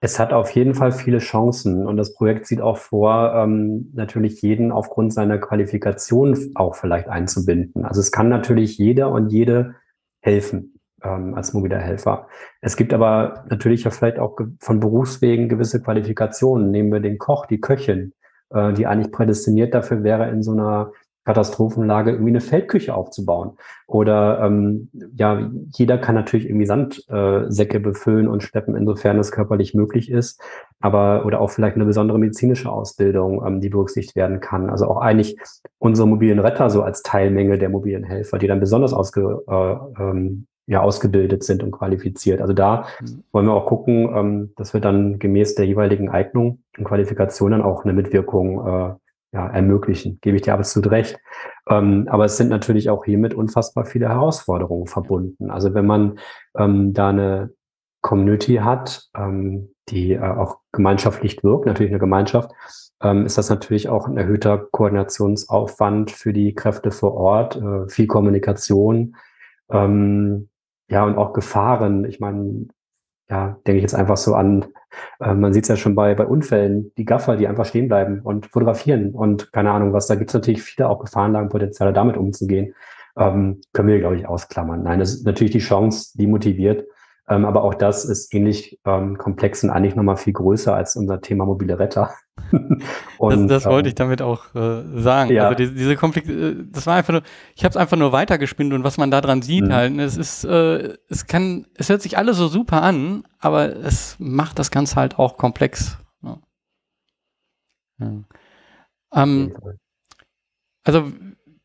[0.01, 4.41] Es hat auf jeden Fall viele Chancen und das Projekt sieht auch vor, ähm, natürlich
[4.43, 7.85] jeden aufgrund seiner Qualifikation auch vielleicht einzubinden.
[7.85, 9.75] Also es kann natürlich jeder und jede
[10.21, 12.29] helfen ähm, als mobiler Helfer.
[12.61, 16.71] Es gibt aber natürlich ja vielleicht auch von Berufswegen gewisse Qualifikationen.
[16.71, 18.13] Nehmen wir den Koch, die Köchin,
[18.51, 20.93] äh, die eigentlich prädestiniert dafür wäre, in so einer
[21.29, 23.59] Katastrophenlage irgendwie eine Feldküche aufzubauen.
[23.87, 29.75] Oder ähm, ja, jeder kann natürlich irgendwie Sandsäcke äh, befüllen und schleppen, insofern es körperlich
[29.75, 30.41] möglich ist.
[30.81, 34.71] Aber oder auch vielleicht eine besondere medizinische Ausbildung, ähm, die berücksichtigt werden kann.
[34.71, 35.37] Also auch eigentlich
[35.77, 40.47] unsere mobilen Retter so als Teilmenge der mobilen Helfer, die dann besonders ausge, äh, ähm,
[40.67, 42.41] ja, ausgebildet sind und qualifiziert.
[42.41, 43.23] Also da mhm.
[43.33, 47.63] wollen wir auch gucken, ähm, dass wir dann gemäß der jeweiligen Eignung und Qualifikation dann
[47.63, 48.95] auch eine Mitwirkung äh,
[49.33, 50.19] ja, ermöglichen.
[50.21, 51.19] Gebe ich dir absolut recht.
[51.69, 55.51] Ähm, aber es sind natürlich auch hiermit unfassbar viele Herausforderungen verbunden.
[55.51, 56.19] Also wenn man
[56.57, 57.51] ähm, da eine
[58.01, 62.51] Community hat, ähm, die äh, auch gemeinschaftlich wirkt, natürlich eine Gemeinschaft,
[63.03, 68.07] ähm, ist das natürlich auch ein erhöhter Koordinationsaufwand für die Kräfte vor Ort, äh, viel
[68.07, 69.17] Kommunikation,
[69.71, 70.49] ähm,
[70.91, 72.05] ja, und auch Gefahren.
[72.05, 72.69] Ich meine,
[73.29, 74.67] ja, denke ich jetzt einfach so an,
[75.21, 78.21] äh, man sieht es ja schon bei, bei Unfällen, die Gaffer, die einfach stehen bleiben
[78.23, 82.75] und fotografieren und keine Ahnung was, da gibt es natürlich viele auch Gefahrenlagenpotenziale, damit umzugehen.
[83.17, 84.83] Ähm, können wir, glaube ich, ausklammern.
[84.83, 86.85] Nein, das ist natürlich die Chance, die motiviert.
[87.31, 91.21] Ähm, aber auch das ist ähnlich ähm, komplex und eigentlich nochmal viel größer als unser
[91.21, 92.11] Thema mobile Retter.
[93.19, 95.33] und, das, das wollte ähm, ich damit auch äh, sagen.
[95.33, 95.49] Ja.
[95.49, 97.23] Also die, diese Konflikte, äh, das war einfach nur,
[97.55, 99.73] ich habe es einfach nur weitergespinnt und was man da dran sieht mhm.
[99.73, 103.77] halt, ne, es ist, äh, es kann, es hört sich alles so super an, aber
[103.77, 105.99] es macht das Ganze halt auch komplex.
[106.23, 106.39] Ja.
[108.01, 108.13] Ja.
[109.15, 109.55] Ähm,
[110.85, 111.13] also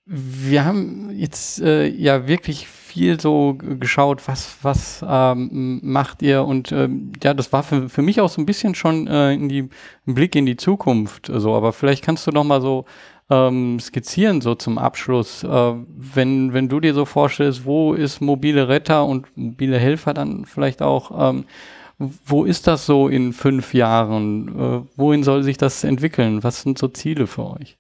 [0.05, 6.43] wir haben jetzt äh, ja wirklich viel so geschaut, was, was ähm, macht ihr?
[6.43, 9.47] Und ähm, ja, das war für, für mich auch so ein bisschen schon äh, in
[9.47, 9.69] die,
[10.05, 11.31] ein Blick in die Zukunft.
[11.34, 12.85] So, aber vielleicht kannst du noch mal so
[13.30, 15.43] ähm, skizzieren, so zum Abschluss.
[15.43, 20.45] Äh, wenn, wenn du dir so vorstellst, wo ist mobile Retter und mobile Helfer dann
[20.45, 21.45] vielleicht auch, ähm,
[21.97, 24.49] wo ist das so in fünf Jahren?
[24.49, 26.43] Äh, wohin soll sich das entwickeln?
[26.43, 27.77] Was sind so Ziele für euch?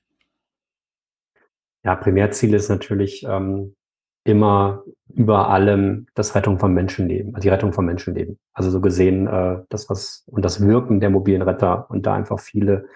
[1.83, 3.75] Ja, Primärziel ist natürlich ähm,
[4.23, 4.83] immer
[5.13, 8.39] über allem das Rettung von Menschenleben, also die Rettung von Menschenleben.
[8.53, 12.39] Also so gesehen äh, das was und das Wirken der mobilen Retter und da einfach
[12.39, 12.87] viele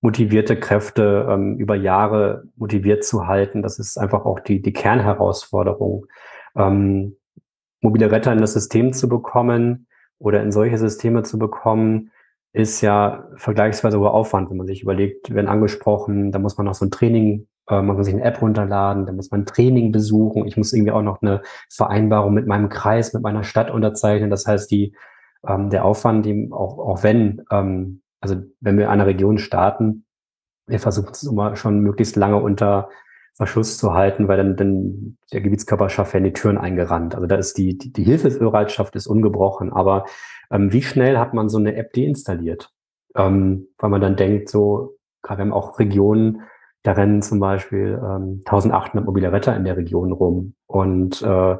[0.00, 6.06] motivierte Kräfte ähm, über Jahre motiviert zu halten, das ist einfach auch die die Kernherausforderung,
[6.54, 7.16] ähm,
[7.80, 12.12] mobile Retter in das System zu bekommen oder in solche Systeme zu bekommen,
[12.52, 16.74] ist ja vergleichsweise hoher Aufwand, wenn man sich überlegt, werden angesprochen, da muss man noch
[16.74, 20.46] so ein Training man kann sich eine App runterladen, dann muss man ein Training besuchen.
[20.46, 24.30] Ich muss irgendwie auch noch eine Vereinbarung mit meinem Kreis, mit meiner Stadt unterzeichnen.
[24.30, 24.94] Das heißt, die,
[25.46, 30.04] ähm, der Aufwand, die auch, auch wenn, ähm, also wenn wir in einer Region starten,
[30.66, 32.88] wir versuchen es immer schon möglichst lange unter
[33.34, 37.14] Verschluss zu halten, weil dann, dann der Gebietskörperschaft werden die Türen eingerannt.
[37.14, 39.72] Also da ist die, die, die Hilfsbereitschaft ist ungebrochen.
[39.72, 40.06] Aber
[40.50, 42.72] ähm, wie schnell hat man so eine App deinstalliert?
[43.14, 46.42] Ähm, weil man dann denkt, so, wir haben auch Regionen,
[46.86, 50.54] da rennen zum Beispiel ähm, 1800 mobile Retter in der Region rum.
[50.66, 51.56] Und äh,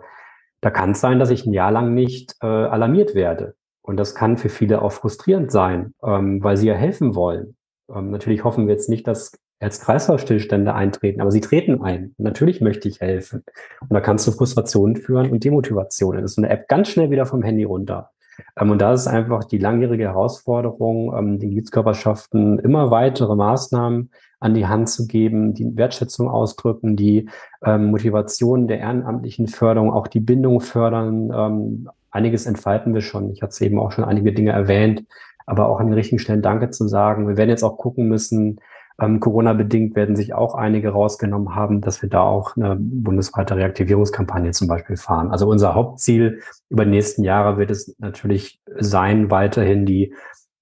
[0.61, 3.55] da kann es sein, dass ich ein Jahr lang nicht äh, alarmiert werde.
[3.83, 7.57] Und das kann für viele auch frustrierend sein, ähm, weil sie ja helfen wollen.
[7.93, 12.15] Ähm, natürlich hoffen wir jetzt nicht, dass Herz-Kreislauf-Stillstände eintreten, aber sie treten ein.
[12.19, 13.43] Und natürlich möchte ich helfen.
[13.81, 16.23] Und da kannst du Frustrationen führen und Demotivationen.
[16.23, 18.11] Das ist eine App ganz schnell wieder vom Handy runter.
[18.59, 24.11] Ähm, und da ist einfach die langjährige Herausforderung, ähm, den Gebietskörperschaften immer weitere Maßnahmen
[24.41, 27.29] an die Hand zu geben, die Wertschätzung ausdrücken, die
[27.65, 31.31] ähm, Motivation der ehrenamtlichen Förderung, auch die Bindung fördern.
[31.35, 33.31] Ähm, einiges entfalten wir schon.
[33.31, 35.05] Ich hatte eben auch schon einige Dinge erwähnt,
[35.47, 37.29] aber auch an den richtigen Stellen Danke zu sagen.
[37.29, 38.61] Wir werden jetzt auch gucken müssen,
[38.99, 44.53] ähm, Corona-bedingt werden sich auch einige rausgenommen haben, dass wir da auch eine bundesweite Reaktivierungskampagne
[44.53, 45.31] zum Beispiel fahren.
[45.31, 46.41] Also unser Hauptziel
[46.71, 50.15] über die nächsten Jahre wird es natürlich sein, weiterhin die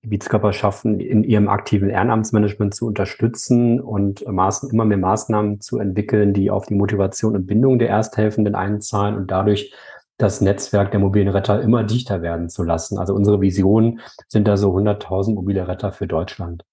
[0.04, 6.50] Gebietskörperschaften in ihrem aktiven Ehrenamtsmanagement zu unterstützen und Maßen, immer mehr Maßnahmen zu entwickeln, die
[6.50, 9.74] auf die Motivation und Bindung der Ersthelfenden einzahlen und dadurch
[10.18, 12.98] das Netzwerk der mobilen Retter immer dichter werden zu lassen.
[12.98, 16.64] Also unsere Vision sind da so 100.000 mobile Retter für Deutschland.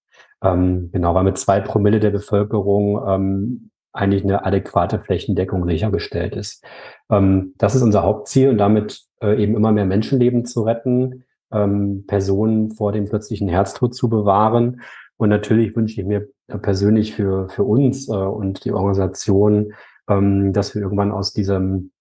[0.43, 6.65] Ähm, genau, weil mit zwei Promille der Bevölkerung ähm, eigentlich eine adäquate Flächendeckung sichergestellt ist.
[7.09, 12.05] Ähm, das ist unser Hauptziel und damit äh, eben immer mehr Menschenleben zu retten, ähm,
[12.07, 14.81] Personen vor dem plötzlichen Herztod zu bewahren.
[15.17, 16.27] Und natürlich wünsche ich mir
[16.61, 19.73] persönlich für, für uns äh, und die Organisation,
[20.09, 21.91] ähm, dass wir irgendwann aus diesem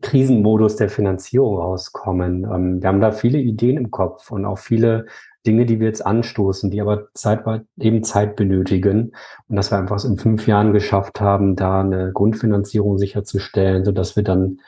[0.00, 2.44] Krisenmodus der Finanzierung rauskommen.
[2.44, 5.06] Ähm, wir haben da viele Ideen im Kopf und auch viele
[5.46, 9.12] Dinge, die wir jetzt anstoßen, die aber zeitweit eben Zeit benötigen.
[9.48, 14.16] Und dass wir einfach in fünf Jahren geschafft haben, da eine Grundfinanzierung sicherzustellen, so dass
[14.16, 14.58] wir dann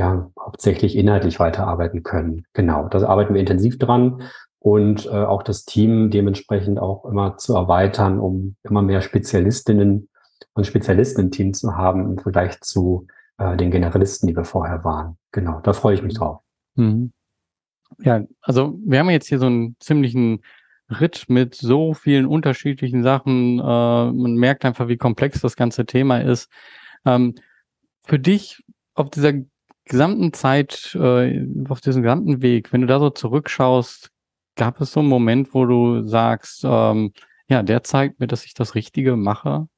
[0.00, 2.44] ja hauptsächlich inhaltlich weiterarbeiten können.
[2.54, 4.22] Genau, da arbeiten wir intensiv dran
[4.58, 10.08] und äh, auch das Team dementsprechend auch immer zu erweitern, um immer mehr Spezialistinnen
[10.54, 13.06] und Spezialisten im Team zu haben im Vergleich zu
[13.38, 15.18] äh, den Generalisten, die wir vorher waren.
[15.32, 16.40] Genau, da freue ich mich drauf.
[16.76, 17.12] Mhm.
[17.98, 20.40] Ja, also wir haben jetzt hier so einen ziemlichen
[20.88, 23.58] Ritt mit so vielen unterschiedlichen Sachen.
[23.58, 26.48] Äh, man merkt einfach, wie komplex das ganze Thema ist.
[27.04, 27.34] Ähm,
[28.02, 28.64] für dich
[28.94, 29.32] auf dieser
[29.90, 34.10] gesamten Zeit, äh, auf diesem gesamten Weg, wenn du da so zurückschaust,
[34.56, 37.12] gab es so einen Moment, wo du sagst, ähm,
[37.48, 39.68] ja, der zeigt mir, dass ich das Richtige mache?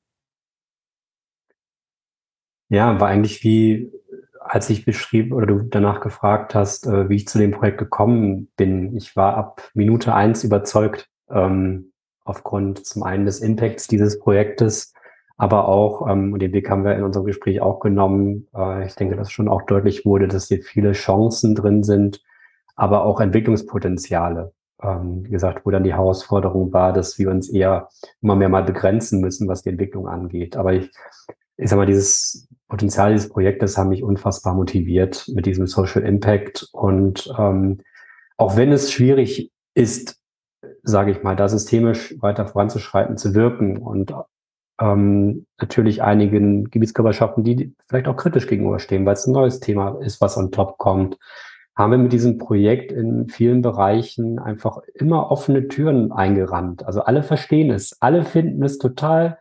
[2.68, 3.90] Ja, war eigentlich wie
[4.44, 8.50] als ich beschrieben oder du danach gefragt hast, äh, wie ich zu dem Projekt gekommen
[8.56, 11.92] bin, ich war ab Minute eins überzeugt, ähm,
[12.24, 14.92] aufgrund zum einen des Impacts dieses Projektes,
[15.42, 18.94] aber auch, ähm, und den Weg haben wir in unserem Gespräch auch genommen, äh, ich
[18.94, 22.22] denke, dass schon auch deutlich wurde, dass hier viele Chancen drin sind,
[22.76, 24.52] aber auch Entwicklungspotenziale.
[24.80, 27.88] Ähm, wie gesagt, wo dann die Herausforderung war, dass wir uns eher
[28.20, 30.56] immer mehr mal begrenzen müssen, was die Entwicklung angeht.
[30.56, 30.92] Aber ich,
[31.56, 36.68] ich sag mal, dieses Potenzial dieses Projektes haben mich unfassbar motiviert mit diesem Social Impact.
[36.70, 37.80] Und ähm,
[38.36, 40.20] auch wenn es schwierig ist,
[40.84, 44.14] sage ich mal, da systemisch weiter voranzuschreiten, zu wirken und
[44.82, 50.20] ähm, natürlich einigen Gebietskörperschaften, die vielleicht auch kritisch gegenüberstehen, weil es ein neues Thema ist,
[50.20, 51.18] was on top kommt,
[51.76, 56.84] haben wir mit diesem Projekt in vielen Bereichen einfach immer offene Türen eingerannt.
[56.84, 59.38] Also alle verstehen es, alle finden es total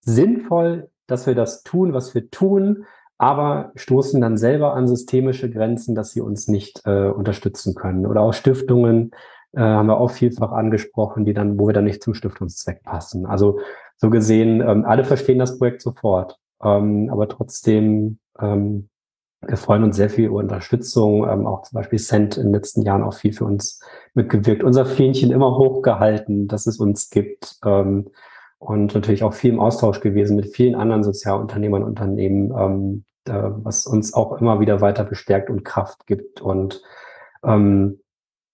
[0.00, 2.86] sinnvoll, dass wir das tun, was wir tun,
[3.18, 8.06] aber stoßen dann selber an systemische Grenzen, dass sie uns nicht äh, unterstützen können.
[8.06, 9.10] Oder auch Stiftungen
[9.52, 13.26] äh, haben wir auch vielfach angesprochen, die dann, wo wir dann nicht zum Stiftungszweck passen.
[13.26, 13.58] Also
[14.00, 18.88] so gesehen, ähm, alle verstehen das Projekt sofort, ähm, aber trotzdem ähm,
[19.46, 22.82] wir freuen uns sehr viel über Unterstützung, ähm, auch zum Beispiel Cent in den letzten
[22.82, 23.80] Jahren auch viel für uns
[24.12, 24.62] mitgewirkt.
[24.62, 27.56] Unser Fähnchen immer hochgehalten, dass es uns gibt.
[27.64, 28.10] Ähm,
[28.58, 33.86] und natürlich auch viel im Austausch gewesen mit vielen anderen Sozialunternehmern, Unternehmen, ähm, äh, was
[33.86, 36.42] uns auch immer wieder weiter bestärkt und Kraft gibt.
[36.42, 36.82] Und
[37.42, 38.00] ähm,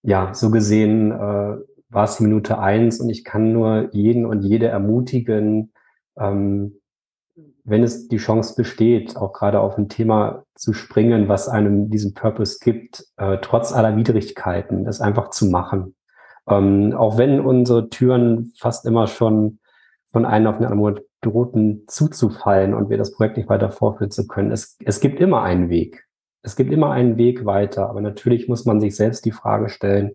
[0.02, 1.56] ja, so gesehen äh,
[1.88, 5.72] war es Minute eins und ich kann nur jeden und jede ermutigen,
[6.18, 6.80] ähm,
[7.64, 12.14] wenn es die Chance besteht, auch gerade auf ein Thema zu springen, was einem diesen
[12.14, 15.96] Purpose gibt, äh, trotz aller Widrigkeiten, es einfach zu machen.
[16.48, 19.58] Ähm, auch wenn unsere Türen fast immer schon
[20.12, 24.26] von einem auf den anderen drohten zuzufallen und wir das Projekt nicht weiter vorführen zu
[24.26, 24.52] können.
[24.52, 26.06] Es, es gibt immer einen Weg.
[26.42, 27.90] Es gibt immer einen Weg weiter.
[27.90, 30.12] Aber natürlich muss man sich selbst die Frage stellen,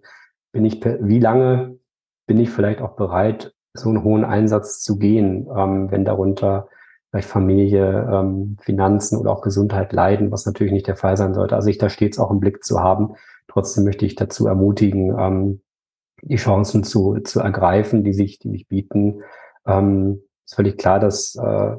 [0.51, 1.77] bin ich, wie lange
[2.27, 6.67] bin ich vielleicht auch bereit, so einen hohen Einsatz zu gehen, ähm, wenn darunter
[7.09, 11.55] vielleicht Familie, ähm, Finanzen oder auch Gesundheit leiden, was natürlich nicht der Fall sein sollte.
[11.55, 13.15] Also ich da stets auch im Blick zu haben.
[13.47, 15.61] Trotzdem möchte ich dazu ermutigen, ähm,
[16.21, 19.23] die Chancen zu, zu ergreifen, die sich, die sich bieten
[19.65, 21.75] ähm, ist völlig klar, dass äh,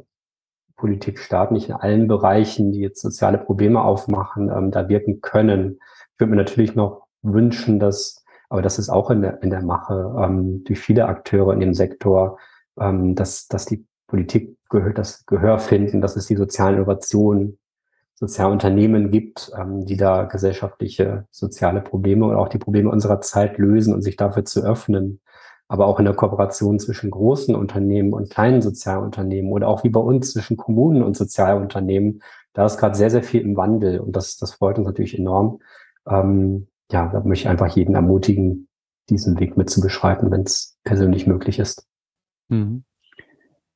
[0.76, 5.78] Politik, Staat nicht in allen Bereichen, die jetzt soziale Probleme aufmachen, ähm, da wirken können.
[6.14, 8.21] Ich würde mir natürlich noch wünschen, dass,
[8.52, 11.74] aber das ist auch in der, in der Mache, ähm, durch viele Akteure in dem
[11.74, 12.38] Sektor,
[12.78, 17.58] ähm, dass, dass die Politik gehört, das Gehör finden, dass es die sozialen Innovationen,
[18.14, 23.94] Sozialunternehmen gibt, ähm, die da gesellschaftliche, soziale Probleme oder auch die Probleme unserer Zeit lösen
[23.94, 25.20] und sich dafür zu öffnen
[25.72, 30.00] aber auch in der Kooperation zwischen großen Unternehmen und kleinen Sozialunternehmen oder auch wie bei
[30.00, 32.22] uns zwischen Kommunen und Sozialunternehmen.
[32.52, 35.60] Da ist gerade sehr, sehr viel im Wandel und das, das freut uns natürlich enorm.
[36.06, 38.68] Ähm, ja, da möchte ich einfach jeden ermutigen,
[39.08, 41.86] diesen Weg mit zu beschreiten, wenn es persönlich möglich ist.
[42.48, 42.84] Mhm.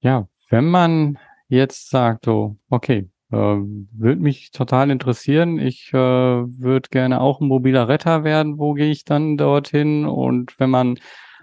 [0.00, 1.18] Ja, wenn man
[1.48, 5.58] jetzt sagt, oh, okay, äh, würde mich total interessieren.
[5.58, 8.58] Ich äh, würde gerne auch ein mobiler Retter werden.
[8.58, 10.06] Wo gehe ich dann dorthin?
[10.06, 10.96] Und wenn man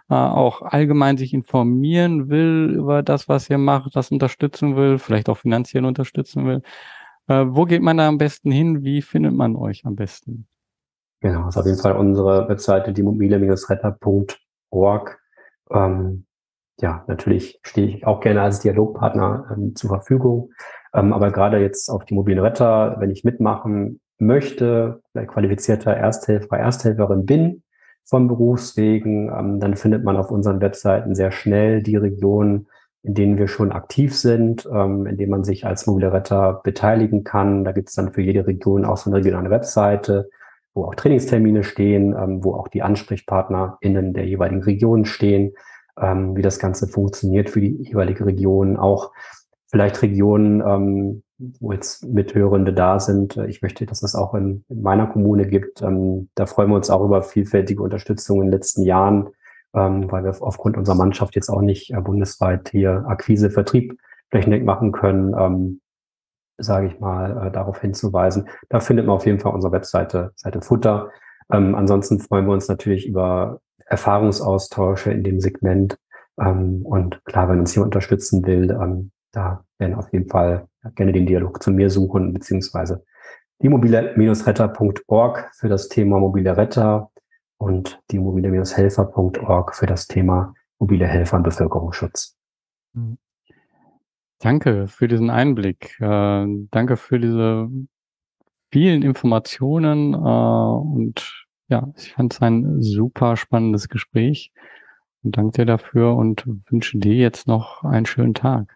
[0.09, 5.29] äh, auch allgemein sich informieren will über das, was ihr macht, das unterstützen will, vielleicht
[5.29, 6.61] auch finanziell unterstützen will.
[7.27, 8.83] Äh, wo geht man da am besten hin?
[8.83, 10.47] Wie findet man euch am besten?
[11.23, 15.19] Genau, ist auf jeden Fall unsere Webseite, die mobile-retter.org.
[15.71, 16.25] Ähm,
[16.81, 20.51] ja, natürlich stehe ich auch gerne als Dialogpartner ähm, zur Verfügung.
[20.93, 26.57] Ähm, aber gerade jetzt auf die mobilen Retter, wenn ich mitmachen möchte, vielleicht qualifizierter Ersthelfer,
[26.57, 27.63] Ersthelferin bin
[28.03, 32.67] von Berufswegen, ähm, dann findet man auf unseren Webseiten sehr schnell die Regionen,
[33.01, 37.23] in denen wir schon aktiv sind, ähm, in denen man sich als mobile Retter beteiligen
[37.23, 37.63] kann.
[37.63, 40.29] Da gibt es dann für jede Region auch so eine regionale Webseite
[40.73, 45.53] wo auch Trainingstermine stehen, ähm, wo auch die AnsprechpartnerInnen der jeweiligen Region stehen,
[46.01, 49.11] ähm, wie das Ganze funktioniert für die jeweilige Region, auch
[49.69, 51.23] vielleicht Regionen, ähm,
[51.59, 53.37] wo jetzt Mithörende da sind.
[53.37, 55.81] Ich möchte, dass es auch in, in meiner Kommune gibt.
[55.81, 59.29] Ähm, da freuen wir uns auch über vielfältige Unterstützung in den letzten Jahren,
[59.73, 63.97] ähm, weil wir aufgrund unserer Mannschaft jetzt auch nicht äh, bundesweit hier Akquise, Vertrieb
[64.29, 65.35] flächendeckend machen können.
[65.37, 65.81] Ähm,
[66.57, 68.47] sage ich mal, äh, darauf hinzuweisen.
[68.69, 71.11] Da findet man auf jeden Fall unsere Webseite, Seite Futter.
[71.51, 75.97] Ähm, ansonsten freuen wir uns natürlich über Erfahrungsaustausche in dem Segment.
[76.39, 81.11] Ähm, und klar, wenn uns hier unterstützen will, ähm, da werden auf jeden Fall gerne
[81.11, 83.03] den Dialog zu mir suchen, beziehungsweise
[83.61, 87.09] die mobile-retter.org für das Thema mobile Retter
[87.57, 92.35] und die mobile-helfer.org für das Thema mobile Helfer und Bevölkerungsschutz.
[94.43, 95.97] Danke für diesen Einblick.
[96.01, 97.69] Äh, danke für diese
[98.73, 104.51] vielen Informationen äh, und ja, ich fand es ein super spannendes Gespräch
[105.23, 108.75] und danke dir dafür und wünsche dir jetzt noch einen schönen Tag.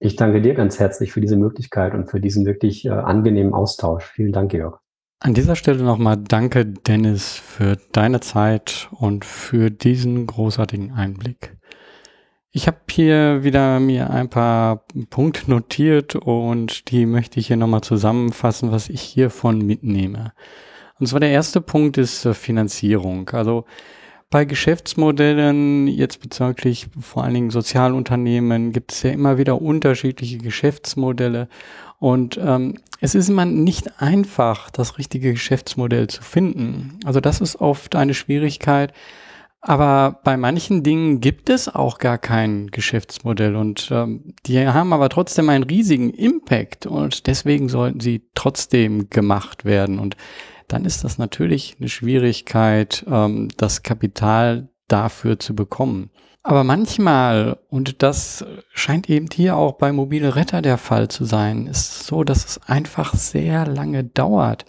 [0.00, 4.04] Ich danke dir ganz herzlich für diese Möglichkeit und für diesen wirklich äh, angenehmen Austausch.
[4.04, 4.80] Vielen Dank, Georg.
[5.20, 11.56] An dieser Stelle nochmal danke, Dennis, für deine Zeit und für diesen großartigen Einblick.
[12.56, 17.80] Ich habe hier wieder mir ein paar Punkte notiert und die möchte ich hier nochmal
[17.80, 20.32] zusammenfassen, was ich hiervon mitnehme.
[21.00, 23.28] Und zwar der erste Punkt ist äh, Finanzierung.
[23.30, 23.64] Also
[24.30, 31.48] bei Geschäftsmodellen, jetzt bezüglich vor allen Dingen Sozialunternehmen, gibt es ja immer wieder unterschiedliche Geschäftsmodelle.
[31.98, 37.00] Und ähm, es ist immer nicht einfach, das richtige Geschäftsmodell zu finden.
[37.04, 38.92] Also das ist oft eine Schwierigkeit,
[39.66, 45.08] aber bei manchen Dingen gibt es auch gar kein Geschäftsmodell und ähm, die haben aber
[45.08, 49.98] trotzdem einen riesigen Impact und deswegen sollten sie trotzdem gemacht werden.
[49.98, 50.18] Und
[50.68, 56.10] dann ist das natürlich eine Schwierigkeit, ähm, das Kapital dafür zu bekommen.
[56.42, 61.68] Aber manchmal, und das scheint eben hier auch bei Mobile Retter der Fall zu sein,
[61.68, 64.66] ist so, dass es einfach sehr lange dauert,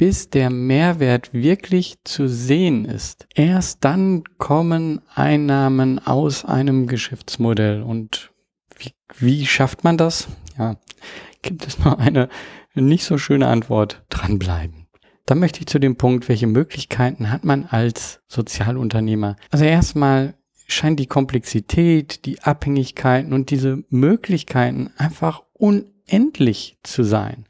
[0.00, 3.26] bis der Mehrwert wirklich zu sehen ist.
[3.34, 7.82] Erst dann kommen Einnahmen aus einem Geschäftsmodell.
[7.82, 8.30] Und
[8.78, 10.28] wie, wie schafft man das?
[10.56, 10.76] Ja,
[11.42, 12.30] gibt es nur eine
[12.74, 14.02] nicht so schöne Antwort.
[14.08, 14.86] Dranbleiben.
[15.26, 19.36] Dann möchte ich zu dem Punkt, welche Möglichkeiten hat man als Sozialunternehmer?
[19.50, 20.32] Also erstmal
[20.66, 27.44] scheint die Komplexität, die Abhängigkeiten und diese Möglichkeiten einfach unendlich zu sein.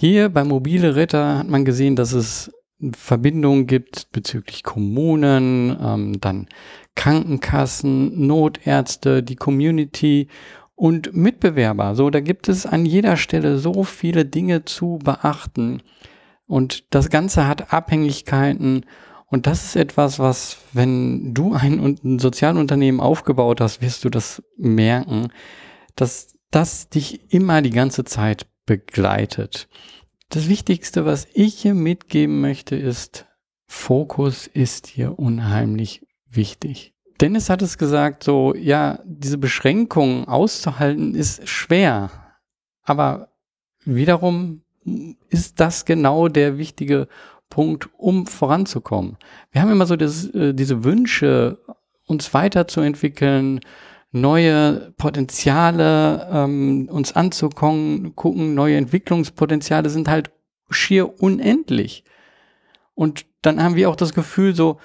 [0.00, 2.50] Hier bei Mobile Ritter hat man gesehen, dass es
[2.92, 6.46] Verbindungen gibt bezüglich Kommunen, ähm, dann
[6.94, 10.28] Krankenkassen, Notärzte, die Community
[10.74, 11.94] und Mitbewerber.
[11.96, 15.82] So, da gibt es an jeder Stelle so viele Dinge zu beachten.
[16.46, 18.86] Und das Ganze hat Abhängigkeiten.
[19.26, 24.42] Und das ist etwas, was, wenn du ein, ein Sozialunternehmen aufgebaut hast, wirst du das
[24.56, 25.28] merken,
[25.94, 29.68] dass das dich immer die ganze Zeit begleitet.
[30.28, 33.26] Das Wichtigste, was ich hier mitgeben möchte, ist,
[33.66, 36.94] Fokus ist hier unheimlich wichtig.
[37.20, 42.12] Dennis hat es gesagt, so, ja, diese Beschränkungen auszuhalten ist schwer.
[42.84, 43.32] Aber
[43.84, 44.62] wiederum
[45.28, 47.08] ist das genau der wichtige
[47.48, 49.16] Punkt, um voranzukommen.
[49.50, 51.58] Wir haben immer so das, äh, diese Wünsche,
[52.06, 53.62] uns weiterzuentwickeln,
[54.12, 60.30] neue Potenziale ähm, uns anzugucken, gucken, neue Entwicklungspotenziale sind halt
[60.68, 62.04] schier unendlich.
[62.94, 64.78] Und dann haben wir auch das Gefühl so,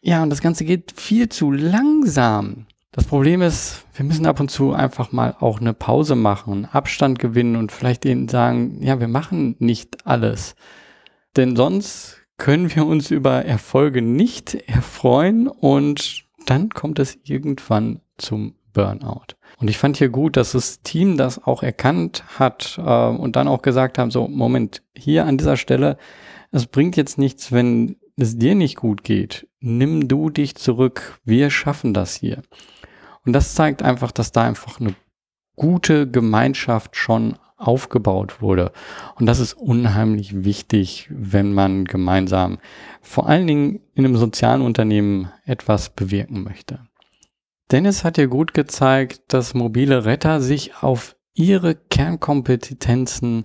[0.00, 2.66] ja, und das Ganze geht viel zu langsam.
[2.92, 7.18] Das Problem ist, wir müssen ab und zu einfach mal auch eine Pause machen, Abstand
[7.18, 10.54] gewinnen und vielleicht denen sagen, ja, wir machen nicht alles.
[11.36, 18.54] Denn sonst können wir uns über Erfolge nicht erfreuen und dann kommt es irgendwann zum
[18.78, 19.34] Burnout.
[19.58, 23.48] Und ich fand hier gut, dass das Team das auch erkannt hat äh, und dann
[23.48, 25.98] auch gesagt haben, so, Moment, hier an dieser Stelle,
[26.52, 29.48] es bringt jetzt nichts, wenn es dir nicht gut geht.
[29.58, 31.18] Nimm du dich zurück.
[31.24, 32.42] Wir schaffen das hier.
[33.26, 34.94] Und das zeigt einfach, dass da einfach eine
[35.56, 38.70] gute Gemeinschaft schon aufgebaut wurde.
[39.16, 42.58] Und das ist unheimlich wichtig, wenn man gemeinsam
[43.02, 46.87] vor allen Dingen in einem sozialen Unternehmen etwas bewirken möchte.
[47.70, 53.44] Dennis hat dir gut gezeigt, dass mobile Retter sich auf ihre Kernkompetenzen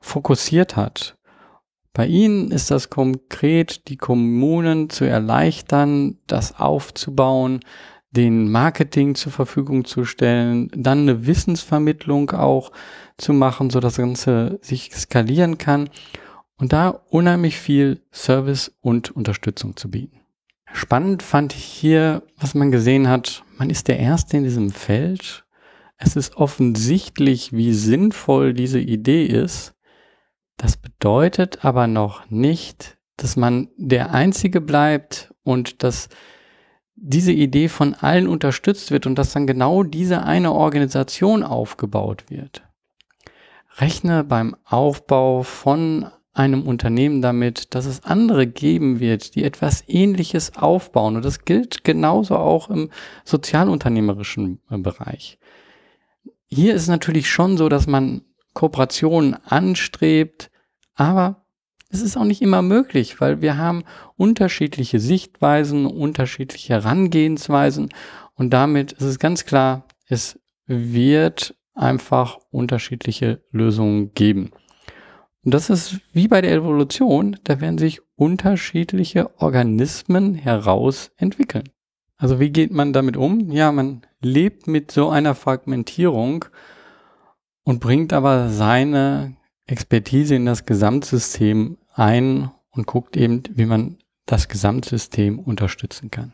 [0.00, 1.16] fokussiert hat.
[1.92, 7.60] Bei ihnen ist das konkret, die Kommunen zu erleichtern, das aufzubauen,
[8.10, 12.70] den Marketing zur Verfügung zu stellen, dann eine Wissensvermittlung auch
[13.18, 15.90] zu machen, so das Ganze sich skalieren kann
[16.56, 20.25] und da unheimlich viel Service und Unterstützung zu bieten.
[20.72, 25.44] Spannend fand ich hier, was man gesehen hat, man ist der Erste in diesem Feld.
[25.96, 29.74] Es ist offensichtlich, wie sinnvoll diese Idee ist.
[30.56, 36.08] Das bedeutet aber noch nicht, dass man der Einzige bleibt und dass
[36.96, 42.62] diese Idee von allen unterstützt wird und dass dann genau diese eine Organisation aufgebaut wird.
[43.78, 50.56] Rechne beim Aufbau von einem Unternehmen damit, dass es andere geben wird, die etwas Ähnliches
[50.56, 51.16] aufbauen.
[51.16, 52.90] Und das gilt genauso auch im
[53.24, 55.38] sozialunternehmerischen äh, Bereich.
[56.48, 58.22] Hier ist natürlich schon so, dass man
[58.52, 60.50] Kooperationen anstrebt,
[60.94, 61.46] aber
[61.88, 63.84] es ist auch nicht immer möglich, weil wir haben
[64.16, 67.88] unterschiedliche Sichtweisen, unterschiedliche Herangehensweisen
[68.34, 74.50] und damit ist es ganz klar, es wird einfach unterschiedliche Lösungen geben.
[75.46, 81.68] Und das ist wie bei der Evolution, da werden sich unterschiedliche Organismen heraus entwickeln.
[82.16, 83.52] Also wie geht man damit um?
[83.52, 86.46] Ja, man lebt mit so einer Fragmentierung
[87.62, 89.36] und bringt aber seine
[89.66, 96.32] Expertise in das Gesamtsystem ein und guckt eben, wie man das Gesamtsystem unterstützen kann.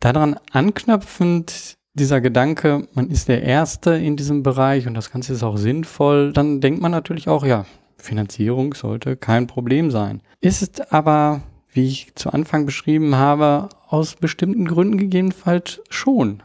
[0.00, 5.42] Daran anknüpfend dieser Gedanke, man ist der Erste in diesem Bereich und das Ganze ist
[5.42, 7.64] auch sinnvoll, dann denkt man natürlich auch, ja,
[8.00, 10.22] Finanzierung sollte kein Problem sein.
[10.40, 16.42] Ist aber, wie ich zu Anfang beschrieben habe, aus bestimmten Gründen gegebenenfalls schon.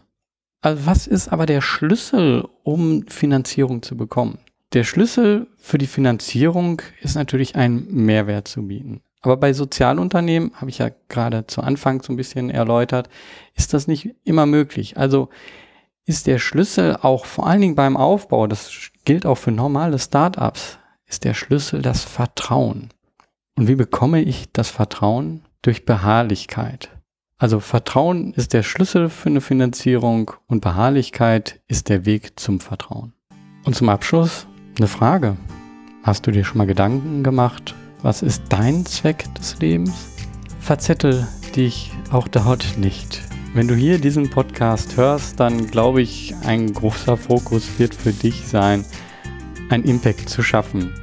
[0.62, 4.40] Also was ist aber der Schlüssel, um Finanzierung zu bekommen?
[4.74, 9.02] Der Schlüssel für die Finanzierung ist natürlich ein Mehrwert zu bieten.
[9.22, 13.10] Aber bei Sozialunternehmen, habe ich ja gerade zu Anfang so ein bisschen erläutert,
[13.56, 14.98] ist das nicht immer möglich.
[14.98, 15.30] Also
[16.06, 20.78] ist der Schlüssel auch vor allen Dingen beim Aufbau, das gilt auch für normale Startups,
[21.08, 22.90] ist der Schlüssel das Vertrauen.
[23.58, 25.42] Und wie bekomme ich das Vertrauen?
[25.62, 26.90] Durch Beharrlichkeit.
[27.38, 33.14] Also Vertrauen ist der Schlüssel für eine Finanzierung und Beharrlichkeit ist der Weg zum Vertrauen.
[33.66, 35.36] Und zum Abschluss eine Frage.
[36.04, 40.10] Hast du dir schon mal Gedanken gemacht, was ist dein Zweck des Lebens?
[40.60, 43.22] Verzettel dich auch dort nicht.
[43.54, 48.48] Wenn du hier diesen Podcast hörst, dann glaube ich, ein großer Fokus wird für dich
[48.48, 48.86] sein,
[49.70, 50.94] ein Impact zu schaffen.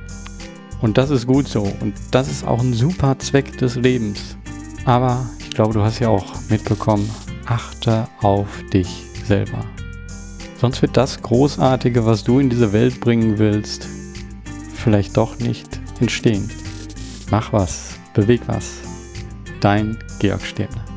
[0.81, 1.63] Und das ist gut so.
[1.81, 4.37] Und das ist auch ein super Zweck des Lebens.
[4.85, 7.09] Aber ich glaube, du hast ja auch mitbekommen,
[7.47, 9.65] achte auf dich selber.
[10.61, 13.89] Sonst wird das Großartige, was du in diese Welt bringen willst,
[14.75, 16.49] vielleicht doch nicht entstehen.
[17.31, 18.75] Mach was, beweg was.
[19.61, 20.92] Dein Georg Stirner.